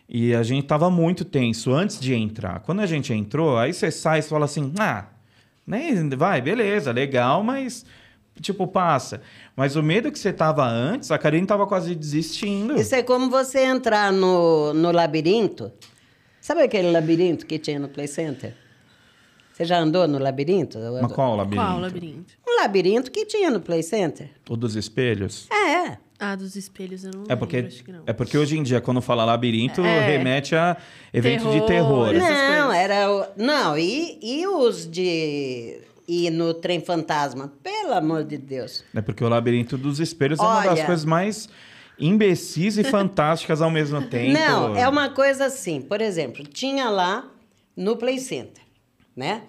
e 0.10 0.34
a 0.34 0.42
gente 0.42 0.66
tava 0.66 0.90
muito 0.90 1.26
tenso 1.26 1.74
antes 1.74 2.00
de 2.00 2.14
entrar. 2.14 2.62
Quando 2.62 2.80
a 2.80 2.86
gente 2.86 3.14
entrou, 3.14 3.58
aí 3.58 3.74
você 3.74 3.92
sai 3.92 4.20
e 4.20 4.22
fala 4.22 4.46
assim, 4.46 4.74
ah, 4.80 5.06
nem, 5.66 6.10
vai, 6.10 6.42
beleza, 6.42 6.92
legal, 6.92 7.44
mas, 7.44 7.86
tipo, 8.40 8.66
passa. 8.66 9.22
Mas 9.56 9.76
o 9.76 9.84
medo 9.84 10.12
que 10.12 10.18
você 10.18 10.32
tava 10.32 10.66
antes, 10.66 11.12
a 11.12 11.18
Karine 11.18 11.46
tava 11.46 11.68
quase 11.68 11.94
desistindo. 11.94 12.80
Isso 12.80 12.96
é 12.96 13.04
como 13.04 13.30
você 13.30 13.66
entrar 13.66 14.14
no, 14.14 14.74
no 14.74 14.92
labirinto. 14.92 15.72
Sabe 16.40 16.62
aquele 16.62 16.90
labirinto 16.90 17.46
que 17.46 17.60
tinha 17.60 17.78
no 17.78 17.90
Play 17.90 18.08
Center? 18.08 18.56
Você 19.52 19.66
já 19.66 19.80
andou 19.80 20.08
no 20.08 20.20
labirinto? 20.20 20.78
Mas 21.02 21.12
qual 21.12 21.34
o 21.34 21.36
labirinto? 21.36 21.66
Qual 21.66 21.80
labirinto? 21.80 22.34
Um 22.48 22.62
labirinto 22.62 23.12
que 23.12 23.26
tinha 23.26 23.50
no 23.50 23.60
Play 23.60 23.84
Center. 23.84 24.30
O 24.48 24.56
dos 24.56 24.76
espelhos? 24.76 25.50
É. 25.52 25.98
Ah, 26.20 26.36
dos 26.36 26.56
espelhos 26.56 27.04
eu 27.04 27.12
não 27.14 27.26
É 27.30 27.36
porque, 27.36 27.58
lembro, 27.58 27.72
acho 27.72 27.84
que 27.84 27.92
não. 27.92 28.04
é 28.08 28.12
porque 28.14 28.38
hoje 28.38 28.58
em 28.58 28.64
dia, 28.64 28.82
quando 28.82 29.00
fala 29.02 29.24
labirinto, 29.24 29.82
É. 29.82 30.06
remete 30.18 30.56
a 30.56 30.76
evento 31.14 31.44
de 31.52 31.62
Terror, 31.68 32.10
terror. 32.10 32.16
essas 32.16 32.58
Não, 32.60 32.72
era 32.74 33.12
o. 33.12 33.26
Não, 33.38 33.78
e, 33.78 34.18
e 34.22 34.48
os 34.48 34.90
de. 34.90 35.80
ir 36.08 36.32
no 36.32 36.54
trem 36.56 36.82
fantasma? 36.82 37.54
Pelo 37.62 37.94
amor 37.94 38.24
de 38.24 38.38
Deus. 38.38 38.84
É 38.96 39.02
porque 39.02 39.24
o 39.24 39.30
labirinto 39.30 39.78
dos 39.78 40.00
espelhos 40.00 40.40
é 40.40 40.42
uma 40.44 40.62
das 40.64 40.72
Olha. 40.80 40.86
coisas 40.86 41.06
mais 41.06 41.48
imbecis 42.00 42.78
e 42.78 42.84
fantásticas 42.84 43.62
ao 43.62 43.70
mesmo 43.70 44.02
tempo. 44.08 44.32
Não, 44.32 44.76
é 44.76 44.88
uma 44.88 45.10
coisa 45.10 45.46
assim. 45.46 45.82
Por 45.82 46.00
exemplo, 46.02 46.44
tinha 46.46 46.90
lá 46.90 47.30
no 47.76 47.96
Play 47.98 48.20
Center, 48.20 48.64
né? 49.16 49.44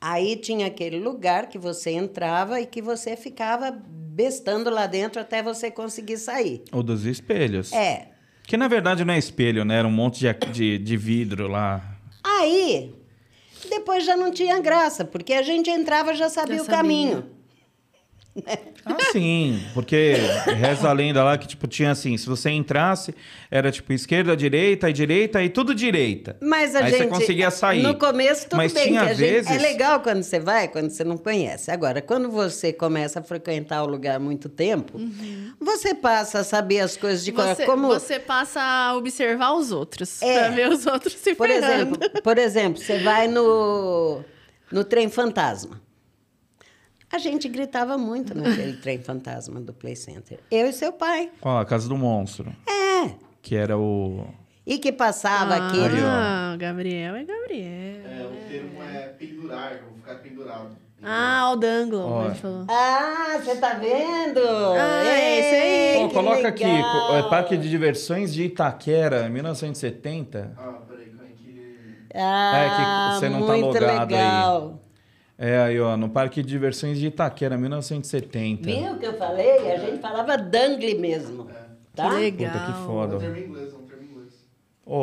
Aí 0.00 0.36
tinha 0.36 0.66
aquele 0.68 0.98
lugar 1.00 1.48
que 1.48 1.58
você 1.58 1.90
entrava 1.90 2.60
e 2.60 2.66
que 2.66 2.80
você 2.80 3.16
ficava 3.16 3.76
bestando 4.18 4.68
lá 4.68 4.88
dentro 4.88 5.20
até 5.20 5.40
você 5.40 5.70
conseguir 5.70 6.16
sair. 6.18 6.64
O 6.72 6.82
dos 6.82 7.04
espelhos. 7.06 7.72
É. 7.72 8.08
Que 8.42 8.56
na 8.56 8.66
verdade 8.66 9.04
não 9.04 9.14
é 9.14 9.18
espelho, 9.18 9.64
né? 9.64 9.76
Era 9.78 9.86
um 9.86 9.92
monte 9.92 10.18
de, 10.18 10.32
de, 10.50 10.78
de 10.78 10.96
vidro 10.96 11.46
lá. 11.46 11.80
Aí, 12.24 12.92
depois 13.70 14.04
já 14.04 14.16
não 14.16 14.32
tinha 14.32 14.58
graça, 14.58 15.04
porque 15.04 15.32
a 15.34 15.42
gente 15.42 15.70
entrava 15.70 16.14
já 16.14 16.28
sabia 16.28 16.56
Já 16.56 16.62
o 16.62 16.64
sabia. 16.64 16.78
caminho. 16.82 17.30
Ah, 18.84 18.96
sim. 19.12 19.62
Porque 19.74 20.14
reza 20.56 20.88
a 20.88 20.92
lenda 20.92 21.22
lá 21.22 21.36
que, 21.36 21.46
tipo, 21.46 21.66
tinha 21.66 21.90
assim, 21.90 22.16
se 22.16 22.26
você 22.26 22.50
entrasse, 22.50 23.14
era 23.50 23.70
tipo 23.70 23.92
esquerda, 23.92 24.36
direita 24.36 24.88
e 24.88 24.92
direita 24.92 25.42
e 25.42 25.48
tudo 25.50 25.74
direita. 25.74 26.36
Mas 26.40 26.74
a 26.74 26.80
Aí 26.84 26.90
gente. 26.90 26.98
você 27.02 27.06
conseguia 27.08 27.50
sair. 27.50 27.82
No 27.82 27.96
começo, 27.96 28.44
tudo 28.48 28.56
Mas 28.56 28.72
bem. 28.72 28.88
tinha 28.88 29.00
que 29.04 29.10
a 29.10 29.14
gente- 29.14 29.30
vezes... 29.30 29.50
é 29.50 29.58
legal 29.58 30.00
quando 30.00 30.22
você 30.22 30.38
vai, 30.40 30.68
quando 30.68 30.90
você 30.90 31.04
não 31.04 31.18
conhece. 31.18 31.70
Agora, 31.70 32.00
quando 32.00 32.30
você 32.30 32.72
começa 32.72 33.20
a 33.20 33.22
frequentar 33.22 33.82
o 33.82 33.86
lugar 33.86 34.16
há 34.16 34.18
muito 34.18 34.48
tempo, 34.48 34.98
você 35.60 35.94
passa 35.94 36.38
a 36.40 36.44
saber 36.44 36.80
as 36.80 36.96
coisas 36.96 37.24
de 37.24 37.30
Você, 37.32 37.66
como. 37.66 37.88
você 37.88 38.18
passa 38.18 38.60
a 38.60 38.96
observar 38.96 39.52
os 39.52 39.70
outros. 39.70 40.22
É. 40.22 40.38
Pra 40.38 40.48
ver 40.50 40.68
os 40.70 40.86
outros 40.86 41.12
se 41.14 41.34
Por 41.34 41.46
ferrando. 41.48 41.96
exemplo, 42.02 42.22
por 42.22 42.38
exemplo, 42.38 42.80
você 42.82 42.98
vai 43.00 43.28
no, 43.28 44.20
no 44.72 44.82
trem 44.84 45.08
fantasma. 45.10 45.80
A 47.10 47.18
gente 47.18 47.48
gritava 47.48 47.96
muito 47.96 48.34
naquele 48.36 48.74
trem 48.82 48.98
fantasma 48.98 49.60
do 49.60 49.72
Play 49.72 49.96
Center. 49.96 50.40
Eu 50.50 50.66
e 50.66 50.72
seu 50.72 50.92
pai. 50.92 51.30
Ó, 51.42 51.58
a 51.58 51.64
Casa 51.64 51.88
do 51.88 51.96
Monstro. 51.96 52.54
É. 52.68 53.10
Que 53.40 53.56
era 53.56 53.78
o... 53.78 54.26
E 54.66 54.76
que 54.78 54.92
passava 54.92 55.54
ah, 55.54 55.68
aquele. 55.68 56.02
Ah, 56.02 56.54
Gabriel 56.58 57.14
é 57.16 57.24
Gabriel. 57.24 58.04
É, 58.04 58.26
o 58.26 58.48
termo 58.50 58.82
é 58.82 58.98
pendurar, 59.18 59.78
vou 59.82 59.94
ficar 59.96 60.16
pendurado. 60.16 60.76
Ah, 61.02 61.52
o 61.52 61.56
falou. 62.34 62.66
Ah, 62.68 63.40
você 63.42 63.56
tá 63.56 63.74
vendo? 63.74 64.40
Ah, 64.76 65.04
é 65.06 65.38
esse 65.38 65.54
aí. 65.54 66.02
Pô, 66.08 66.12
coloca 66.14 66.48
aqui, 66.48 66.64
legal. 66.64 67.06
co- 67.08 67.14
é 67.16 67.22
Parque 67.30 67.56
de 67.56 67.70
Diversões 67.70 68.34
de 68.34 68.42
Itaquera, 68.44 69.28
1970. 69.30 70.52
Ah, 70.58 70.62
peraí, 70.86 71.06
calma 71.06 71.22
aí 71.22 71.32
que... 71.34 71.96
Ah, 72.14 72.58
É 72.58 73.14
que 73.14 73.20
você 73.20 73.28
não 73.30 73.46
tá 73.46 73.52
muito 73.56 73.66
logado 73.66 74.14
aí. 74.14 74.87
É 75.40 75.56
aí, 75.60 75.78
ó, 75.80 75.96
no 75.96 76.08
Parque 76.08 76.42
de 76.42 76.48
Diversões 76.48 76.98
de 76.98 77.06
Itaquera, 77.06 77.56
1970. 77.56 78.62
Viu 78.68 78.92
o 78.92 78.98
que 78.98 79.06
eu 79.06 79.16
falei? 79.16 79.72
A 79.72 79.78
gente 79.78 80.00
falava 80.00 80.36
dangle 80.36 80.98
mesmo. 80.98 81.46
Tá? 81.94 82.10
Que 82.10 82.16
legal. 82.16 82.52
Puta 82.52 82.64
que 82.64 82.70
É 82.70 82.74
um 82.74 82.86
foda. 82.86 83.18
termo 83.18 83.36
inglês, 83.38 83.72
é 83.72 83.76
um 83.76 83.82
termo 83.82 84.02
inglês. 84.02 84.32
Ô, 84.84 84.96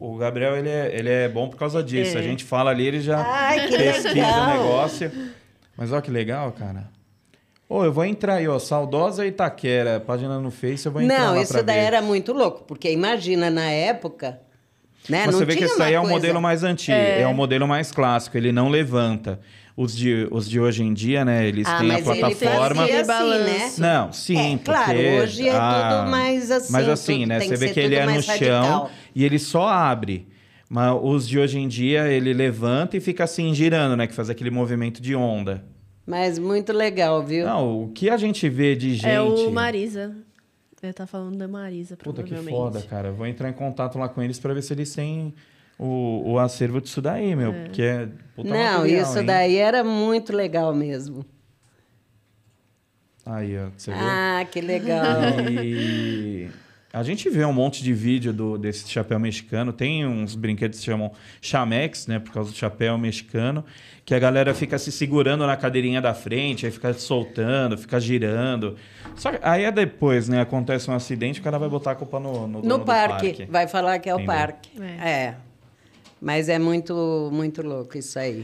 o, 0.00 0.14
o 0.14 0.16
Gabriel, 0.16 0.56
ele 0.56 0.68
é, 0.68 0.96
ele 0.96 1.08
é 1.10 1.28
bom 1.28 1.48
por 1.48 1.56
causa 1.56 1.82
disso. 1.82 2.16
É. 2.16 2.20
A 2.20 2.22
gente 2.22 2.44
fala 2.44 2.70
ali, 2.70 2.86
ele 2.86 3.00
já 3.00 3.18
Ai, 3.20 3.66
que 3.68 3.76
pesquisa 3.76 4.08
legal. 4.14 4.44
o 4.44 4.46
negócio. 4.62 5.12
Mas 5.76 5.92
ó 5.92 6.00
que 6.00 6.10
legal, 6.10 6.52
cara. 6.52 6.88
Ô, 7.68 7.84
eu 7.84 7.92
vou 7.92 8.04
entrar 8.04 8.34
aí, 8.34 8.48
ó, 8.48 8.58
Saudosa 8.58 9.24
Itaquera, 9.26 9.98
página 10.00 10.38
no 10.40 10.50
Face, 10.50 10.86
eu 10.86 10.92
vou 10.92 11.00
entrar 11.02 11.18
Não, 11.20 11.34
lá 11.34 11.42
isso 11.42 11.52
pra 11.52 11.62
daí 11.62 11.78
ver. 11.80 11.86
era 11.86 12.02
muito 12.02 12.32
louco, 12.32 12.64
porque 12.64 12.90
imagina 12.92 13.48
na 13.48 13.70
época, 13.70 14.40
né? 15.08 15.22
Mas 15.24 15.26
não 15.26 15.38
você 15.38 15.44
vê 15.44 15.54
que 15.56 15.64
esse 15.64 15.80
aí 15.80 15.94
é 15.94 15.98
o 15.98 16.02
coisa- 16.02 16.16
modelo 16.16 16.42
mais 16.42 16.64
antigo, 16.64 16.96
é. 16.96 17.24
o 17.28 17.32
modelo 17.34 17.66
mais 17.68 17.92
clássico, 17.92 18.36
ele 18.36 18.50
não 18.52 18.68
levanta. 18.68 19.38
Os 19.76 19.96
de, 19.96 20.28
os 20.30 20.48
de 20.48 20.60
hoje 20.60 20.82
em 20.82 20.92
dia, 20.92 21.24
né, 21.24 21.46
eles 21.46 21.66
Ah, 21.66 21.78
têm 21.78 21.90
a 21.90 21.94
ele 21.94 22.02
plataforma... 22.02 22.82
fazia 22.86 23.00
assim, 23.00 23.44
né? 23.44 23.72
Não, 23.78 24.12
sim, 24.12 24.54
É, 24.54 24.58
claro, 24.58 24.84
porque... 24.92 25.20
hoje 25.20 25.48
é 25.48 25.56
ah, 25.56 25.98
tudo 26.00 26.10
mais 26.10 26.50
assim, 26.50 26.72
Mas 26.72 26.88
assim, 26.88 27.18
tudo 27.20 27.26
né? 27.28 27.40
Você 27.40 27.48
que 27.48 27.56
vê 27.56 27.68
que 27.70 27.80
ele 27.80 27.94
é 27.94 28.04
no 28.04 28.10
mais 28.12 28.24
chão 28.24 28.36
radical. 28.62 28.90
e 29.14 29.24
ele 29.24 29.38
só 29.38 29.68
abre. 29.68 30.26
Mas 30.68 30.98
os 31.02 31.26
de 31.28 31.38
hoje 31.38 31.58
em 31.58 31.66
dia, 31.66 32.08
ele 32.08 32.32
levanta 32.32 32.96
e 32.96 33.00
fica 33.00 33.24
assim, 33.24 33.54
girando, 33.54 33.96
né? 33.96 34.06
Que 34.06 34.14
faz 34.14 34.28
aquele 34.30 34.50
movimento 34.50 35.00
de 35.00 35.14
onda. 35.16 35.64
Mas 36.06 36.38
muito 36.38 36.72
legal, 36.72 37.22
viu? 37.24 37.46
Não, 37.46 37.84
o 37.84 37.88
que 37.88 38.10
a 38.10 38.16
gente 38.16 38.48
vê 38.48 38.74
de 38.76 38.94
gente... 38.94 39.08
É 39.08 39.20
o 39.20 39.50
Marisa. 39.50 40.14
Ele 40.82 40.92
tá 40.92 41.06
falando 41.06 41.36
da 41.36 41.46
Marisa, 41.46 41.96
Puta 41.96 42.22
que 42.22 42.30
provavelmente. 42.30 42.56
foda, 42.56 42.82
cara. 42.82 43.08
Eu 43.08 43.14
Vou 43.14 43.26
entrar 43.26 43.48
em 43.50 43.52
contato 43.52 43.98
lá 43.98 44.08
com 44.08 44.22
eles 44.22 44.38
pra 44.38 44.54
ver 44.54 44.62
se 44.62 44.72
eles 44.72 44.94
têm 44.94 45.34
o, 45.80 46.32
o 46.32 46.38
acervo 46.38 46.78
disso 46.78 47.00
daí, 47.00 47.34
meu. 47.34 47.54
Porque 47.54 47.80
é 47.80 48.08
puta 48.36 48.50
não, 48.50 48.80
material, 48.80 48.86
isso 48.86 49.18
hein? 49.18 49.24
daí 49.24 49.56
era 49.56 49.82
muito 49.82 50.30
legal 50.30 50.74
mesmo. 50.74 51.24
Aí, 53.24 53.56
ó, 53.58 53.70
você 53.74 53.90
vê. 53.90 53.96
Ah, 53.98 54.46
que 54.50 54.60
legal. 54.60 55.06
E 55.64 56.50
a 56.92 57.02
gente 57.02 57.30
vê 57.30 57.44
um 57.46 57.52
monte 57.52 57.82
de 57.82 57.94
vídeo 57.94 58.32
do, 58.32 58.58
desse 58.58 58.90
chapéu 58.90 59.18
mexicano. 59.18 59.72
Tem 59.72 60.06
uns 60.06 60.34
brinquedos 60.34 60.78
que 60.78 60.84
se 60.84 60.90
chamam 60.90 61.12
chamex, 61.40 62.06
né? 62.06 62.18
Por 62.18 62.30
causa 62.32 62.50
do 62.50 62.56
chapéu 62.56 62.98
mexicano. 62.98 63.64
Que 64.04 64.14
a 64.14 64.18
galera 64.18 64.52
fica 64.52 64.76
se 64.76 64.92
segurando 64.92 65.46
na 65.46 65.56
cadeirinha 65.56 66.02
da 66.02 66.12
frente, 66.12 66.66
aí 66.66 66.72
fica 66.72 66.92
soltando, 66.92 67.78
fica 67.78 67.98
girando. 67.98 68.76
Só 69.14 69.30
que 69.30 69.38
aí 69.40 69.64
é 69.64 69.72
depois, 69.72 70.28
né? 70.28 70.42
Acontece 70.42 70.90
um 70.90 70.94
acidente, 70.94 71.40
o 71.40 71.42
cara 71.42 71.58
vai 71.58 71.68
botar 71.70 71.92
a 71.92 71.94
culpa 71.94 72.18
no, 72.20 72.46
no, 72.46 72.60
dono 72.60 72.68
No 72.68 72.78
do 72.78 72.84
parque, 72.84 73.46
vai 73.48 73.66
falar 73.66 73.98
que 73.98 74.10
é 74.10 74.14
o 74.14 74.18
Entendeu? 74.18 74.34
parque. 74.34 74.70
É. 74.82 75.08
É. 75.08 75.36
Mas 76.20 76.48
é 76.48 76.58
muito, 76.58 77.30
muito 77.32 77.62
louco 77.62 77.96
isso 77.96 78.18
aí. 78.18 78.42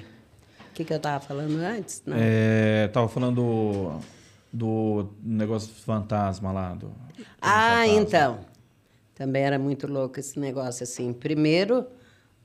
O 0.71 0.75
que, 0.75 0.85
que 0.85 0.93
eu 0.93 1.01
tava 1.01 1.21
falando 1.25 1.57
antes? 1.59 2.03
Não. 2.07 2.17
É, 2.19 2.89
tava 2.89 3.09
falando 3.09 3.37
do, 3.37 4.01
do 4.53 5.09
negócio 5.23 5.73
fantasma 5.85 6.53
lá. 6.53 6.75
Do, 6.75 6.91
ah, 7.41 7.83
fantasma. 7.85 7.87
então. 8.01 8.39
Também 9.15 9.43
era 9.43 9.59
muito 9.59 9.87
louco 9.87 10.21
esse 10.21 10.39
negócio 10.39 10.83
assim. 10.85 11.13
Primeiro, 11.13 11.87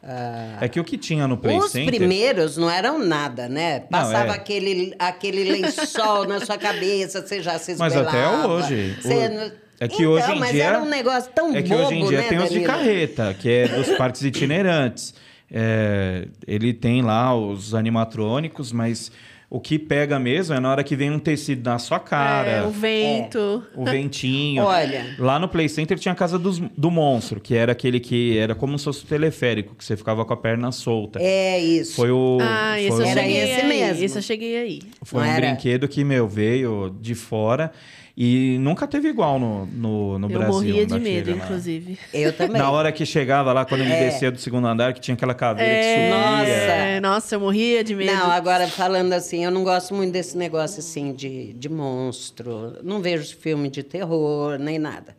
ah, 0.02 0.58
É 0.62 0.68
que 0.70 0.80
o 0.80 0.84
que 0.84 0.98
tinha 0.98 1.28
no 1.28 1.38
Play 1.38 1.58
os 1.58 1.72
Center... 1.72 1.94
primeiros 1.94 2.56
não 2.58 2.70
eram 2.70 2.98
nada, 3.00 3.48
né? 3.50 3.82
Passava 3.82 4.32
é. 4.34 4.36
aquele, 4.36 4.96
aquele 4.98 5.44
lençol 5.52 6.26
na 6.26 6.40
sua 6.46 6.58
cabeça, 6.58 7.22
você 7.26 7.42
já 7.42 7.60
se 7.60 7.76
Mas 7.76 7.94
esbelava. 7.94 8.18
até 8.18 8.48
hoje. 8.48 8.96
Você 9.02 9.28
O- 9.28 9.30
não- 9.30 9.52
É 9.82 9.88
que 9.88 9.96
então, 10.04 10.12
hoje 10.12 10.32
em 10.32 10.40
mas 10.40 10.52
dia. 10.52 10.64
era 10.66 10.80
um 10.82 10.86
negócio 10.88 11.32
tão 11.34 11.56
É 11.56 11.62
que 11.62 11.70
bobo, 11.70 11.84
hoje 11.88 11.96
em 11.96 12.08
dia 12.08 12.22
né, 12.22 12.28
tem 12.30 12.38
os 12.38 12.50
de 12.52 12.60
carreta, 12.62 13.34
que 13.34 13.50
é 13.50 13.68
dos 13.68 13.90
parques 13.98 14.22
itinerantes. 14.24 15.14
É, 15.52 16.28
ele 16.48 16.72
tem 16.72 17.02
lá 17.02 17.36
os 17.36 17.74
animatrônicos, 17.76 18.72
mas 18.72 19.12
O 19.54 19.60
que 19.60 19.78
pega 19.78 20.18
mesmo 20.18 20.56
é 20.56 20.62
na 20.62 20.72
hora 20.72 20.82
que 20.82 20.96
vem 20.96 21.12
um 21.12 21.20
tecido 21.20 21.70
na 21.70 21.78
sua 21.78 22.00
cara, 22.00 22.50
É, 22.50 22.64
o 22.64 22.70
vento. 22.70 23.62
o 23.76 23.84
ventinho. 23.84 24.64
Olha. 24.64 25.14
Lá 25.20 25.38
no 25.38 25.50
Play 25.50 25.68
Center 25.68 26.00
tinha 26.00 26.14
a 26.14 26.16
casa 26.16 26.40
dos- 26.40 26.60
do 26.60 26.90
monstro, 26.90 27.42
que 27.42 27.54
era 27.54 27.74
aquele 27.74 28.00
que 28.00 28.38
era 28.38 28.56
como 28.56 28.80
se 28.80 28.86
fosse 28.86 29.04
um 29.04 29.08
teleférico, 29.10 29.76
que 29.76 29.84
você 29.84 29.98
ficava 29.98 30.24
com 30.24 30.32
a 30.32 30.38
perna 30.38 30.72
solta. 30.72 31.20
É 31.22 31.60
isso. 31.60 31.96
Foi 31.98 32.10
o. 32.10 32.38
Ah, 32.42 32.80
esse 32.80 32.92
foi 32.92 33.02
eu 33.02 33.08
um- 33.08 33.10
Era 33.12 33.22
cheguei 33.24 33.38
esse 33.44 33.62
aí. 33.62 33.68
mesmo. 33.68 34.04
Esse 34.06 34.18
eu 34.18 34.22
cheguei 34.22 34.56
aí. 34.58 34.82
Foi 35.04 35.22
Não 35.22 35.30
um 35.30 35.34
era? 35.34 35.48
brinquedo 35.48 35.86
que, 35.90 36.02
meu, 36.06 36.30
veio 36.30 36.96
de 37.02 37.14
fora 37.14 37.74
e 38.16 38.58
nunca 38.60 38.86
teve 38.88 39.08
igual 39.08 39.40
no, 39.40 39.66
no, 39.66 40.20
no 40.20 40.26
eu 40.28 40.38
Brasil. 40.38 40.54
morria 40.54 40.86
de 40.86 41.00
medo, 41.00 41.32
lá. 41.32 41.38
inclusive. 41.38 41.98
Eu 42.14 42.34
também. 42.36 42.62
Na 42.62 42.70
hora 42.70 42.92
que 42.92 43.06
chegava 43.06 43.54
lá, 43.54 43.64
quando 43.66 43.82
ele 43.82 43.94
É. 43.94 44.06
descia 44.10 44.32
do 44.32 44.38
segundo 44.40 44.68
andar, 44.68 44.94
que 44.94 45.00
tinha 45.00 45.16
aquela 45.16 45.34
caveira 45.34 45.72
que 45.72 45.78
É, 45.88 45.94
subia. 45.96 46.20
Nossa. 46.20 46.50
é, 46.52 47.00
nossa, 47.00 47.36
eu 47.36 47.40
morria 47.40 47.84
de 47.84 47.96
medo. 47.96 48.12
Não, 48.14 48.30
agora 48.30 48.68
falando 48.68 49.14
assim, 49.14 49.44
eu 49.46 49.52
não 49.52 49.64
gosto 49.64 49.94
muito 49.96 50.12
desse 50.12 50.38
negócio 50.38 50.80
assim 50.80 51.14
de, 51.14 51.54
de 51.54 51.70
monstro. 51.70 52.78
Não 52.84 53.02
vejo 53.02 53.36
filme 53.38 53.70
de 53.70 53.82
terror, 53.84 54.58
nem 54.60 54.78
nada. 54.78 55.16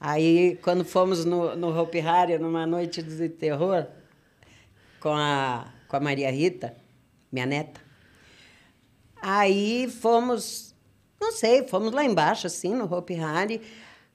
Aí, 0.00 0.58
quando 0.62 0.84
fomos 0.84 1.24
no, 1.26 1.54
no 1.56 1.78
Hopi 1.78 2.00
Hari, 2.00 2.38
numa 2.38 2.64
noite 2.66 3.02
de 3.02 3.28
terror, 3.28 3.86
com 4.98 5.10
a, 5.10 5.66
com 5.88 5.96
a 5.96 6.00
Maria 6.00 6.30
Rita, 6.30 6.74
minha 7.30 7.44
neta, 7.44 7.80
aí 9.20 9.88
fomos, 10.00 10.69
não 11.20 11.32
sei, 11.32 11.66
fomos 11.66 11.92
lá 11.92 12.04
embaixo, 12.04 12.46
assim, 12.46 12.74
no 12.74 12.92
Hopi 12.92 13.18
Hari. 13.18 13.60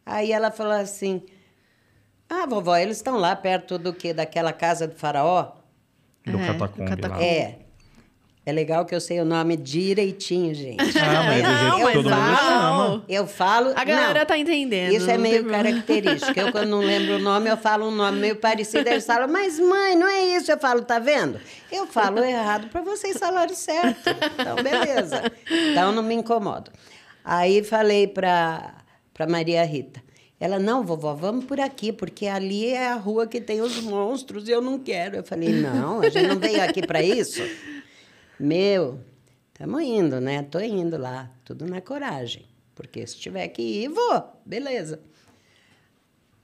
Aí 0.06 0.32
ela 0.32 0.52
falou 0.52 0.74
assim, 0.74 1.22
ah, 2.30 2.46
vovó, 2.48 2.76
eles 2.76 2.98
estão 2.98 3.18
lá 3.18 3.36
perto 3.36 3.78
do 3.78 3.94
quê? 3.94 4.14
Daquela 4.14 4.52
casa 4.54 4.88
do 4.88 4.96
faraó? 4.96 5.52
Do 6.26 6.38
É, 6.40 6.48
catacumbi 6.48 6.86
do 6.86 6.90
lá. 6.90 6.96
catacumbi. 6.96 7.24
É. 7.26 7.60
É 8.48 8.52
legal 8.52 8.86
que 8.86 8.94
eu 8.94 9.02
sei 9.02 9.20
o 9.20 9.26
nome 9.26 9.58
direitinho, 9.58 10.54
gente. 10.54 10.80
Ah, 11.00 11.24
mas 11.24 11.40
é 11.40 11.42
do 11.42 11.58
jeito 11.58 11.64
Não, 11.72 11.80
mas 11.80 11.94
todo 11.96 12.04
mundo 12.12 12.16
não. 12.16 12.36
chama. 12.38 13.04
Eu 13.10 13.26
falo. 13.26 13.74
A 13.76 13.84
galera 13.84 14.20
não, 14.20 14.26
tá 14.28 14.38
entendendo. 14.38 14.94
Isso 14.94 15.10
é 15.10 15.18
meio 15.18 15.50
característico. 15.50 16.40
Eu, 16.40 16.52
quando 16.52 16.70
não 16.70 16.78
lembro 16.80 17.16
o 17.16 17.20
nome, 17.20 17.50
eu 17.50 17.58
falo 17.58 17.88
um 17.88 17.92
nome 17.92 18.20
meio 18.20 18.36
parecido. 18.36 18.88
Eles 18.88 19.04
falam, 19.04 19.28
mas 19.28 19.60
mãe, 19.60 19.96
não 19.96 20.08
é 20.08 20.38
isso. 20.38 20.52
Eu 20.52 20.60
falo, 20.60 20.84
tá 20.84 21.00
vendo? 21.00 21.42
Eu 21.72 21.88
falo 21.88 22.20
errado 22.24 22.68
para 22.68 22.82
vocês 22.82 23.18
falarem 23.18 23.56
certo. 23.56 24.12
Então, 24.40 24.56
beleza. 24.58 25.24
Então, 25.72 25.92
não 25.92 26.04
me 26.04 26.14
incomodo. 26.14 26.70
Aí 27.26 27.64
falei 27.64 28.08
para 28.08 28.86
para 29.16 29.26
Maria 29.26 29.64
Rita. 29.64 30.04
Ela, 30.38 30.60
não, 30.60 30.84
vovó, 30.84 31.14
vamos 31.14 31.46
por 31.46 31.62
aqui, 31.62 31.94
porque 31.94 32.28
ali 32.28 32.68
é 32.68 32.90
a 32.90 32.96
rua 32.96 33.26
que 33.26 33.40
tem 33.40 33.62
os 33.62 33.80
monstros 33.80 34.50
e 34.50 34.52
eu 34.52 34.62
não 34.62 34.78
quero. 34.78 35.16
Eu 35.16 35.24
falei, 35.24 35.50
não, 35.50 36.02
a 36.02 36.10
gente 36.10 36.28
não 36.28 36.38
veio 36.38 36.62
aqui 36.62 36.86
para 36.86 37.02
isso. 37.02 37.42
Meu, 38.38 39.00
estamos 39.54 39.82
indo, 39.82 40.20
né? 40.20 40.44
Tô 40.44 40.60
indo 40.60 40.98
lá, 40.98 41.32
tudo 41.46 41.66
na 41.66 41.80
coragem. 41.80 42.46
Porque 42.76 43.08
se 43.08 43.16
tiver 43.16 43.48
que 43.48 43.62
ir, 43.62 43.88
vou. 43.88 44.24
Beleza. 44.46 45.00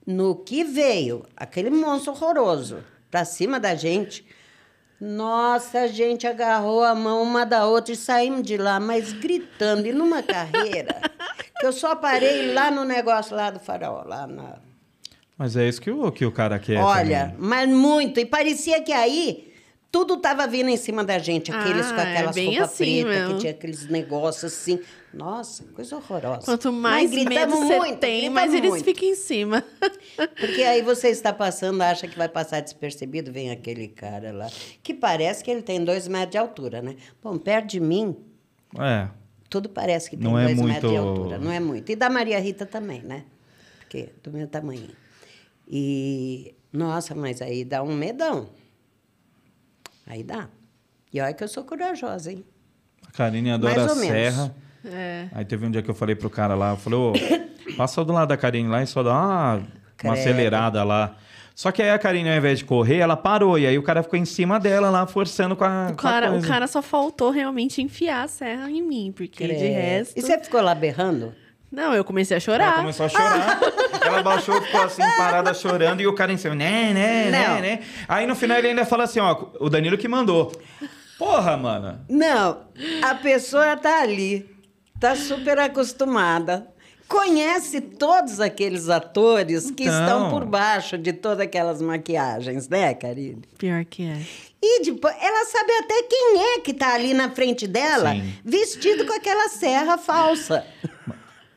No 0.06 0.36
que 0.36 0.64
veio 0.64 1.26
aquele 1.36 1.68
monstro 1.68 2.12
horroroso 2.12 2.82
pra 3.10 3.26
cima 3.26 3.60
da 3.60 3.74
gente, 3.74 4.24
nossa, 5.04 5.80
a 5.80 5.86
gente 5.88 6.28
agarrou 6.28 6.84
a 6.84 6.94
mão 6.94 7.24
uma 7.24 7.44
da 7.44 7.66
outra 7.66 7.92
e 7.92 7.96
saímos 7.96 8.44
de 8.44 8.56
lá, 8.56 8.78
mas 8.78 9.12
gritando 9.12 9.88
e 9.88 9.92
numa 9.92 10.22
carreira 10.22 11.00
que 11.58 11.66
eu 11.66 11.72
só 11.72 11.96
parei 11.96 12.54
lá 12.54 12.70
no 12.70 12.84
negócio 12.84 13.34
lá 13.34 13.50
do 13.50 13.58
faraó, 13.58 14.04
lá 14.04 14.28
na, 14.28 14.58
Mas 15.36 15.56
é 15.56 15.68
isso 15.68 15.82
que 15.82 15.90
o, 15.90 16.12
que 16.12 16.24
o 16.24 16.30
cara 16.30 16.56
quer. 16.60 16.80
Olha, 16.80 17.32
também. 17.32 17.36
mas 17.36 17.68
muito. 17.68 18.20
E 18.20 18.24
parecia 18.24 18.80
que 18.80 18.92
aí 18.92 19.51
tudo 19.92 20.16
tava 20.16 20.46
vindo 20.46 20.70
em 20.70 20.76
cima 20.78 21.04
da 21.04 21.18
gente. 21.18 21.52
Aqueles 21.52 21.86
Ah, 21.86 21.94
com 21.94 22.00
é 22.00 22.12
aquelas 22.14 22.34
bem 22.34 22.46
roupas 22.48 22.72
assim 22.72 23.02
pretas, 23.04 23.28
que 23.32 23.38
tinha 23.40 23.52
aqueles 23.52 23.86
negócios 23.88 24.44
assim. 24.52 24.80
Nossa, 25.12 25.62
coisa 25.74 25.96
horrorosa. 25.96 26.46
Quanto 26.46 26.72
mais 26.72 27.10
Mas 27.10 27.18
medo 27.18 27.28
gritamos 27.28 27.58
você 27.58 27.76
muito, 27.78 27.98
tem, 27.98 28.30
mais 28.30 28.54
eles 28.54 28.70
muito. 28.70 28.84
ficam 28.84 29.06
em 29.06 29.14
cima. 29.14 29.62
Porque 30.40 30.62
aí 30.62 30.80
você 30.80 31.08
está 31.08 31.30
passando, 31.34 31.82
acha 31.82 32.08
que 32.08 32.16
vai 32.16 32.28
passar 32.30 32.60
despercebido, 32.60 33.30
vem 33.30 33.50
aquele 33.50 33.86
cara 33.88 34.32
lá, 34.32 34.48
que 34.82 34.94
parece 34.94 35.44
que 35.44 35.50
ele 35.50 35.60
tem 35.62 35.84
dois 35.84 36.08
metros 36.08 36.30
de 36.30 36.38
altura, 36.38 36.80
né? 36.80 36.96
Bom, 37.22 37.36
perto 37.36 37.66
de 37.66 37.80
mim, 37.80 38.16
É. 38.78 39.08
tudo 39.50 39.68
parece 39.68 40.08
que 40.08 40.16
tem 40.16 40.24
Não 40.26 40.38
é 40.38 40.46
dois 40.46 40.58
metros 40.58 40.90
de 40.90 40.98
muito- 40.98 41.08
altura. 41.20 41.38
Não 41.38 41.52
é 41.52 41.60
muito. 41.60 41.92
E 41.92 41.96
da 41.96 42.08
Maria 42.08 42.40
Rita 42.40 42.64
também, 42.64 43.02
né? 43.02 43.24
Porque 43.80 44.08
do 44.22 44.32
meu 44.32 44.48
tamanho. 44.48 44.88
E, 45.68 46.54
nossa, 46.72 47.14
mas 47.14 47.42
aí 47.42 47.62
dá 47.66 47.82
um 47.82 47.94
medão. 47.94 48.48
Aí 50.12 50.22
dá. 50.22 50.46
E 51.10 51.22
olha 51.22 51.32
que 51.32 51.42
eu 51.42 51.48
sou 51.48 51.64
corajosa, 51.64 52.30
hein? 52.30 52.44
A 53.08 53.10
Karine 53.16 53.50
adora 53.50 53.86
Mais 53.86 53.92
a 53.92 53.94
serra. 53.94 54.54
É. 54.84 55.26
Aí 55.32 55.42
teve 55.42 55.64
um 55.64 55.70
dia 55.70 55.80
que 55.80 55.88
eu 55.90 55.94
falei 55.94 56.14
pro 56.14 56.28
cara 56.28 56.54
lá, 56.54 56.72
eu 56.72 56.76
falei, 56.76 56.98
ô, 56.98 57.12
passa 57.78 58.04
do 58.04 58.12
lado 58.12 58.28
da 58.28 58.36
Karine 58.36 58.68
lá 58.68 58.82
e 58.82 58.86
só 58.86 59.02
dá 59.02 59.10
uma, 59.10 59.62
uma 60.04 60.12
acelerada 60.12 60.84
lá. 60.84 61.16
Só 61.54 61.72
que 61.72 61.80
aí 61.80 61.88
a 61.88 61.98
Karine, 61.98 62.28
ao 62.28 62.36
invés 62.36 62.58
de 62.58 62.66
correr, 62.66 62.98
ela 62.98 63.16
parou. 63.16 63.58
E 63.58 63.66
aí 63.66 63.78
o 63.78 63.82
cara 63.82 64.02
ficou 64.02 64.18
em 64.18 64.26
cima 64.26 64.60
dela 64.60 64.90
lá, 64.90 65.06
forçando 65.06 65.56
com 65.56 65.64
a, 65.64 65.88
O 65.90 65.96
com 65.96 66.06
a 66.06 66.10
cara, 66.10 66.32
o 66.32 66.42
cara 66.42 66.66
só 66.66 66.82
faltou 66.82 67.30
realmente 67.30 67.80
enfiar 67.80 68.24
a 68.24 68.28
serra 68.28 68.70
em 68.70 68.82
mim, 68.82 69.14
porque 69.16 69.46
de 69.46 69.66
resto. 69.68 70.18
E 70.18 70.20
você 70.20 70.38
ficou 70.38 70.60
lá 70.60 70.74
berrando? 70.74 71.34
Não, 71.70 71.94
eu 71.94 72.04
comecei 72.04 72.34
a 72.34 72.36
Ela 72.36 72.40
chorar. 72.40 72.76
começou 72.76 73.06
a 73.06 73.08
chorar. 73.08 73.60
ela 74.04 74.22
baixou, 74.22 74.60
ficou 74.62 74.82
assim, 74.82 75.02
parada 75.16 75.52
chorando, 75.54 76.00
e 76.00 76.06
o 76.06 76.14
cara 76.14 76.32
em 76.32 76.36
cima, 76.36 76.54
né, 76.54 76.92
né, 76.92 77.30
né, 77.30 77.60
né. 77.60 77.78
Aí 78.08 78.26
no 78.26 78.34
final 78.34 78.58
ele 78.58 78.68
ainda 78.68 78.84
fala 78.84 79.04
assim, 79.04 79.20
ó, 79.20 79.46
o 79.60 79.68
Danilo 79.68 79.96
que 79.98 80.08
mandou. 80.08 80.52
Porra, 81.18 81.56
mano. 81.56 82.00
Não, 82.08 82.62
a 83.02 83.14
pessoa 83.14 83.76
tá 83.76 84.00
ali, 84.02 84.48
tá 84.98 85.14
super 85.14 85.58
acostumada, 85.58 86.66
conhece 87.06 87.80
todos 87.80 88.40
aqueles 88.40 88.88
atores 88.88 89.70
que 89.70 89.84
Então. 89.84 90.00
estão 90.00 90.30
por 90.30 90.44
baixo 90.46 90.96
de 90.98 91.12
todas 91.12 91.40
aquelas 91.40 91.80
maquiagens, 91.82 92.68
né, 92.68 92.94
Karine? 92.94 93.42
Pior 93.58 93.84
que 93.84 94.04
é. 94.06 94.18
E 94.64 94.84
depois, 94.84 95.14
ela 95.20 95.44
sabe 95.44 95.72
até 95.72 96.02
quem 96.04 96.40
é 96.54 96.60
que 96.60 96.72
tá 96.72 96.94
ali 96.94 97.12
na 97.14 97.30
frente 97.30 97.66
dela, 97.66 98.12
Sim. 98.12 98.32
vestido 98.44 99.04
com 99.04 99.12
aquela 99.12 99.48
serra 99.48 99.98
falsa. 99.98 100.64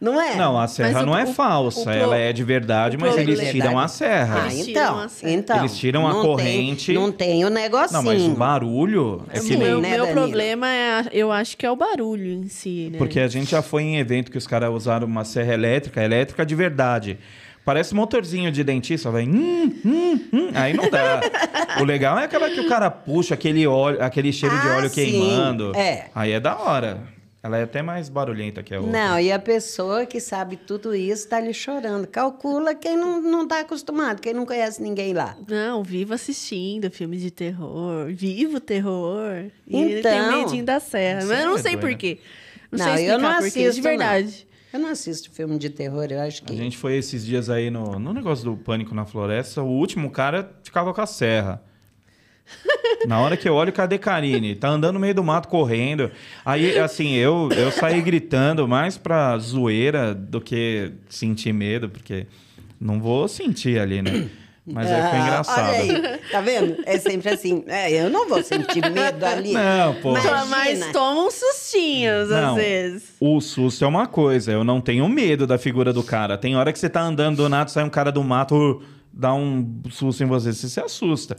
Não 0.06 0.22
é? 0.22 0.36
Não, 0.36 0.60
a 0.60 0.68
serra 0.68 1.02
o- 1.02 1.06
não 1.06 1.18
é 1.18 1.24
o- 1.24 1.28
falsa, 1.28 1.80
o 1.80 1.84
pro- 1.84 1.92
ela 1.94 2.16
é 2.18 2.32
de 2.32 2.44
verdade, 2.44 2.96
o 2.96 3.00
mas 3.02 3.18
eles 3.18 3.36
problema- 3.40 3.52
tiram 3.52 3.80
a 3.80 3.88
serra. 3.88 4.44
Ah, 4.44 4.54
Eles 4.54 4.68
então, 4.68 5.08
então. 5.24 5.58
Eles 5.60 5.78
tiram 5.78 6.08
a 6.08 6.12
corrente. 6.22 6.86
Tem, 6.88 6.96
não 6.96 7.12
tem 7.12 7.44
o 7.46 7.50
negocinho. 7.50 7.94
Não, 7.94 8.04
mas 8.04 8.22
o 8.24 8.30
barulho 8.36 9.24
é 9.32 9.40
Sim, 9.40 9.48
que 9.48 9.56
nem... 9.58 9.68
meu 9.68 9.82
né, 9.82 9.90
meu 9.96 10.06
Danilo? 10.06 10.22
problema 10.22 10.68
é, 10.70 11.00
a- 11.00 11.06
eu 11.12 11.32
acho 11.32 11.58
que 11.58 11.66
é 11.66 11.72
o 11.72 11.76
barulho 11.76 12.32
em 12.32 12.48
si, 12.48 12.90
né? 12.92 12.98
Porque 12.98 13.20
a 13.20 13.28
gente 13.28 13.50
já 13.52 13.62
foi 13.62 13.84
em 13.84 13.98
evento 13.98 14.32
que 14.32 14.38
os 14.38 14.46
caras 14.48 14.70
usaram 14.72 15.08
uma 15.08 15.26
serra 15.26 15.54
elétrica, 15.54 16.04
elétrica 16.04 16.46
de 16.46 16.54
verdade. 16.56 17.18
Parece 17.66 17.96
motorzinho 17.96 18.52
de 18.52 18.64
dentista, 18.64 19.10
vai. 19.10 19.24
Hum, 19.24 19.74
hum, 19.84 20.20
hum. 20.32 20.50
Aí 20.54 20.72
não 20.76 20.88
dá. 20.88 21.20
o 21.82 21.84
legal 21.84 22.20
é 22.20 22.26
aquela 22.26 22.48
que 22.48 22.60
o 22.60 22.70
cara 22.70 22.92
puxa 22.92 23.34
aquele 23.34 23.66
óleo, 23.66 23.98
aquele 24.04 24.32
cheiro 24.32 24.56
de 24.62 24.68
Ah, 24.68 24.76
óleo 24.78 24.90
sim. 24.90 24.94
queimando. 24.94 25.72
É. 25.76 26.06
Aí 26.14 26.32
é 26.32 26.40
da 26.40 26.56
hora. 26.60 27.00
Ela 27.46 27.60
é 27.60 27.64
até 27.64 27.84
mais 27.84 28.10
barulhenta 28.10 28.64
que 28.64 28.74
a 28.74 28.80
outra. 28.82 28.92
Não, 28.92 29.20
e 29.20 29.32
a 29.32 29.38
pessoa 29.38 30.04
que 30.08 30.20
sabe 30.20 30.58
tudo 30.58 30.96
isso 30.96 31.26
está 31.26 31.38
ali 31.38 31.54
chorando. 31.54 32.08
Calcula 32.08 32.74
quem 32.74 32.98
não, 32.98 33.22
não 33.22 33.48
tá 33.48 33.60
acostumado, 33.60 34.20
quem 34.20 34.34
não 34.34 34.48
conhece 34.48 34.82
ninguém 34.82 35.14
lá. 35.14 35.38
Não, 35.48 35.84
vivo 35.84 36.16
assistindo 36.16 36.90
filmes 36.90 37.22
de 37.22 37.30
terror, 37.30 38.08
vivo 38.12 38.60
terror. 38.60 39.46
E 39.68 39.78
ele 39.80 40.00
Então. 40.00 40.12
tem 40.12 40.44
medinho 40.44 40.66
da 40.66 40.80
serra. 40.80 41.24
Mas 41.24 41.40
eu 41.40 41.46
não 41.46 41.58
sei 41.60 41.74
doida. 41.74 41.88
por 41.88 41.96
quê. 41.96 42.18
Não, 42.72 42.84
Não, 42.84 42.96
sei 42.96 43.12
eu 43.12 43.20
não 43.20 43.30
assisto, 43.30 43.76
de 43.76 43.82
verdade. 43.82 44.48
Eu 44.74 44.80
não 44.80 44.90
assisto 44.90 45.30
filme 45.30 45.60
de 45.60 45.70
terror, 45.70 46.08
eu 46.10 46.22
acho 46.22 46.42
que. 46.44 46.52
A 46.52 46.56
gente 46.56 46.76
foi 46.76 46.96
esses 46.98 47.24
dias 47.24 47.48
aí 47.48 47.70
no, 47.70 48.00
no 48.00 48.12
negócio 48.12 48.44
do 48.44 48.58
pânico 48.58 48.96
na 48.96 49.06
floresta. 49.06 49.62
O 49.62 49.70
último 49.70 50.10
cara 50.10 50.52
ficava 50.64 50.92
com 50.96 51.00
a 51.02 51.06
serra. 51.06 51.62
Na 53.08 53.20
hora 53.20 53.36
que 53.38 53.48
eu 53.48 53.54
olho, 53.54 53.72
cadê 53.74 53.98
Karine? 53.98 54.56
Tá 54.56 54.70
andando 54.70 54.96
no 54.96 55.00
meio 55.00 55.14
do 55.16 55.24
mato 55.24 55.48
correndo. 55.48 56.12
Aí, 56.46 56.78
assim, 56.80 57.14
eu, 57.14 57.50
eu 57.56 57.72
saí 57.72 58.02
gritando 58.02 58.68
mais 58.68 58.98
pra 58.98 59.38
zoeira 59.38 60.14
do 60.14 60.40
que 60.42 60.92
sentir 61.10 61.54
medo, 61.54 61.90
porque 61.90 62.28
não 62.80 63.00
vou 63.00 63.28
sentir 63.28 63.80
ali, 63.80 64.02
né? 64.02 64.30
Mas 64.68 64.90
aí 64.92 65.02
foi 65.10 65.20
Ah, 65.20 65.22
engraçado. 65.22 65.70
Olha 65.76 65.80
aí, 66.14 66.20
tá 66.32 66.42
vendo? 66.42 66.78
É 66.88 66.98
sempre 66.98 67.30
assim. 67.30 67.64
É, 67.68 67.92
eu 67.92 68.10
não 68.10 68.28
vou 68.28 68.42
sentir 68.44 68.82
medo 68.92 69.24
ali. 69.24 69.54
Não, 69.54 69.94
pô. 69.96 70.14
Mas 70.50 70.92
toma 70.92 71.28
uns 71.28 71.36
sustinhos, 71.36 72.30
Não. 72.30 72.50
às 72.50 72.56
vezes. 72.56 73.14
O 73.20 73.40
susto 73.40 73.86
é 73.86 73.88
uma 73.88 74.08
coisa, 74.08 74.52
eu 74.52 74.64
não 74.64 74.82
tenho 74.82 75.08
medo 75.08 75.46
da 75.46 75.60
figura 75.60 75.94
do 75.94 76.02
cara. 76.02 76.36
Tem 76.36 76.56
hora 76.56 76.74
que 76.74 76.80
você 76.80 76.90
tá 76.90 77.02
andando 77.02 77.38
do 77.38 77.50
nada, 77.50 77.70
sai 77.70 77.84
um 77.84 77.90
cara 77.90 78.12
do 78.12 78.24
mato, 78.24 78.82
dá 79.14 79.34
um 79.36 79.82
susto 79.92 80.24
em 80.24 80.28
você, 80.28 80.52
você 80.52 80.68
se 80.68 80.80
assusta. 80.80 81.38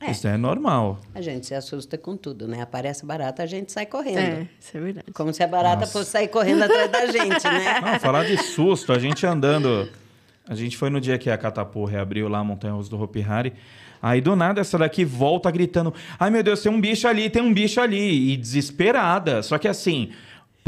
É. 0.00 0.12
Isso 0.12 0.28
é 0.28 0.36
normal. 0.36 1.00
A 1.14 1.20
gente 1.20 1.46
se 1.46 1.54
assusta 1.54 1.98
com 1.98 2.16
tudo, 2.16 2.46
né? 2.46 2.62
Aparece 2.62 3.04
barata, 3.04 3.42
a 3.42 3.46
gente 3.46 3.72
sai 3.72 3.84
correndo. 3.84 4.18
É, 4.18 4.48
isso 4.60 4.76
é 4.76 4.80
verdade. 4.80 5.06
Como 5.12 5.32
se 5.34 5.42
a 5.42 5.46
barata 5.46 5.80
Nossa. 5.80 5.92
fosse 5.92 6.10
sair 6.12 6.28
correndo 6.28 6.62
atrás 6.62 6.90
da 6.90 7.06
gente, 7.06 7.44
né? 7.44 7.80
Não, 7.84 8.00
falar 8.00 8.24
de 8.24 8.36
susto, 8.38 8.92
a 8.92 8.98
gente 8.98 9.26
andando 9.26 9.88
A 10.48 10.54
gente 10.54 10.76
foi 10.76 10.88
no 10.88 11.00
dia 11.00 11.18
que 11.18 11.28
a 11.28 11.36
Catapô 11.36 11.84
reabriu 11.84 12.28
lá 12.28 12.38
a 12.38 12.44
Montanha 12.44 12.74
Russa 12.74 12.90
do 12.90 13.02
Hopi 13.02 13.22
Hari. 13.22 13.52
Aí 14.00 14.20
do 14.20 14.36
nada 14.36 14.60
essa 14.60 14.78
daqui 14.78 15.04
volta 15.04 15.50
gritando: 15.50 15.92
Ai 16.18 16.30
meu 16.30 16.42
Deus, 16.42 16.62
tem 16.62 16.70
um 16.70 16.80
bicho 16.80 17.08
ali, 17.08 17.28
tem 17.28 17.42
um 17.42 17.52
bicho 17.52 17.80
ali. 17.80 18.32
E 18.32 18.36
desesperada. 18.36 19.42
Só 19.42 19.58
que 19.58 19.66
assim, 19.66 20.12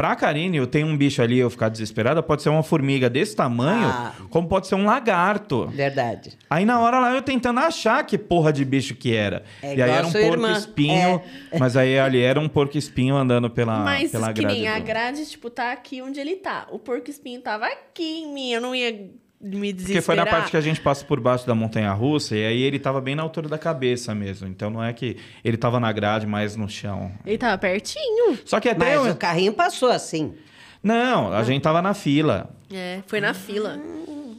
pra 0.01 0.16
Karine, 0.16 0.57
eu 0.57 0.66
tenho 0.66 0.86
um 0.86 0.96
bicho 0.96 1.20
ali 1.20 1.38
eu 1.38 1.51
ficar 1.51 1.68
desesperada, 1.68 2.22
pode 2.22 2.40
ser 2.42 2.48
uma 2.48 2.62
formiga 2.62 3.11
desse 3.11 3.36
tamanho, 3.36 3.86
Ah. 3.86 4.14
como 4.30 4.48
pode 4.48 4.66
ser 4.66 4.74
um 4.74 4.86
lagarto. 4.86 5.66
Verdade. 5.66 6.38
Aí 6.48 6.64
na 6.64 6.80
hora 6.80 6.98
lá 6.98 7.14
eu 7.14 7.20
tentando 7.20 7.61
achar 7.61 8.03
que 8.07 8.16
porra 8.16 8.51
de 8.51 8.64
bicho 8.64 8.94
que 8.94 9.14
era. 9.14 9.44
É 9.62 9.74
e 9.76 9.82
aí 9.82 9.90
era 9.90 10.07
um 10.07 10.11
sua 10.11 10.20
porco 10.22 10.36
irmã. 10.36 10.53
espinho, 10.57 11.20
mas 11.59 11.76
aí 11.76 11.98
ali 11.98 12.22
era 12.22 12.40
um 12.40 12.48
porco 12.48 12.78
espinho 12.78 13.14
andando 13.14 13.51
pela, 13.51 13.80
Mas 13.84 14.11
pela 14.11 14.32
que 14.32 14.40
nem 14.42 14.62
grade 14.62 14.76
a 14.76 14.78
do- 14.78 14.86
grade, 14.86 15.26
tipo, 15.26 15.51
tá 15.51 15.70
aqui 15.72 16.01
onde 16.01 16.18
ele 16.18 16.36
tá. 16.36 16.66
O 16.70 16.78
porco 16.78 17.11
espinho 17.11 17.42
tava 17.42 17.66
aqui 17.66 18.22
em 18.22 18.32
mim, 18.32 18.53
eu 18.53 18.61
não 18.62 18.74
ia 18.74 19.11
me 19.41 19.72
desesperar. 19.72 20.03
Porque 20.03 20.03
foi 20.03 20.16
na 20.16 20.26
parte 20.26 20.51
que 20.51 20.57
a 20.57 20.61
gente 20.61 20.80
passa 20.80 21.05
por 21.05 21.18
baixo 21.18 21.47
da 21.47 21.55
montanha 21.55 21.93
russa 21.93 22.36
e 22.36 22.45
aí 22.45 22.62
ele 22.62 22.78
tava 22.78 23.01
bem 23.01 23.14
na 23.14 23.22
altura 23.22 23.49
da 23.49 23.59
cabeça 23.59 24.14
mesmo. 24.14 24.47
Então 24.47 24.68
não 24.68 24.84
é 24.84 24.93
que 24.93 25.16
ele 25.43 25.57
tava 25.57 25.80
na 25.80 25.91
grade, 25.91 26.26
mais 26.26 26.57
no 26.57 26.68
chão. 26.68 27.11
Ele 27.24 27.38
tava 27.38 27.57
pertinho. 27.57 28.38
Só 28.45 28.61
que 28.61 28.68
até 28.68 28.97
Mas 28.97 29.07
eu... 29.07 29.12
o 29.12 29.16
carrinho 29.16 29.53
passou 29.53 29.91
assim. 29.91 30.34
Não, 30.82 31.32
a 31.32 31.43
gente 31.43 31.62
tava 31.62 31.80
na 31.80 31.95
fila. 31.95 32.51
É, 32.72 33.01
foi 33.07 33.20
na 33.20 33.34
fila. 33.34 33.78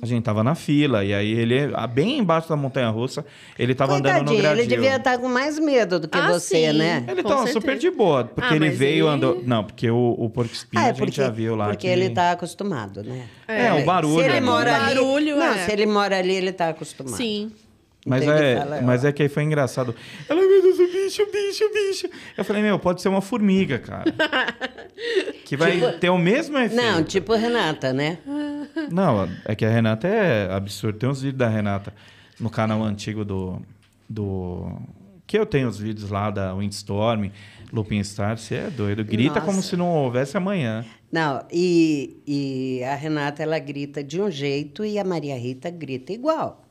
A 0.02 0.06
gente 0.06 0.24
tava 0.24 0.44
na 0.44 0.56
fila. 0.56 1.06
E 1.06 1.14
aí 1.14 1.32
ele, 1.32 1.60
bem 1.94 2.18
embaixo 2.18 2.50
da 2.50 2.56
montanha 2.56 2.90
russa, 2.90 3.24
ele 3.60 3.76
tava 3.76 3.94
andando 3.94 4.06
no 4.06 4.26
Coitadinho, 4.26 4.42
gradil. 4.42 4.64
ele 4.64 4.68
devia 4.76 4.96
estar 4.98 5.18
com 5.20 5.28
mais 5.30 5.60
medo 5.60 6.00
do 6.00 6.08
que 6.08 6.18
Ah, 6.18 6.32
você, 6.32 6.72
sim. 6.72 6.78
né? 6.78 7.06
Ele 7.08 7.22
Com 7.22 7.30
tava 7.30 7.44
certeza. 7.44 7.60
super 7.62 7.78
de 7.78 7.92
boa, 7.92 8.24
porque 8.26 8.54
Ah, 8.54 8.56
ele 8.56 8.70
veio, 8.70 9.06
ele- 9.06 9.16
andou... 9.16 9.42
Não, 9.46 9.64
porque 9.64 9.90
o, 9.92 10.16
o 10.18 10.30
porco 10.30 10.52
espinho 10.52 10.84
Ah, 10.84 10.88
a 10.90 10.94
gente 10.94 11.16
já 11.18 11.30
viu 11.30 11.56
lá 11.56 11.68
Porque 11.68 11.86
que... 11.88 11.94
ele 11.94 12.10
tá 12.10 12.32
acostumado, 12.32 13.04
né? 13.04 13.26
É, 13.48 13.72
o 13.74 13.86
barulho. 13.86 14.16
Se 14.20 14.26
ele 14.26 14.40
né? 14.40 14.42
mora 14.42 14.72
O 14.72 14.76
ali, 14.76 14.96
barulho, 14.96 15.36
não, 15.38 15.54
é. 15.54 15.66
se 15.66 15.72
ele 15.72 15.86
mora 15.86 16.18
ali, 16.18 16.34
ele 16.34 16.52
tá 16.52 16.70
acostumado. 16.70 17.16
Sim. 17.16 17.52
Mas 18.06 18.24
Então 18.24 18.36
é, 18.36 18.58
fala, 18.58 18.82
mas 18.82 19.04
ó. 19.04 19.08
é 19.08 19.12
que 19.12 19.22
aí 19.22 19.30
foi 19.30 19.44
engraçado. 19.44 19.96
Ela, 20.28 20.42
meu 20.42 20.62
Deus, 20.62 20.80
o 20.80 20.88
bicho, 20.88 21.22
o 21.22 21.32
bicho, 21.32 21.64
o 21.66 21.74
bicho. 21.74 22.10
Eu 22.36 22.44
falei, 22.44 22.62
meu, 22.64 22.80
pode 22.80 23.02
ser 23.02 23.10
uma 23.10 23.22
formiga, 23.22 23.78
cara. 23.78 24.06
que 25.46 25.56
vai 25.56 25.80
ter 26.00 26.10
o 26.10 26.18
mesmo 26.18 26.58
efeito. 26.58 26.82
Não, 26.82 27.04
tipo 27.04 27.34
Renata, 27.36 27.94
né? 27.94 28.18
Não, 28.92 29.30
é 29.46 29.54
que 29.56 29.64
a 29.64 29.70
Renata 29.70 30.08
é 30.08 30.52
absurdo. 30.52 30.98
Tem 30.98 31.10
uns 31.10 31.22
vídeos 31.22 31.38
da 31.38 31.48
Renata 31.48 31.94
no 32.40 32.50
canal 32.50 32.84
antigo 32.84 33.24
do. 33.24 33.62
do 34.10 34.72
que 35.28 35.38
eu 35.38 35.46
tenho 35.46 35.70
os 35.70 35.80
vídeos 35.80 36.10
lá 36.10 36.30
da 36.30 36.54
Windstorm, 36.54 37.30
Lupin 37.72 38.04
Star, 38.04 38.38
você 38.38 38.56
é 38.56 38.70
doido. 38.70 39.02
Grita 39.06 39.36
Nossa. 39.36 39.46
como 39.46 39.62
se 39.62 39.78
não 39.78 39.88
houvesse 39.88 40.36
amanhã. 40.36 40.84
Não, 41.10 41.46
e, 41.50 42.18
e 42.28 42.84
a 42.84 42.96
Renata, 42.96 43.42
ela 43.42 43.58
grita 43.60 44.04
de 44.04 44.20
um 44.20 44.30
jeito 44.30 44.84
e 44.84 45.00
a 45.00 45.04
Maria 45.06 45.38
Rita 45.38 45.70
grita 45.70 46.12
igual. 46.12 46.66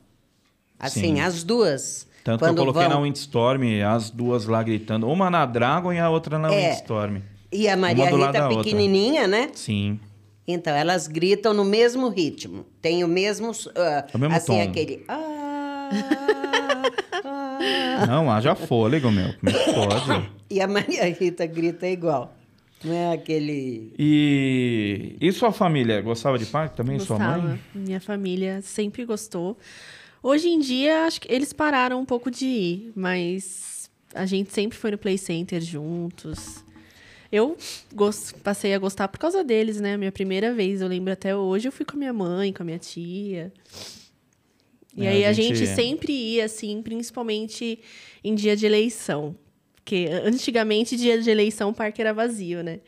Assim, 0.81 1.15
Sim. 1.15 1.21
as 1.21 1.43
duas. 1.43 2.07
Tanto 2.23 2.39
quando 2.39 2.53
que 2.55 2.59
eu 2.59 2.65
coloquei 2.65 2.87
vão... 2.89 2.97
na 2.99 3.03
Windstorm, 3.03 3.61
as 3.87 4.09
duas 4.09 4.45
lá 4.45 4.61
gritando. 4.63 5.07
Uma 5.07 5.29
na 5.29 5.45
Dragon 5.45 5.93
e 5.93 5.99
a 5.99 6.09
outra 6.09 6.37
na 6.39 6.51
É. 6.51 6.69
Windstorm. 6.71 7.17
E 7.51 7.67
a 7.67 7.77
Maria 7.77 8.05
Rita 8.05 8.47
outra. 8.47 8.57
pequenininha, 8.63 9.27
né? 9.27 9.49
Sim. 9.53 9.99
Então, 10.47 10.73
elas 10.75 11.07
gritam 11.07 11.53
no 11.53 11.63
mesmo 11.63 12.09
ritmo. 12.09 12.65
Tem 12.81 13.03
o 13.03 13.07
mesmo... 13.07 13.51
ah, 13.75 14.05
O 14.13 14.17
mesmo 14.17 14.35
assim, 14.35 14.47
tom. 14.53 14.61
aquele... 14.61 15.03
Ah, 15.07 15.89
ah. 17.23 18.05
Não, 18.07 18.31
haja 18.31 18.55
fôlego, 18.55 19.11
meu. 19.11 19.33
Como 19.39 19.49
é 19.49 19.53
que 19.53 19.73
pode? 19.73 20.29
E 20.51 20.59
a 20.59 20.67
Maria 20.67 21.05
Rita 21.05 21.45
grita 21.45 21.87
igual. 21.87 22.33
Não 22.83 22.93
é 22.93 23.13
aquele... 23.13 23.93
E, 23.97 25.15
e 25.21 25.31
sua 25.31 25.53
família? 25.53 26.01
Gostava 26.01 26.37
de 26.37 26.45
parque 26.45 26.75
também? 26.75 26.99
Sua 26.99 27.17
Gostava. 27.17 27.41
mãe? 27.41 27.59
Minha 27.73 28.01
família 28.01 28.61
sempre 28.61 29.05
gostou. 29.05 29.57
Hoje 30.23 30.49
em 30.49 30.59
dia, 30.59 31.05
acho 31.05 31.19
que 31.21 31.31
eles 31.33 31.51
pararam 31.51 31.99
um 31.99 32.05
pouco 32.05 32.29
de 32.29 32.45
ir, 32.45 32.91
mas 32.95 33.89
a 34.13 34.25
gente 34.25 34.51
sempre 34.53 34.77
foi 34.77 34.91
no 34.91 34.97
Play 34.97 35.17
Center 35.17 35.59
juntos. 35.61 36.63
Eu 37.31 37.57
passei 38.43 38.73
a 38.73 38.79
gostar 38.79 39.07
por 39.07 39.17
causa 39.17 39.43
deles, 39.43 39.79
né? 39.79 39.95
Minha 39.97 40.11
primeira 40.11 40.53
vez, 40.53 40.81
eu 40.81 40.87
lembro 40.87 41.11
até 41.13 41.35
hoje, 41.35 41.67
eu 41.67 41.71
fui 41.71 41.85
com 41.85 41.95
a 41.95 41.99
minha 41.99 42.13
mãe, 42.13 42.51
com 42.53 42.61
a 42.61 42.65
minha 42.65 42.77
tia. 42.77 43.51
E 44.95 45.05
É, 45.05 45.09
aí 45.09 45.25
a 45.25 45.29
a 45.29 45.33
gente- 45.33 45.55
gente 45.55 45.67
sempre 45.73 46.11
ia, 46.11 46.45
assim, 46.45 46.81
principalmente 46.81 47.79
em 48.23 48.35
dia 48.35 48.55
de 48.55 48.65
eleição. 48.65 49.35
Porque 49.75 50.07
antigamente, 50.25 50.95
dia 50.97 51.19
de 51.21 51.29
eleição, 51.29 51.69
o 51.69 51.73
parque 51.73 52.01
era 52.01 52.13
vazio, 52.13 52.61
né? 52.61 52.81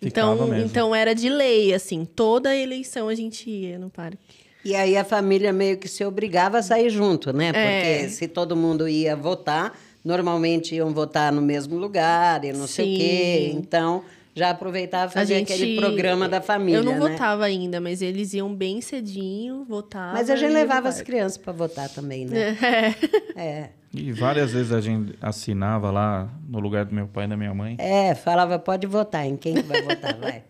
Ficava 0.00 0.32
Então, 0.34 0.46
mesmo. 0.48 0.66
então 0.66 0.94
era 0.94 1.12
de 1.14 1.28
lei, 1.28 1.74
assim, 1.74 2.04
toda 2.04 2.56
eleição 2.56 3.08
a 3.08 3.14
gente 3.14 3.50
ia 3.50 3.78
no 3.78 3.90
parque. 3.90 4.16
E 4.64 4.74
aí 4.74 4.96
a 4.96 5.04
família 5.04 5.52
meio 5.52 5.76
que 5.78 5.88
se 5.88 6.04
obrigava 6.04 6.58
a 6.58 6.62
sair 6.62 6.90
junto, 6.90 7.32
né? 7.32 7.52
Porque 7.52 8.04
É. 8.04 8.08
se 8.08 8.26
todo 8.28 8.56
mundo 8.56 8.88
ia 8.88 9.14
votar, 9.16 9.78
normalmente 10.04 10.74
iam 10.74 10.92
votar 10.92 11.32
no 11.32 11.40
mesmo 11.40 11.76
lugar 11.76 12.44
e 12.44 12.52
não 12.52 12.66
sei 12.66 12.94
o 12.94 12.98
quê. 12.98 13.48
Sim. 13.52 13.58
Então, 13.58 14.02
já 14.34 14.50
aproveitava 14.50 15.06
A 15.06 15.08
fazer 15.10 15.34
gente- 15.38 15.52
aquele 15.52 15.76
programa 15.76 16.28
da 16.28 16.40
família, 16.40 16.78
Eu 16.78 16.84
não 16.84 16.92
né? 16.98 17.10
votava 17.10 17.44
ainda, 17.44 17.80
mas 17.80 18.02
eles 18.02 18.34
iam 18.34 18.52
bem 18.54 18.80
cedinho, 18.80 19.64
votavam. 19.68 20.12
Mas 20.14 20.28
a 20.30 20.36
gente 20.36 20.52
levava 20.52 20.88
as 20.88 21.02
crianças 21.02 21.38
para 21.38 21.52
votar 21.52 21.88
também, 21.88 22.24
né? 22.26 22.56
É. 23.36 23.70
E 23.92 24.12
várias 24.12 24.52
vezes 24.52 24.70
a 24.72 24.80
gente 24.80 25.14
assinava 25.20 25.90
lá 25.90 26.28
no 26.46 26.58
lugar 26.60 26.84
do 26.84 26.94
meu 26.94 27.06
pai 27.06 27.24
e 27.24 27.28
da 27.28 27.36
minha 27.36 27.54
mãe. 27.54 27.76
É, 27.78 28.14
falava, 28.14 28.58
pode 28.58 28.86
votar. 28.86 29.26
Em 29.26 29.36
quem 29.36 29.54
que 29.54 29.62
vai 29.62 29.80
votar? 29.82 30.14
Vai. 30.16 30.42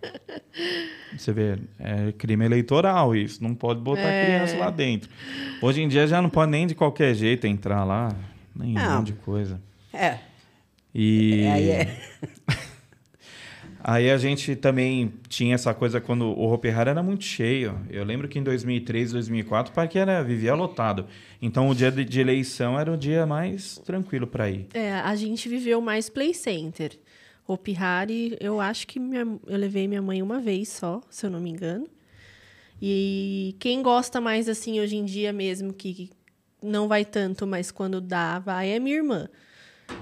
Você 1.16 1.32
vê, 1.32 1.56
é 1.78 2.12
crime 2.12 2.44
eleitoral 2.44 3.14
isso. 3.14 3.42
Não 3.42 3.54
pode 3.54 3.80
botar 3.80 4.02
É. 4.02 4.24
criança 4.26 4.56
lá 4.58 4.70
dentro. 4.70 5.08
Hoje 5.62 5.80
em 5.80 5.88
dia 5.88 6.06
já 6.06 6.20
não 6.20 6.28
pode 6.28 6.50
nem 6.50 6.66
de 6.66 6.74
qualquer 6.74 7.14
jeito 7.14 7.46
entrar 7.46 7.84
lá. 7.84 8.14
Nem 8.54 8.70
um 8.70 8.74
Não. 8.74 8.98
monte 8.98 9.06
de 9.08 9.12
coisa. 9.14 9.60
É. 9.92 10.18
E... 10.94 11.46
Aí 11.46 11.70
é. 11.70 11.96
Aí 13.82 14.10
a 14.10 14.18
gente 14.18 14.56
também 14.56 15.12
tinha 15.28 15.54
essa 15.54 15.72
coisa 15.72 16.00
quando 16.00 16.26
o 16.26 16.52
Hopi 16.52 16.68
Hari 16.68 16.90
era 16.90 17.02
muito 17.02 17.24
cheio. 17.24 17.78
Eu 17.88 18.04
lembro 18.04 18.28
que 18.28 18.38
em 18.38 18.42
2003, 18.42 19.12
2004, 19.12 19.72
o 19.72 19.74
parque 19.74 19.98
era, 19.98 20.22
vivia 20.22 20.54
lotado. 20.54 21.06
Então 21.40 21.68
o 21.68 21.74
dia 21.74 21.90
de, 21.90 22.04
de 22.04 22.20
eleição 22.20 22.78
era 22.78 22.92
o 22.92 22.96
dia 22.96 23.24
mais 23.24 23.78
tranquilo 23.78 24.26
para 24.26 24.50
ir. 24.50 24.66
É, 24.74 24.92
a 24.94 25.14
gente 25.14 25.48
viveu 25.48 25.80
mais 25.80 26.08
Play 26.08 26.34
Center. 26.34 26.98
Hopi 27.46 27.74
Hari, 27.76 28.36
eu 28.40 28.60
acho 28.60 28.86
que 28.86 28.98
minha- 29.00 29.26
eu 29.46 29.56
levei 29.56 29.88
minha 29.88 30.02
mãe 30.02 30.20
uma 30.22 30.38
vez 30.40 30.68
só, 30.68 31.00
se 31.08 31.24
eu 31.24 31.30
não 31.30 31.40
me 31.40 31.48
engano. 31.50 31.86
E 32.80 33.56
quem 33.58 33.82
gosta 33.82 34.20
mais, 34.20 34.48
assim, 34.48 34.80
hoje 34.80 34.96
em 34.96 35.04
dia 35.04 35.32
mesmo, 35.32 35.72
que 35.72 36.10
não 36.62 36.86
vai 36.88 37.04
tanto, 37.04 37.46
mas 37.46 37.70
quando 37.70 38.00
dá, 38.00 38.38
vai, 38.38 38.70
é 38.70 38.78
minha 38.78 38.96
irmã. 38.96 39.28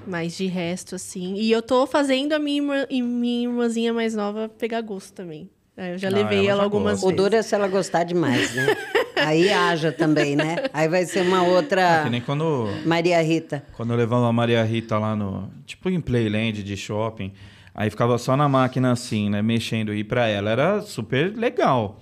Mas 0.07 0.37
de 0.37 0.47
resto, 0.47 0.95
assim... 0.95 1.35
E 1.35 1.51
eu 1.51 1.61
tô 1.63 1.87
fazendo 1.87 2.33
a 2.33 2.39
minha, 2.39 2.59
irmã, 2.59 2.87
e 2.89 3.03
minha 3.03 3.49
irmãzinha 3.49 3.93
mais 3.93 4.15
nova 4.15 4.49
pegar 4.49 4.81
gosto 4.81 5.13
também. 5.13 5.51
É, 5.77 5.95
Eu 5.95 5.99
já 5.99 6.09
Ah, 6.09 6.11
levei 6.13 6.39
ela 6.41 6.49
ela, 6.51 6.57
já 6.59 6.65
algumas 6.65 6.93
gosta. 7.01 7.07
O 7.07 7.09
vezes. 7.11 7.23
duro 7.25 7.37
é 7.37 7.43
se 7.43 7.55
ela 7.55 7.69
gostar 7.69 8.05
demais, 8.05 8.55
né? 8.55 8.77
Aí 9.17 9.53
haja 9.53 9.91
também, 9.93 10.37
né? 10.37 10.57
Aí 10.73 10.89
vai 10.89 11.05
ser 11.05 11.23
uma 11.23 11.43
outra 11.43 12.03
Que 12.05 12.11
nem 12.11 12.21
quando, 12.21 12.69
Maria 12.85 13.21
Rita. 13.23 13.65
quando 13.77 13.91
eu 13.93 13.97
levava 13.97 14.27
a 14.29 14.33
Maria 14.33 14.63
Rita 14.63 14.99
lá 14.99 15.17
no... 15.17 15.51
Tipo 15.67 15.91
em 15.91 16.01
Playland 16.01 16.63
de 16.63 16.77
shopping. 16.77 17.33
Aí 17.75 17.91
ficava 17.91 18.17
só 18.17 18.37
na 18.37 18.49
máquina 18.49 18.93
assim, 18.93 19.29
né? 19.29 19.43
Mexendo. 19.43 19.93
E 19.93 20.03
pra 20.05 20.29
ela 20.29 20.51
era 20.51 20.81
super 20.83 21.37
legal. 21.37 21.99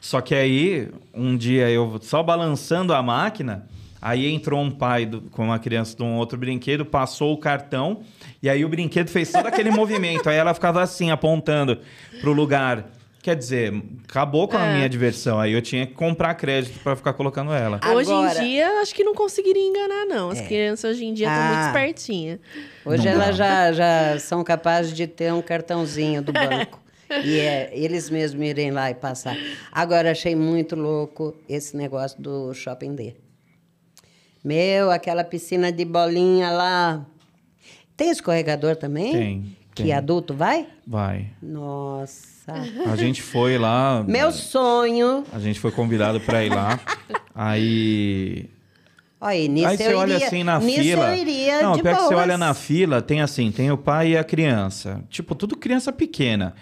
Só 0.00 0.20
que 0.20 0.34
aí, 0.34 0.88
um 1.14 1.36
dia 1.36 1.68
eu 1.70 1.98
só 2.02 2.22
balançando 2.22 2.92
a 2.92 3.02
máquina... 3.02 3.66
Aí 4.08 4.32
entrou 4.32 4.60
um 4.62 4.70
pai 4.70 5.04
do- 5.04 5.22
com 5.22 5.44
uma 5.44 5.58
criança 5.58 5.96
de 5.96 6.02
um 6.04 6.14
outro 6.16 6.38
brinquedo, 6.38 6.84
passou 6.86 7.32
o 7.32 7.38
cartão, 7.38 8.02
e 8.40 8.48
aí 8.48 8.64
o 8.64 8.68
brinquedo 8.68 9.08
fez 9.08 9.32
todo 9.32 9.46
aquele 9.46 9.70
movimento. 9.72 10.28
Aí 10.28 10.36
ela 10.36 10.54
ficava 10.54 10.80
assim, 10.80 11.10
apontando 11.10 11.80
pro 12.20 12.32
lugar. 12.32 12.86
Quer 13.20 13.34
dizer, 13.34 13.74
acabou 14.08 14.46
com 14.46 14.56
a 14.56 14.64
É. 14.64 14.74
minha 14.76 14.88
diversão. 14.88 15.40
Aí 15.40 15.52
eu 15.52 15.60
tinha 15.60 15.84
que 15.84 15.94
comprar 15.94 16.32
crédito 16.34 16.78
para 16.78 16.94
ficar 16.94 17.12
colocando 17.14 17.52
ela. 17.52 17.80
Hoje 17.92 18.08
Agora- 18.12 18.38
em 18.40 18.48
dia, 18.48 18.68
acho 18.80 18.94
que 18.94 19.02
não 19.02 19.12
conseguiria 19.16 19.60
enganar, 19.66 20.04
não. 20.06 20.30
As 20.30 20.38
É. 20.38 20.46
crianças 20.46 20.92
hoje 20.92 21.04
em 21.06 21.12
dia 21.12 21.26
estão 21.26 21.42
muito 21.44 21.58
Ah. 21.58 21.66
espertinhas. 21.66 22.38
Hoje 22.84 23.04
Não 23.04 23.10
elas 23.10 23.36
já, 23.36 23.72
já 23.72 24.18
são 24.20 24.44
capazes 24.44 24.92
de 24.94 25.08
ter 25.08 25.32
um 25.32 25.42
cartãozinho 25.42 26.22
do 26.22 26.30
banco. 26.70 26.80
e 27.24 27.38
é 27.40 27.70
eles 27.72 28.08
mesmos 28.10 28.44
irem 28.46 28.70
lá 28.70 28.88
e 28.88 28.94
passar. 28.94 29.36
Agora, 29.72 30.12
achei 30.12 30.36
muito 30.36 30.76
louco 30.76 31.34
esse 31.48 31.76
negócio 31.76 32.20
do 32.22 32.54
Shopping 32.54 32.94
D. 32.94 33.14
Meu, 34.46 34.92
aquela 34.92 35.24
piscina 35.24 35.72
de 35.72 35.84
bolinha 35.84 36.50
lá. 36.52 37.04
Tem 37.96 38.10
escorregador 38.10 38.76
também? 38.76 39.12
Tem, 39.12 39.56
Que 39.74 39.82
tem. 39.82 39.92
adulto 39.92 40.34
vai? 40.34 40.68
Vai. 40.86 41.30
Nossa. 41.42 42.54
A 42.88 42.94
gente 42.94 43.20
foi 43.22 43.58
lá. 43.58 44.04
Meu 44.06 44.30
sonho. 44.30 45.24
A 45.32 45.40
gente 45.40 45.58
foi 45.58 45.72
convidado 45.72 46.20
para 46.20 46.44
ir 46.44 46.50
lá. 46.50 46.78
Aí. 47.34 48.48
Olha, 49.20 49.32
aí, 49.32 49.48
nisso 49.48 49.66
aí 49.66 49.76
você 49.78 49.94
olha 49.94 50.14
iria, 50.14 50.26
assim 50.28 50.44
na 50.44 50.60
fila. 50.60 51.08
eu 51.10 51.16
iria 51.16 51.62
Não, 51.62 51.72
de 51.72 51.82
pior 51.82 51.96
que 51.96 52.02
você 52.04 52.14
olha 52.14 52.38
na 52.38 52.54
fila, 52.54 53.02
tem 53.02 53.20
assim, 53.22 53.50
tem 53.50 53.72
o 53.72 53.76
pai 53.76 54.10
e 54.10 54.16
a 54.16 54.22
criança. 54.22 55.02
Tipo, 55.10 55.34
tudo 55.34 55.56
criança 55.56 55.92
pequena. 55.92 56.54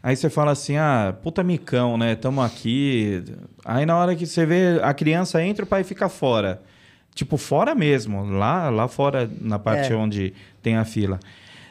Aí 0.00 0.14
você 0.14 0.30
fala 0.30 0.52
assim, 0.52 0.76
ah, 0.76 1.16
puta 1.20 1.42
micão, 1.42 1.96
né? 1.96 2.14
Tamo 2.14 2.40
aqui. 2.40 3.24
Aí 3.64 3.84
na 3.84 3.96
hora 3.96 4.14
que 4.14 4.24
você 4.24 4.46
vê, 4.46 4.78
a 4.84 4.94
criança 4.94 5.42
entra, 5.42 5.64
o 5.64 5.68
pai 5.68 5.82
fica 5.82 6.08
fora. 6.08 6.62
Tipo, 7.14 7.36
fora 7.36 7.74
mesmo, 7.74 8.24
lá, 8.24 8.68
lá 8.70 8.88
fora, 8.88 9.30
na 9.40 9.58
parte 9.58 9.92
É. 9.92 9.96
onde 9.96 10.34
tem 10.62 10.76
a 10.76 10.84
fila. 10.84 11.20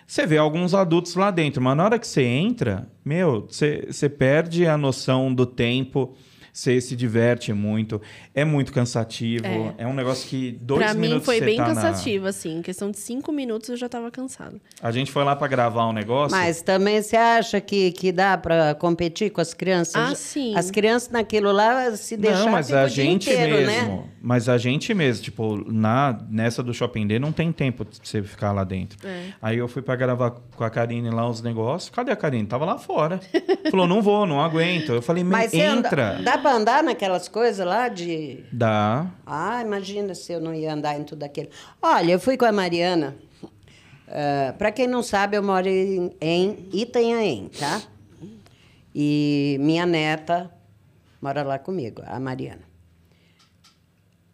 Você 0.07 0.25
vê 0.25 0.37
alguns 0.37 0.73
adultos 0.73 1.15
lá 1.15 1.31
dentro, 1.31 1.61
mas 1.61 1.75
na 1.75 1.83
hora 1.85 1.99
que 1.99 2.07
você 2.07 2.23
entra, 2.23 2.87
meu, 3.03 3.47
você, 3.49 3.85
você 3.89 4.07
perde 4.07 4.65
a 4.67 4.77
noção 4.77 5.33
do 5.33 5.45
tempo, 5.45 6.15
você 6.53 6.79
se 6.79 6.95
diverte 6.95 7.51
muito, 7.51 7.99
é 8.35 8.45
muito 8.45 8.71
cansativo, 8.71 9.43
é, 9.45 9.73
É. 9.79 9.87
um 9.87 9.93
negócio 9.93 10.29
que 10.29 10.51
dois 10.61 10.79
Pra 10.83 10.93
mim 10.93 11.01
minutos 11.01 11.25
foi 11.25 11.39
você 11.39 11.45
bem 11.45 11.57
tá 11.57 11.67
na- 11.69 11.73
cansativo, 11.73 12.27
assim. 12.27 12.59
Em 12.59 12.61
questão 12.61 12.91
de 12.91 12.99
cinco 12.99 13.31
minutos 13.31 13.69
eu 13.69 13.75
já 13.75 13.89
tava 13.89 14.11
cansada. 14.11 14.55
A 14.81 14.91
gente 14.91 15.11
foi 15.11 15.23
lá 15.23 15.35
pra 15.35 15.47
gravar 15.47 15.87
um 15.87 15.93
negócio. 15.93 16.37
Mas 16.37 16.61
também 16.61 17.01
você 17.01 17.15
acha 17.17 17.59
que, 17.59 17.91
que 17.91 18.11
dá 18.11 18.37
para 18.37 18.75
competir 18.75 19.31
com 19.31 19.41
as 19.41 19.53
crianças? 19.53 19.95
Ah, 19.95 20.13
sim. 20.13 20.55
As 20.55 20.69
crianças 20.69 21.09
naquilo 21.09 21.51
lá, 21.51 21.89
se 21.97 22.15
deixar, 22.15 22.39
não, 22.45 22.51
mas 22.51 22.71
a 22.71 22.87
gente 22.87 23.29
inteiro, 23.31 23.55
mesmo. 23.65 23.95
né? 23.97 24.03
Mas 24.21 24.47
a 24.47 24.57
gente 24.57 24.93
mesmo, 24.93 25.23
tipo, 25.23 25.69
na, 25.71 26.17
nessa 26.29 26.61
do 26.61 26.73
Shopping 26.73 27.07
D 27.07 27.17
não 27.19 27.31
tem 27.31 27.51
tempo 27.51 27.83
de 27.83 27.97
você 28.01 28.21
ficar 28.21 28.51
lá 28.51 28.63
dentro. 28.63 28.97
É. 29.07 29.29
Aí 29.41 29.57
eu 29.57 29.67
fui 29.67 29.81
pra 29.81 29.95
gravar 29.95 30.31
com 30.55 30.63
a 30.63 30.69
Karine 30.69 31.09
lá 31.09 31.27
os 31.27 31.41
negócios. 31.41 31.89
Cadê 31.89 32.11
a 32.11 32.15
Karine? 32.15 32.45
Tava 32.45 32.63
lá 32.63 32.77
fora. 32.77 33.19
Falou, 33.71 33.87
não 33.87 34.01
vou, 34.01 34.25
não 34.25 34.39
aguento. 34.39 34.91
Eu 34.93 35.01
falei, 35.01 35.23
Mas 35.23 35.51
você 35.51 35.61
anda- 35.61 35.87
entra. 35.87 36.19
dá 36.23 36.37
para 36.43 36.57
andar 36.57 36.83
naquelas 36.83 37.29
coisas 37.29 37.65
lá 37.65 37.87
de... 37.87 38.43
Dá. 38.51 39.09
Ah, 39.25 39.61
imagina 39.61 40.13
se 40.13 40.33
eu 40.33 40.41
não 40.41 40.53
ia 40.53 40.73
andar 40.73 40.99
em 40.99 41.03
tudo 41.05 41.23
aquilo. 41.23 41.47
Olha, 41.81 42.11
eu 42.11 42.19
fui 42.19 42.35
com 42.35 42.43
a 42.43 42.51
Mariana. 42.51 43.15
para 44.57 44.71
quem 44.71 44.85
não 44.85 45.01
sabe, 45.01 45.37
eu 45.37 45.41
moro 45.41 45.67
em, 45.67 46.11
em 46.19 46.69
Itanhaém, 46.73 47.49
tá? 47.57 47.81
E 48.93 49.57
minha 49.61 49.85
neta 49.85 50.51
mora 51.21 51.41
lá 51.43 51.57
comigo, 51.57 52.03
a 52.05 52.19
Mariana. 52.19 52.73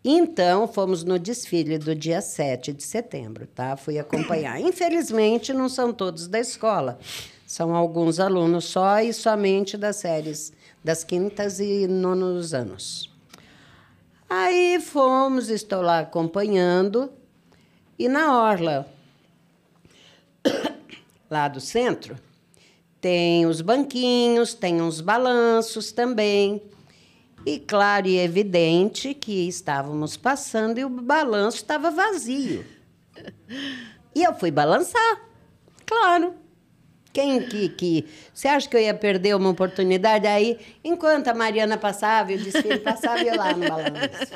Então, 0.03 0.67
fomos 0.67 1.03
no 1.03 1.19
desfile 1.19 1.77
do 1.77 1.93
dia 1.93 2.21
7 2.21 2.73
de 2.73 2.83
setembro, 2.83 3.45
tá? 3.45 3.77
Fui 3.77 3.99
acompanhar. 3.99 4.59
Infelizmente, 4.59 5.53
não 5.53 5.69
são 5.69 5.93
todos 5.93 6.27
da 6.27 6.39
escola. 6.39 6.97
São 7.45 7.75
alguns 7.75 8.19
alunos 8.19 8.65
só 8.65 8.99
e 8.99 9.13
somente 9.13 9.77
das 9.77 9.97
séries 9.97 10.51
das 10.83 11.03
quintas 11.03 11.59
e 11.59 11.87
nonos 11.87 12.53
anos. 12.53 13.09
Aí 14.29 14.79
fomos, 14.79 15.49
estou 15.49 15.81
lá 15.81 15.99
acompanhando, 15.99 17.11
e 17.97 18.07
na 18.07 18.39
orla 18.41 18.87
lá 21.29 21.47
do 21.47 21.59
centro 21.59 22.15
tem 23.01 23.45
os 23.45 23.61
banquinhos, 23.61 24.53
tem 24.53 24.81
uns 24.81 25.01
balanços 25.01 25.91
também. 25.91 26.61
E 27.45 27.57
claro 27.57 28.07
e 28.07 28.17
evidente 28.17 29.13
que 29.13 29.47
estávamos 29.47 30.17
passando 30.17 30.77
e 30.77 30.85
o 30.85 30.89
balanço 30.89 31.57
estava 31.57 31.91
vazio. 31.91 32.65
E 34.15 34.23
eu 34.23 34.33
fui 34.33 34.49
balançar, 34.49 35.21
claro. 35.85 36.33
Quem 37.11 37.41
que, 37.41 37.69
que. 37.69 38.05
Você 38.33 38.47
acha 38.47 38.69
que 38.69 38.75
eu 38.77 38.81
ia 38.81 38.93
perder 38.93 39.35
uma 39.35 39.49
oportunidade? 39.49 40.27
Aí, 40.27 40.59
enquanto 40.83 41.27
a 41.27 41.33
Mariana 41.33 41.75
passava 41.77 42.31
o 42.31 42.37
desfile 42.37 42.77
passava, 42.79 43.19
eu 43.23 43.35
lá 43.35 43.51
no 43.53 43.67
balanço. 43.67 44.31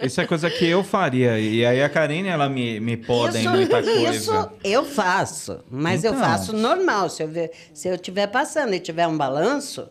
Isso 0.00 0.20
é 0.20 0.26
coisa 0.26 0.48
que 0.48 0.66
eu 0.66 0.84
faria. 0.84 1.38
E 1.38 1.64
aí 1.66 1.82
a 1.82 1.88
Karine, 1.88 2.28
ela 2.28 2.48
me, 2.48 2.78
me 2.80 2.96
poda 2.96 3.38
em 3.38 3.48
muita 3.48 3.82
coisa. 3.82 4.10
isso 4.14 4.50
eu 4.62 4.84
faço, 4.84 5.64
mas 5.70 6.04
eu 6.04 6.12
Então. 6.12 6.22
faço 6.24 6.52
normal. 6.52 7.08
Se 7.10 7.22
eu 7.22 7.28
ver, 7.28 7.50
se 7.74 7.88
eu 7.88 7.94
estiver 7.94 8.28
passando 8.28 8.72
e 8.74 8.80
tiver 8.80 9.06
um 9.08 9.16
balanço, 9.16 9.88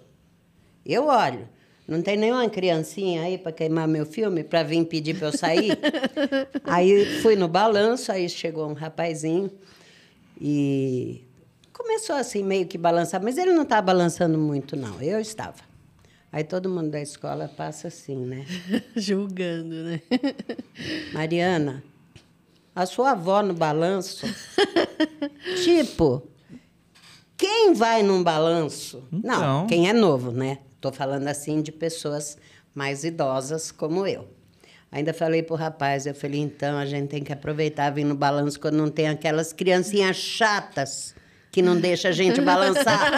eu 0.85 1.07
olho. 1.07 1.47
Não 1.87 2.01
tem 2.01 2.15
nenhuma 2.15 2.47
criancinha 2.49 3.23
aí 3.23 3.37
para 3.37 3.51
queimar 3.51 3.85
meu 3.85 4.05
filme, 4.05 4.45
para 4.45 4.63
vir 4.63 4.85
pedir 4.85 5.17
para 5.17 5.27
eu 5.27 5.37
sair? 5.37 5.77
aí 6.63 7.19
fui 7.21 7.35
no 7.35 7.49
balanço, 7.49 8.11
aí 8.13 8.29
chegou 8.29 8.69
um 8.69 8.73
rapazinho 8.73 9.51
e 10.43 11.23
começou 11.71 12.15
assim 12.15 12.43
meio 12.43 12.65
que 12.65 12.75
balançar, 12.75 13.21
mas 13.21 13.37
ele 13.37 13.53
não 13.53 13.61
estava 13.61 13.83
balançando 13.83 14.39
muito 14.39 14.75
não, 14.75 14.99
eu 14.99 15.19
estava. 15.19 15.69
Aí 16.31 16.43
todo 16.43 16.67
mundo 16.67 16.89
da 16.89 16.99
escola 16.99 17.47
passa 17.47 17.89
assim, 17.89 18.25
né? 18.25 18.43
Julgando, 18.95 19.75
né? 19.83 20.01
Mariana, 21.13 21.83
a 22.73 22.87
sua 22.87 23.11
avó 23.11 23.43
no 23.43 23.53
balanço. 23.53 24.25
tipo, 25.63 26.23
quem 27.37 27.73
vai 27.75 28.01
num 28.01 28.23
balanço? 28.23 29.03
Então. 29.11 29.39
Não, 29.39 29.67
quem 29.67 29.87
é 29.87 29.93
novo, 29.93 30.31
né? 30.31 30.57
Tô 30.79 30.91
falando 30.91 31.27
assim 31.27 31.61
de 31.61 31.71
pessoas 31.71 32.35
mais 32.73 33.03
idosas 33.03 33.71
como 33.71 34.07
eu. 34.07 34.27
Ainda 34.91 35.13
falei 35.13 35.41
pro 35.41 35.55
rapaz, 35.55 36.05
eu 36.05 36.13
falei, 36.13 36.41
então 36.41 36.77
a 36.77 36.85
gente 36.85 37.07
tem 37.07 37.23
que 37.23 37.31
aproveitar 37.31 37.89
vir 37.91 38.03
no 38.03 38.13
balanço 38.13 38.59
quando 38.59 38.75
não 38.75 38.89
tem 38.89 39.07
aquelas 39.07 39.53
criancinhas 39.53 40.17
chatas 40.17 41.15
que 41.49 41.61
não 41.61 41.79
deixa 41.79 42.09
a 42.09 42.11
gente 42.11 42.39
balançar. 42.43 43.09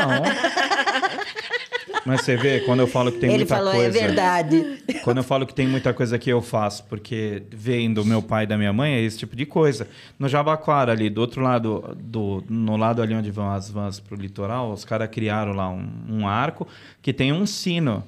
Mas 2.06 2.22
você 2.22 2.36
vê, 2.36 2.60
quando 2.62 2.82
eu 2.82 2.88
falo 2.88 3.12
que 3.12 3.18
tem 3.20 3.30
Ele 3.30 3.38
muita 3.40 3.56
falou, 3.56 3.74
coisa. 3.74 3.88
é 3.98 4.02
verdade. 4.02 4.84
Quando 5.04 5.18
eu 5.18 5.24
falo 5.24 5.48
que 5.48 5.54
tem 5.54 5.68
muita 5.68 5.94
coisa 5.94 6.20
que 6.20 6.30
eu 6.30 6.42
faço, 6.42 6.84
porque 6.86 7.44
vem 7.50 7.94
do 7.94 8.04
meu 8.04 8.22
pai 8.22 8.44
e 8.44 8.48
da 8.48 8.58
minha 8.58 8.74
mãe, 8.74 8.94
é 8.96 9.02
esse 9.02 9.18
tipo 9.18 9.36
de 9.36 9.46
coisa. 9.46 9.88
No 10.20 10.28
Jabaquara, 10.28 10.92
ali, 10.92 11.10
do 11.10 11.22
outro 11.22 11.42
lado, 11.42 11.96
do, 12.00 12.44
no 12.50 12.76
lado 12.76 13.02
ali 13.02 13.16
onde 13.16 13.32
vão 13.32 13.50
as 13.52 13.70
vans 13.70 14.00
pro 14.00 14.16
litoral, 14.18 14.72
os 14.74 14.84
caras 14.84 15.08
criaram 15.10 15.54
lá 15.54 15.70
um, 15.70 15.88
um 16.10 16.28
arco 16.28 16.68
que 17.02 17.14
tem 17.14 17.32
um 17.32 17.46
sino. 17.46 18.04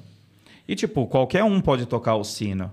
E, 0.68 0.76
tipo, 0.76 1.07
qualquer 1.07 1.43
um 1.43 1.61
pode 1.61 1.86
tocar 1.86 2.16
o 2.16 2.24
sino. 2.24 2.72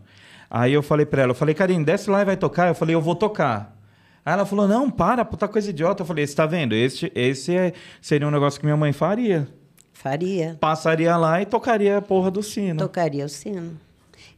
Aí 0.55 0.75
eu 0.75 0.83
falei 0.83 1.07
pra 1.07 1.23
ela, 1.23 1.31
eu 1.31 1.35
falei, 1.35 1.55
Karine, 1.55 1.83
desce 1.83 2.11
lá 2.11 2.21
e 2.21 2.27
vai 2.27 2.37
tocar. 2.37 2.69
Eu 2.69 2.75
falei, 2.75 2.95
eu 2.95 3.01
vou 3.01 3.15
tocar. 3.15 3.75
Aí 4.23 4.35
ela 4.35 4.45
falou, 4.45 4.69
não, 4.69 4.91
para, 4.91 5.25
puta 5.25 5.49
coisa 5.49 5.71
idiota. 5.71 6.03
Eu 6.03 6.07
falei, 6.07 6.27
você 6.27 6.35
tá 6.35 6.45
vendo? 6.45 6.75
Esse, 6.75 7.11
esse 7.15 7.57
é- 7.57 7.73
seria 8.03 8.29
um 8.29 8.31
negócio 8.31 8.61
que 8.61 8.67
minha 8.67 8.77
mãe 8.77 8.93
faria. 8.93 9.49
Faria. 9.95 10.59
Passaria 10.61 11.17
lá 11.17 11.41
e 11.41 11.47
tocaria 11.47 11.97
a 11.97 12.03
porra 12.03 12.31
do 12.31 12.43
sino. 12.43 12.81
Tocaria 12.81 13.25
o 13.25 13.31
sino. 13.31 13.81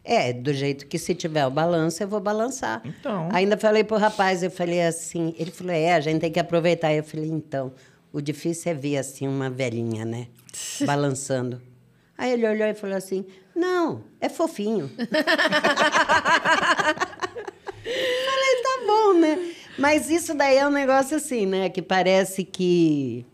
É, 0.05 0.33
do 0.33 0.53
jeito 0.53 0.87
que 0.87 1.01
se 1.01 1.17
tiver 1.17 1.45
o 1.47 1.51
balanço, 1.51 2.01
eu 2.01 2.07
vou 2.07 2.21
balançar. 2.21 2.81
Então. 2.85 3.29
Ainda 3.33 3.57
falei 3.57 3.83
pro 3.83 3.97
rapaz, 3.97 4.45
eu 4.45 4.53
falei 4.53 4.83
assim, 4.83 5.35
ele 5.37 5.51
falou, 5.51 5.73
é, 5.73 5.95
a 5.95 6.01
gente 6.01 6.21
tem 6.21 6.31
que 6.31 6.39
aproveitar. 6.39 6.95
Eu 6.95 7.03
falei, 7.03 7.29
então, 7.29 7.73
o 8.13 8.21
difícil 8.21 8.71
é 8.71 8.75
ver 8.77 8.99
assim 8.99 9.27
uma 9.27 9.51
velhinha, 9.51 10.05
né? 10.05 10.29
Balançando. 10.87 11.61
Aí 12.17 12.33
ele 12.33 12.47
olhou 12.49 12.69
e 12.69 12.75
falou 12.75 12.97
assim, 12.97 13.25
não, 13.55 14.03
é 14.21 14.29
fofinho. 14.29 14.91
falei, 17.85 18.63
tá 18.63 18.87
bom, 18.87 19.15
né? 19.15 19.53
Mas 19.79 20.09
isso 20.11 20.35
daí 20.35 20.57
é 20.57 20.67
um 20.67 20.71
negócio 20.71 21.17
assim, 21.17 21.47
né? 21.47 21.69
Que 21.69 21.83
parece 21.83 22.45
que. 22.45 23.27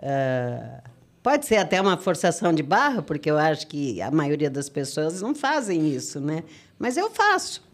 ah, 0.00 0.80
pode 1.22 1.46
ser 1.46 1.56
até 1.56 1.80
uma 1.80 1.96
forçação 1.98 2.52
de 2.52 2.62
barra, 2.62 3.02
porque 3.02 3.30
eu 3.30 3.36
acho 3.36 3.66
que 3.66 4.00
a 4.00 4.10
maioria 4.10 4.48
das 4.48 4.68
pessoas 4.68 5.20
não 5.20 5.34
fazem 5.34 5.88
isso, 5.92 6.20
né? 6.20 6.44
Mas 6.78 6.96
eu 6.96 7.10
faço. 7.10 7.66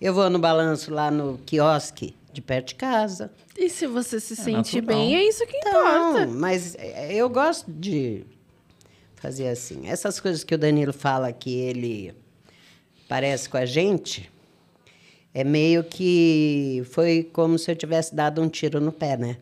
Eu 0.00 0.12
vou 0.14 0.28
no 0.30 0.38
balanço 0.38 0.92
lá 0.92 1.10
no 1.10 1.38
quiosque 1.44 2.14
de 2.32 2.40
perto 2.42 2.68
de 2.68 2.74
casa. 2.76 3.32
E 3.56 3.68
se 3.68 3.86
você 3.86 4.20
se 4.20 4.36
sente 4.36 4.76
natural. 4.80 4.98
bem, 5.00 5.16
é 5.16 5.24
isso 5.26 5.44
que 5.46 5.56
Então, 5.56 6.10
importa. 6.10 6.26
mas 6.28 6.76
é, 6.78 7.14
eu 7.14 7.28
gosto 7.28 7.68
de 7.72 8.24
fazer 9.20 9.48
assim. 9.48 9.86
Essas 9.88 10.20
coisas 10.20 10.44
que 10.44 10.54
o 10.54 10.58
Danilo 10.58 10.92
fala 10.92 11.32
que 11.32 11.54
ele 11.54 12.14
parece 13.08 13.48
com 13.48 13.56
a 13.56 13.66
gente, 13.66 14.30
é 15.34 15.44
meio 15.44 15.82
que 15.84 16.82
foi 16.90 17.22
como 17.32 17.58
se 17.58 17.70
eu 17.70 17.76
tivesse 17.76 18.14
dado 18.14 18.40
um 18.42 18.48
tiro 18.48 18.80
no 18.80 18.92
pé, 18.92 19.16
né? 19.16 19.36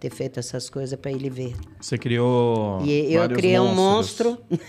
Ter 0.00 0.10
feito 0.10 0.38
essas 0.38 0.70
coisas 0.70 0.98
para 0.98 1.10
ele 1.10 1.28
ver. 1.28 1.54
Você 1.80 1.98
criou. 1.98 2.80
E 2.84 3.12
eu 3.12 3.28
criei 3.30 3.58
um 3.58 3.74
monstros. 3.74 4.36
monstro. 4.50 4.60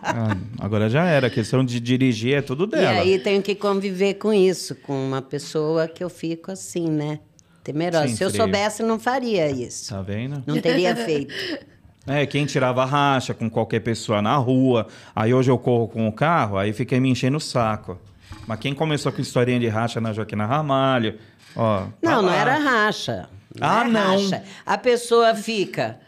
Ah, 0.00 0.36
agora 0.60 0.88
já 0.88 1.04
era. 1.08 1.26
A 1.26 1.30
questão 1.30 1.64
de 1.64 1.80
dirigir 1.80 2.34
é 2.36 2.40
tudo 2.40 2.66
E 2.66 2.68
dela. 2.68 3.00
aí 3.00 3.18
tenho 3.18 3.42
que 3.42 3.52
conviver 3.52 4.14
com 4.14 4.32
isso, 4.32 4.76
com 4.76 4.92
uma 4.94 5.20
pessoa 5.20 5.88
que 5.88 6.04
eu 6.04 6.08
fico 6.08 6.52
assim, 6.52 6.88
né? 6.88 7.18
Temerosa. 7.64 8.06
Sem 8.06 8.14
Se 8.16 8.22
eu 8.24 8.30
freio. 8.30 8.44
soubesse, 8.44 8.80
não 8.84 9.00
faria 9.00 9.50
isso. 9.50 9.90
Tá 9.90 10.00
vendo? 10.02 10.42
Não 10.46 10.60
teria 10.60 10.94
feito. 10.94 11.34
É, 12.06 12.26
quem 12.26 12.44
tirava 12.46 12.84
racha 12.84 13.32
com 13.32 13.48
qualquer 13.48 13.80
pessoa 13.80 14.20
na 14.20 14.34
rua. 14.36 14.88
Aí 15.14 15.32
hoje 15.32 15.50
eu 15.50 15.58
corro 15.58 15.86
com 15.88 16.08
o 16.08 16.12
carro, 16.12 16.58
aí 16.58 16.72
fiquei 16.72 16.98
me 16.98 17.08
enchendo 17.10 17.36
o 17.36 17.40
saco. 17.40 17.98
Mas 18.46 18.58
quem 18.58 18.74
começou 18.74 19.12
com 19.12 19.20
historinha 19.22 19.60
de 19.60 19.68
racha 19.68 20.00
na 20.00 20.12
Joaquina 20.12 20.44
Ramalho, 20.44 21.18
ó. 21.54 21.82
tá 21.82 21.88
Não, 22.02 22.22
não 22.22 22.28
lá. 22.30 22.36
era 22.36 22.56
racha. 22.58 23.28
Ah, 23.60 23.84
é 23.84 23.88
não. 23.88 24.00
racha. 24.22 24.42
A 24.66 24.76
pessoa 24.76 25.34
fica. 25.34 26.00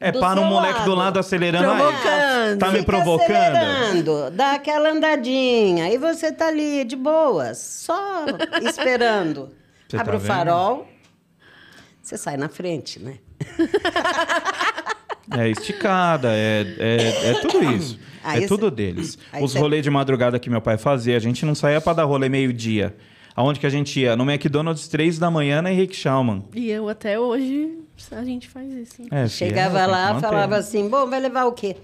É, 0.00 0.12
para 0.12 0.40
um 0.40 0.44
moleque 0.44 0.80
do 0.82 0.90
lado. 0.90 0.98
lado 0.98 1.18
acelerando. 1.18 1.70
Aí, 1.70 1.76
Provocando. 1.78 2.58
tá 2.58 2.70
me 2.70 2.82
provocando? 2.84 3.30
acelerando, 3.32 4.30
dá 4.30 4.52
aquela 4.54 4.90
andadinha. 4.90 5.84
Aí 5.86 5.98
você 5.98 6.30
tá 6.32 6.48
ali 6.48 6.84
de 6.84 6.94
boas, 6.96 7.58
só 7.58 8.24
esperando. 8.62 9.50
Você 9.88 9.96
tá 9.96 10.02
Abre 10.02 10.16
o 10.16 10.18
vendo? 10.20 10.28
farol. 10.28 10.86
você 12.02 12.16
sai 12.16 12.36
na 12.36 12.48
frente, 12.48 12.98
né? 13.00 13.18
É 15.36 15.48
esticada, 15.50 16.28
é, 16.32 16.66
é, 16.78 17.30
é 17.30 17.34
tudo 17.40 17.62
isso. 17.74 17.98
Aí 18.24 18.44
é 18.44 18.46
tudo 18.46 18.70
deles. 18.70 19.18
aí 19.32 19.42
Os 19.44 19.52
cê- 19.52 19.58
rolês 19.58 19.82
de 19.82 19.90
madrugada 19.90 20.38
que 20.38 20.48
meu 20.48 20.60
pai 20.60 20.78
fazia, 20.78 21.16
a 21.16 21.20
gente 21.20 21.44
não 21.44 21.54
saía 21.54 21.80
pra 21.80 21.92
dar 21.92 22.04
rolê 22.04 22.28
meio-dia. 22.28 22.96
Aonde 23.36 23.60
que 23.60 23.66
a 23.66 23.70
gente 23.70 24.00
ia? 24.00 24.16
No 24.16 24.28
McDonald's, 24.28 24.88
três 24.88 25.18
da 25.18 25.30
manhã, 25.30 25.62
na 25.62 25.70
Henrique 25.70 25.94
Schaumann. 25.94 26.44
E 26.54 26.70
eu 26.70 26.88
até 26.88 27.20
hoje 27.20 27.78
a 28.10 28.24
gente 28.24 28.48
faz 28.48 28.72
isso. 28.72 29.02
né? 29.02 29.08
É, 29.10 29.28
filha, 29.28 29.28
Chegava 29.28 29.76
tem 29.76 29.84
que 29.84 29.90
lá, 29.92 30.14
manter. 30.14 30.26
falava 30.26 30.56
assim: 30.56 30.88
bom, 30.88 31.06
vai 31.08 31.20
levar 31.20 31.44
o 31.44 31.52
quê? 31.52 31.76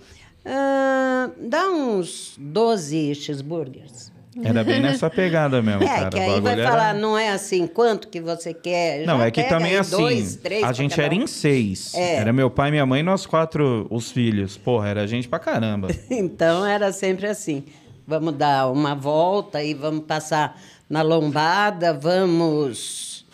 Ah, 0.44 1.30
dá 1.38 1.68
uns 1.70 2.34
12 2.38 3.14
cheeseburgers. 3.14 4.10
Era 4.42 4.64
bem 4.64 4.80
nessa 4.80 5.08
pegada 5.10 5.60
mesmo, 5.62 5.84
É, 5.84 5.86
cara. 5.86 6.10
que 6.10 6.18
aí 6.18 6.40
vai 6.40 6.52
era- 6.54 6.68
falar, 6.70 6.94
não 6.94 7.16
é 7.16 7.30
assim, 7.30 7.66
quanto 7.66 8.08
que 8.08 8.20
você 8.20 8.52
quer? 8.54 9.06
Não, 9.06 9.18
Já 9.18 9.26
é 9.26 9.30
que 9.30 9.42
também 9.44 9.76
assim, 9.76 9.96
dois, 9.96 10.36
três 10.36 10.64
a 10.64 10.72
gente 10.72 11.00
era 11.00 11.14
um. 11.14 11.18
em 11.22 11.26
seis. 11.26 11.94
É. 11.94 12.16
Era 12.16 12.32
meu 12.32 12.50
pai, 12.50 12.70
minha 12.70 12.84
mãe 12.86 13.00
e 13.00 13.02
nós 13.02 13.26
quatro, 13.26 13.86
os 13.90 14.10
filhos. 14.10 14.56
Porra, 14.56 14.88
era 14.88 15.06
gente 15.06 15.28
pra 15.28 15.38
caramba. 15.38 15.88
Então 16.10 16.64
era 16.66 16.92
sempre 16.92 17.26
assim. 17.26 17.64
Vamos 18.06 18.34
dar 18.34 18.70
uma 18.70 18.94
volta 18.94 19.62
e 19.62 19.72
vamos 19.74 20.04
passar 20.04 20.60
na 20.90 21.00
lombada, 21.02 21.92
vamos. 21.94 23.24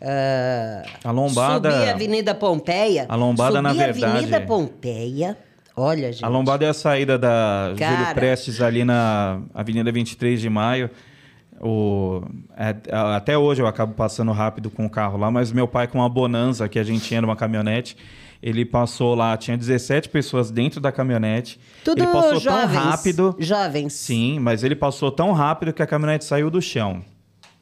ah, 0.00 0.82
A 1.04 1.10
lombada- 1.10 1.70
Subir 1.72 1.88
a 1.88 1.92
Avenida 1.94 2.34
Pompeia. 2.34 3.06
A 3.08 3.14
lombada, 3.16 3.60
na 3.62 3.70
subir 3.70 3.84
verdade- 3.84 4.04
a 4.04 4.08
Avenida 4.16 4.40
Pompeia. 4.40 5.36
Olha, 5.78 6.12
gente. 6.12 6.24
A 6.24 6.28
lombada 6.28 6.64
é 6.64 6.68
a 6.68 6.74
saída 6.74 7.18
da 7.18 7.68
Júlio 7.70 7.78
Cara. 7.78 8.14
Prestes 8.14 8.60
ali 8.60 8.84
na 8.84 9.40
Avenida 9.54 9.92
23 9.92 10.40
de 10.40 10.50
Maio. 10.50 10.90
O, 11.60 12.22
é- 12.56 12.76
até 13.16 13.36
hoje 13.36 13.60
eu 13.62 13.66
acabo 13.66 13.92
passando 13.94 14.30
rápido 14.32 14.70
com 14.70 14.86
o 14.86 14.90
carro 14.90 15.18
lá, 15.18 15.30
mas 15.30 15.50
meu 15.52 15.66
pai 15.66 15.88
com 15.88 15.98
uma 15.98 16.08
bonança 16.08 16.68
que 16.68 16.78
a 16.78 16.84
gente 16.84 17.02
tinha 17.04 17.20
numa 17.20 17.34
caminhonete, 17.34 17.96
ele 18.40 18.64
passou 18.64 19.14
lá, 19.14 19.36
tinha 19.36 19.56
17 19.56 20.08
pessoas 20.08 20.50
dentro 20.50 20.80
da 20.80 20.92
caminhonete. 20.92 21.58
Tudo 21.84 22.02
ele 22.02 22.12
passou 22.12 22.38
jovens. 22.38 22.72
tão 22.72 22.90
rápido. 22.90 23.36
Jovens. 23.38 23.92
Sim, 23.94 24.38
mas 24.38 24.62
ele 24.62 24.76
passou 24.76 25.10
tão 25.10 25.32
rápido 25.32 25.72
que 25.72 25.82
a 25.82 25.86
caminhonete 25.86 26.24
saiu 26.24 26.48
do 26.50 26.62
chão. 26.62 27.02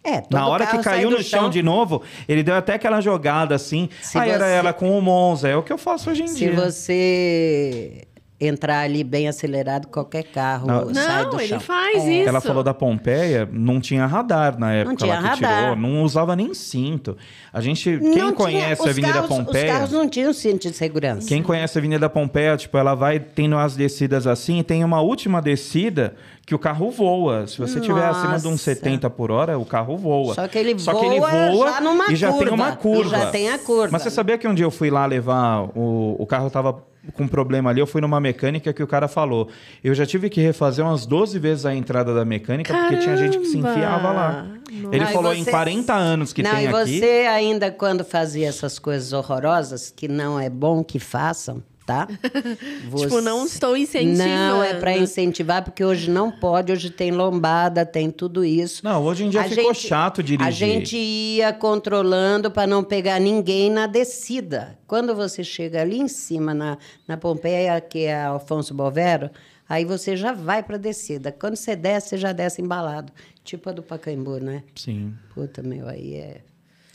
É, 0.06 0.22
Na 0.30 0.46
hora 0.46 0.66
que 0.66 0.78
caiu 0.78 1.10
no 1.10 1.22
chão 1.22 1.50
de 1.50 1.62
novo, 1.62 2.00
ele 2.28 2.42
deu 2.42 2.54
até 2.54 2.74
aquela 2.74 3.00
jogada 3.00 3.54
assim. 3.54 3.88
Se 4.00 4.16
Aí 4.16 4.30
era 4.30 4.44
você- 4.46 4.52
ela 4.52 4.72
com 4.72 4.96
o 4.96 5.02
Monza. 5.02 5.48
É 5.48 5.56
o 5.56 5.62
que 5.62 5.72
eu 5.72 5.78
faço 5.78 6.10
hoje 6.10 6.22
em 6.22 6.28
Se 6.28 6.36
dia. 6.36 6.52
você 6.54 8.02
entrar 8.38 8.80
ali 8.80 9.02
bem 9.02 9.28
acelerado, 9.28 9.86
qualquer 9.88 10.24
carro 10.24 10.66
Não. 10.66 10.92
sai 10.94 11.22
Não, 11.24 11.30
do 11.30 11.38
ele 11.40 11.48
chão. 11.48 11.60
faz 11.60 12.04
É. 12.04 12.12
isso. 12.20 12.28
Ela 12.28 12.40
falou 12.42 12.62
da 12.62 12.74
Pompeia, 12.74 13.48
não 13.50 13.80
tinha 13.80 14.04
radar 14.04 14.58
na 14.58 14.74
época 14.74 14.96
tinha 14.96 15.14
lá 15.14 15.22
que 15.22 15.42
radar. 15.42 15.60
tirou, 15.62 15.76
não 15.76 16.02
usava 16.02 16.36
nem 16.36 16.52
cinto. 16.52 17.16
A 17.50 17.62
gente, 17.62 17.90
Não 17.90 18.00
quem 18.00 18.12
tinha- 18.12 18.32
conhece 18.32 18.86
a 18.86 18.90
Avenida 18.90 19.12
carros- 19.14 19.28
Pompeia, 19.28 19.64
Os 19.64 19.70
carros 19.72 19.92
não 19.92 20.06
tinham 20.08 20.32
cinto 20.34 20.68
de 20.68 20.76
segurança. 20.76 21.26
quem 21.26 21.42
conhece 21.42 21.78
a 21.78 21.80
Avenida 21.80 22.10
Pompeia, 22.10 22.56
tipo, 22.58 22.76
ela 22.76 22.94
vai 22.94 23.18
tendo 23.18 23.56
as 23.56 23.74
descidas 23.74 24.26
assim, 24.26 24.58
e 24.58 24.62
tem 24.62 24.84
uma 24.84 25.00
última 25.00 25.40
descida 25.40 26.14
que 26.44 26.54
o 26.54 26.58
carro 26.58 26.90
voa. 26.90 27.46
Se 27.46 27.58
você 27.58 27.80
tiver 27.80 28.04
acima 28.04 28.38
de 28.38 28.46
uns 28.46 28.50
Nossa. 28.52 28.64
70 28.74 29.08
por 29.08 29.30
hora, 29.30 29.58
o 29.58 29.64
carro 29.64 29.96
voa. 29.96 30.34
Só 30.34 30.46
que 30.46 30.58
ele 30.58 30.74
que 30.74 30.82
voa 30.82 31.06
ele 31.06 31.20
voa 31.20 31.70
já 31.72 31.80
numa 31.80 32.12
e 32.12 32.16
já 32.16 32.28
tem 32.28 32.38
curva. 32.38 32.54
uma 32.54 32.70
E 32.70 32.76
curva. 32.76 33.18
já 33.18 33.30
tem 33.30 33.48
a 33.50 33.58
curva. 33.58 33.88
Mas 33.90 34.02
você 34.02 34.10
sabia 34.10 34.36
que 34.36 34.46
um 34.46 34.54
dia 34.54 34.66
eu 34.66 34.70
fui 34.70 34.90
lá 34.90 35.06
levar 35.06 35.62
o, 35.74 36.16
o 36.18 36.26
carro 36.26 36.50
tava 36.50 36.84
com 37.14 37.26
problema 37.28 37.70
ali, 37.70 37.80
eu 37.80 37.86
fui 37.86 38.00
numa 38.00 38.20
mecânica 38.20 38.72
que 38.72 38.82
o 38.82 38.86
cara 38.86 39.08
falou. 39.08 39.48
Eu 39.82 39.94
já 39.94 40.04
tive 40.06 40.28
que 40.30 40.40
refazer 40.40 40.84
umas 40.84 41.06
12 41.06 41.38
vezes 41.38 41.66
a 41.66 41.74
entrada 41.74 42.14
da 42.14 42.24
mecânica 42.24 42.74
porque 42.74 42.96
tinha 42.98 43.16
gente 43.16 43.38
que 43.38 43.46
se 43.46 43.60
Caramba! 43.60 43.70
enfiava 43.78 44.12
lá. 44.12 44.46
Ele 44.68 44.82
Não, 45.04 45.10
e 45.10 45.12
falou 45.12 45.32
em 45.34 45.44
você- 45.44 45.50
40 45.50 45.94
anos 45.94 46.32
que 46.32 46.42
não, 46.42 46.50
tem 46.50 46.64
e 46.64 46.66
aqui. 46.68 46.76
você 46.98 47.26
ainda 47.30 47.70
quando 47.70 48.04
fazia 48.04 48.48
essas 48.48 48.78
coisas 48.78 49.12
horrorosas, 49.12 49.92
que 49.94 50.08
não 50.08 50.38
é 50.40 50.50
bom 50.50 50.82
que 50.82 50.98
façam, 50.98 51.62
tá? 51.86 52.08
Tipo, 52.96 53.20
não 53.20 53.46
estou 53.46 53.76
incentivando. 53.76 54.18
Não, 54.28 54.62
é 54.62 54.74
para 54.74 54.96
incentivar, 54.98 55.62
porque 55.62 55.84
hoje 55.84 56.10
não 56.10 56.30
pode, 56.30 56.72
hoje 56.72 56.90
tem 56.90 57.12
lombada, 57.12 57.86
tem 57.86 58.10
tudo 58.10 58.44
isso. 58.44 58.84
Não, 58.84 59.02
hoje 59.04 59.24
em 59.24 59.30
dia 59.30 59.40
A 59.42 59.44
ficou 59.44 59.72
gente- 59.72 59.86
chato 59.86 60.22
dirigir. 60.22 60.46
A 60.46 60.50
gente 60.50 60.96
ia 60.96 61.52
controlando 61.52 62.50
para 62.50 62.66
não 62.66 62.82
pegar 62.82 63.20
ninguém 63.20 63.70
na 63.70 63.86
descida. 63.86 64.76
Quando 64.86 65.14
você 65.14 65.44
chega 65.44 65.80
ali 65.80 65.98
em 66.00 66.08
cima, 66.08 66.52
na, 66.52 66.76
na 67.06 67.16
Pompeia, 67.16 67.80
que 67.80 68.00
é 68.00 68.24
Alfonso 68.24 68.74
Bovero, 68.74 69.30
aí 69.68 69.84
você 69.84 70.16
já 70.16 70.32
vai 70.32 70.62
para 70.62 70.74
a 70.76 70.78
descida. 70.78 71.30
Quando 71.30 71.54
você 71.56 71.76
desce, 71.76 72.08
você 72.10 72.18
já 72.18 72.32
desce 72.32 72.60
embalado. 72.60 73.12
Tipo 73.44 73.70
a 73.70 73.72
do 73.72 73.82
Pacaembu, 73.82 74.38
né? 74.40 74.64
Sim. 74.74 75.14
Puta, 75.32 75.62
meu, 75.62 75.86
aí 75.88 76.14
é... 76.14 76.40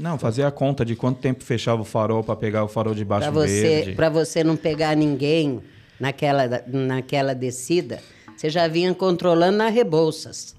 Não, 0.01 0.17
fazia 0.17 0.47
a 0.47 0.51
conta 0.51 0.83
de 0.83 0.95
quanto 0.95 1.19
tempo 1.19 1.43
fechava 1.43 1.81
o 1.81 1.85
farol 1.85 2.23
para 2.23 2.35
pegar 2.35 2.63
o 2.63 2.67
farol 2.67 2.95
de 2.95 3.05
baixo 3.05 3.31
Para 3.31 3.31
você, 3.31 3.61
verde. 3.61 3.91
pra 3.93 4.09
você 4.09 4.43
não 4.43 4.55
pegar 4.55 4.95
ninguém 4.95 5.61
naquela, 5.99 6.63
naquela 6.67 7.35
descida, 7.35 8.01
você 8.35 8.49
já 8.49 8.67
vinha 8.67 8.93
controlando 8.93 9.57
na 9.57 9.69
Rebouças. 9.69 10.55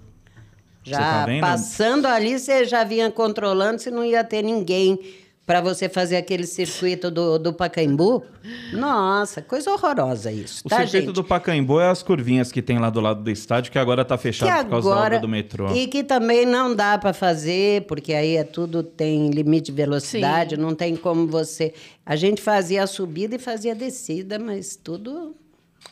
Você 0.85 0.91
Já 0.91 0.99
tá 0.99 1.27
passando 1.41 2.07
ali, 2.07 2.39
você 2.39 2.65
já 2.65 2.85
vinha 2.85 3.11
controlando 3.11 3.81
se 3.81 3.91
não 3.91 4.05
ia 4.05 4.25
ter 4.25 4.43
ninguém 4.43 4.99
para 5.45 5.61
você 5.61 5.89
fazer 5.89 6.17
aquele 6.17 6.47
circuito 6.47 7.11
do, 7.11 7.37
do 7.39 7.53
Pacaembu. 7.53 8.25
Nossa, 8.73 9.43
coisa 9.43 9.71
horrorosa 9.73 10.31
isso, 10.31 10.63
O 10.65 10.69
tá, 10.69 10.77
circuito 10.79 11.07
gente? 11.07 11.15
do 11.15 11.25
Pacaembu 11.25 11.81
é 11.81 11.89
as 11.91 12.03
curvinhas 12.03 12.53
que 12.53 12.63
tem 12.63 12.79
lá 12.79 12.89
do 12.91 13.01
lado 13.01 13.23
do 13.23 13.31
estádio, 13.31 13.73
que 13.73 13.79
agora 13.79 14.05
tá 14.05 14.17
fechado 14.17 14.59
que 14.59 14.65
por 14.65 14.71
causa 14.71 14.91
da 14.91 14.97
obra 14.97 15.19
do 15.19 15.29
metrô. 15.29 15.75
e 15.75 15.89
que 15.89 16.05
também 16.05 16.47
não 16.47 16.75
dá 16.75 16.97
para 16.97 17.13
fazer 17.13 17.83
porque 17.87 18.15
aí 18.15 18.37
é 18.37 18.45
tudo 18.45 18.83
tem 18.85 19.31
limite 19.31 19.67
de 19.67 19.73
velocidade 19.73 20.55
Sim. 20.55 20.63
não 20.63 20.75
tem 20.75 20.95
como 20.97 21.27
você 21.27 21.75
a 22.07 22.15
gente 22.17 22.41
fazia 22.41 22.83
a 22.85 22.87
subida 22.87 23.35
e 23.35 23.39
fazia 23.39 23.73
a 23.73 23.75
descida 23.75 24.39
mas 24.39 24.77
tudo 24.77 25.35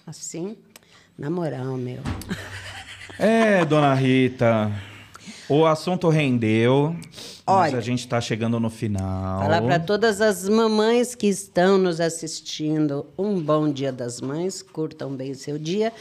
assim 0.07 0.57
na 1.19 1.29
moral 1.29 1.77
meu 1.77 1.99
É, 3.19 3.65
dona 3.65 3.93
Rita, 3.95 4.73
o 5.51 5.67
assunto 5.67 6.09
rendeu, 6.09 6.95
mas 7.47 7.73
Olha. 7.73 7.79
a 7.79 7.81
gente 7.81 8.07
tá 8.09 8.21
chegando 8.21 8.59
no 8.61 8.71
final. 8.71 9.41
falar 9.43 9.61
para 9.63 9.79
todas 9.81 10.21
as 10.21 10.49
mamães 10.49 11.15
que 11.15 11.27
estão 11.27 11.77
nos 11.77 12.01
assistindo 12.01 13.05
um 13.19 13.41
bom 13.41 13.71
dia 13.71 13.93
das 13.93 14.21
mães 14.21 14.63
curtam 14.63 15.11
bem 15.11 15.33
o 15.33 15.35
seu 15.35 15.59
dia 15.59 15.93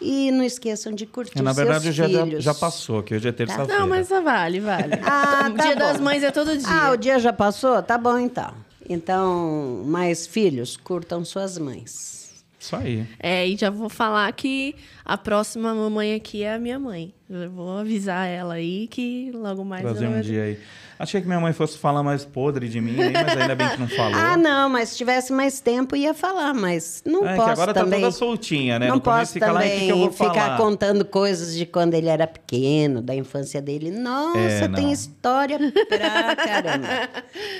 e 0.00 0.30
não 0.30 0.42
esqueçam 0.44 0.92
de 0.92 1.06
curtir 1.06 1.38
É, 1.38 1.42
Na 1.42 1.52
verdade, 1.52 1.84
seus 1.84 1.94
já, 1.96 2.06
filhos 2.08 2.42
já 2.44 2.54
passou, 2.54 3.02
que 3.02 3.14
hoje 3.14 3.28
é 3.28 3.32
terça-feira. 3.32 3.78
Não, 3.80 3.86
mas 3.88 4.08
vale, 4.08 4.60
vale. 4.60 4.94
Ah, 5.02 5.48
o 5.52 5.56
tá 5.56 5.62
dia 5.64 5.72
bom. 5.74 5.78
das 5.78 6.00
mães 6.00 6.22
é 6.22 6.30
todo 6.30 6.56
dia. 6.56 6.66
Ah, 6.68 6.90
o 6.92 6.96
dia 6.96 7.18
já 7.18 7.32
passou? 7.32 7.80
Tá 7.82 7.96
bom 7.96 8.18
então. 8.18 8.52
Então, 8.88 9.82
mais 9.86 10.26
filhos, 10.26 10.76
curtam 10.76 11.24
suas 11.24 11.56
mães. 11.58 12.23
Isso 12.64 12.76
aí. 12.76 13.06
É, 13.20 13.46
e 13.46 13.56
já 13.58 13.68
vou 13.68 13.90
falar 13.90 14.32
que 14.32 14.74
a 15.04 15.18
próxima 15.18 15.74
mamãe 15.74 16.14
aqui 16.14 16.42
é 16.42 16.54
a 16.54 16.58
minha 16.58 16.78
mãe. 16.78 17.12
Eu 17.28 17.50
vou 17.50 17.76
avisar 17.78 18.26
ela 18.26 18.54
aí 18.54 18.86
que 18.86 19.30
logo 19.34 19.62
mais 19.64 19.82
Trazer 19.82 20.06
um 20.06 20.12
vai- 20.12 20.20
dia 20.22 20.42
aí. 20.44 20.58
Achei 20.98 21.20
que 21.20 21.26
minha 21.26 21.40
mãe 21.40 21.52
fosse 21.52 21.76
falar 21.76 22.02
mais 22.04 22.24
podre 22.24 22.68
de 22.68 22.80
mim 22.80 22.94
mas 22.96 23.36
ainda 23.36 23.54
bem 23.56 23.68
que 23.68 23.80
não 23.80 23.88
falou. 23.88 24.14
Ah, 24.18 24.36
não, 24.36 24.68
mas 24.70 24.90
se 24.90 24.96
tivesse 24.96 25.32
mais 25.32 25.60
tempo 25.60 25.94
ia 25.96 26.14
falar, 26.14 26.54
mas 26.54 27.02
não 27.04 27.26
É, 27.26 27.32
que 27.32 27.36
posso 27.36 27.50
agora 27.50 27.74
também. 27.74 28.00
tá 28.00 28.06
toda 28.06 28.12
soltinha, 28.16 28.78
né? 28.78 28.86
Não 28.88 28.94
no 28.94 29.00
posso 29.02 29.32
fica 29.32 29.50
lá, 29.52 29.66
"E 29.66 29.68
o 29.68 29.70
que 29.70 29.74
também 29.74 29.86
que 29.88 29.92
eu 29.92 29.98
vou 29.98 30.12
ficar 30.12 30.32
falar? 30.32 30.56
contando 30.56 31.04
coisas 31.04 31.54
de 31.54 31.66
quando 31.66 31.92
ele 31.94 32.08
era 32.08 32.26
pequeno, 32.28 33.02
da 33.02 33.14
infância 33.14 33.60
dele. 33.60 33.90
Nossa, 33.90 34.38
É, 34.38 34.68
tem 34.68 34.90
história 34.92 35.58
pra 35.58 36.36
caramba. 36.36 36.88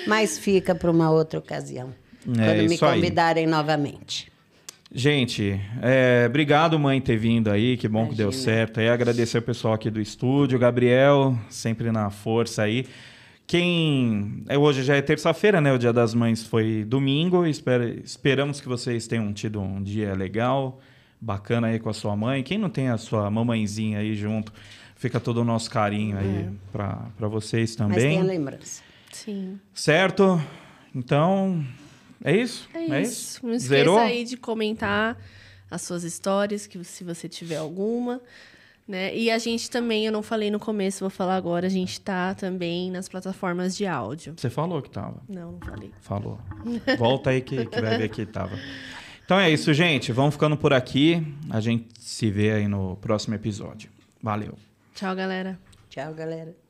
Mas 0.06 0.38
fica 0.38 0.74
para 0.74 0.90
uma 0.90 1.10
outra 1.10 1.38
ocasião. 1.40 1.92
É, 2.38 2.46
quando 2.54 2.68
me 2.68 2.74
isso 2.76 2.84
aí. 2.86 2.94
convidarem 2.94 3.46
novamente. 3.46 4.32
Gente, 4.96 5.60
é, 5.82 6.24
obrigado, 6.28 6.78
mãe, 6.78 7.00
ter 7.00 7.16
vindo 7.16 7.50
aí. 7.50 7.76
Que 7.76 7.88
bom 7.88 8.06
que 8.08 8.14
deu 8.14 8.26
Imagina. 8.28 8.44
certo. 8.44 8.78
aí 8.78 8.88
agradecer 8.88 9.38
o 9.38 9.42
pessoal 9.42 9.74
aqui 9.74 9.90
do 9.90 10.00
estúdio. 10.00 10.56
Gabriel, 10.58 11.36
sempre 11.50 11.90
na 11.90 12.10
força 12.10 12.62
aí. 12.62 12.86
Quem. 13.44 14.44
é, 14.48 14.56
Hoje 14.56 14.84
já 14.84 14.94
é 14.96 15.02
terça-feira, 15.02 15.60
né? 15.60 15.72
O 15.72 15.78
Dia 15.78 15.92
das 15.92 16.14
Mães 16.14 16.44
foi 16.46 16.84
domingo. 16.86 17.44
Espera- 17.44 17.88
esperamos 18.04 18.60
que 18.60 18.68
vocês 18.68 19.06
tenham 19.08 19.32
tido 19.32 19.60
um 19.60 19.82
dia 19.82 20.14
legal, 20.14 20.80
bacana 21.20 21.66
aí 21.66 21.80
com 21.80 21.88
a 21.90 21.92
sua 21.92 22.14
mãe. 22.14 22.42
Quem 22.44 22.56
não 22.56 22.70
tem 22.70 22.88
a 22.88 22.96
sua 22.96 23.28
mamãezinha 23.30 23.98
aí 23.98 24.14
junto, 24.14 24.52
fica 24.94 25.18
todo 25.18 25.38
o 25.38 25.44
nosso 25.44 25.68
carinho 25.70 26.16
aí 26.16 26.48
pra 26.72 27.08
para 27.18 27.26
vocês 27.26 27.70
Mas 27.70 27.76
também. 27.76 28.10
tenha 28.10 28.22
lembrança. 28.22 28.80
Sim. 29.12 29.58
Certo? 29.74 30.40
Então, 30.94 31.64
é 32.22 32.36
isso? 32.36 32.68
É, 32.74 33.02
isso. 33.02 33.44
Não 33.44 33.54
esqueça 33.54 33.68
Zerou? 33.68 33.98
aí 33.98 34.24
de 34.24 34.36
comentar 34.36 35.18
as 35.70 35.82
suas 35.82 36.04
histórias, 36.04 36.66
que 36.66 36.82
se 36.84 37.04
você 37.04 37.28
tiver 37.28 37.56
alguma. 37.56 38.20
Né? 38.86 39.16
E 39.16 39.30
a 39.30 39.38
gente 39.38 39.70
também, 39.70 40.04
eu 40.04 40.12
não 40.12 40.22
falei 40.22 40.50
no 40.50 40.60
começo, 40.60 41.00
vou 41.00 41.10
falar 41.10 41.36
agora, 41.36 41.66
a 41.66 41.70
gente 41.70 41.98
tá 42.00 42.34
também 42.34 42.90
nas 42.90 43.08
plataformas 43.08 43.74
de 43.74 43.86
áudio. 43.86 44.34
Você 44.36 44.50
falou 44.50 44.82
que 44.82 44.90
tava. 44.90 45.22
Não, 45.26 45.52
não 45.52 45.60
falei. 45.60 45.90
Falou. 46.02 46.38
Volta 46.98 47.30
aí 47.30 47.40
que, 47.40 47.64
que 47.64 47.80
vai 47.80 47.96
ver 47.96 48.10
que 48.10 48.26
tava. 48.26 48.58
Então 49.24 49.40
é 49.40 49.50
isso, 49.50 49.72
gente. 49.72 50.12
Vamos 50.12 50.34
ficando 50.34 50.56
por 50.56 50.74
aqui. 50.74 51.26
A 51.48 51.60
gente 51.60 51.88
se 51.98 52.30
vê 52.30 52.52
aí 52.52 52.68
no 52.68 52.96
próximo 52.96 53.34
episódio. 53.34 53.90
Valeu. 54.22 54.54
Tchau, 54.94 55.16
galera. 55.16 55.58
Tchau, 55.88 56.12
galera. 56.12 56.63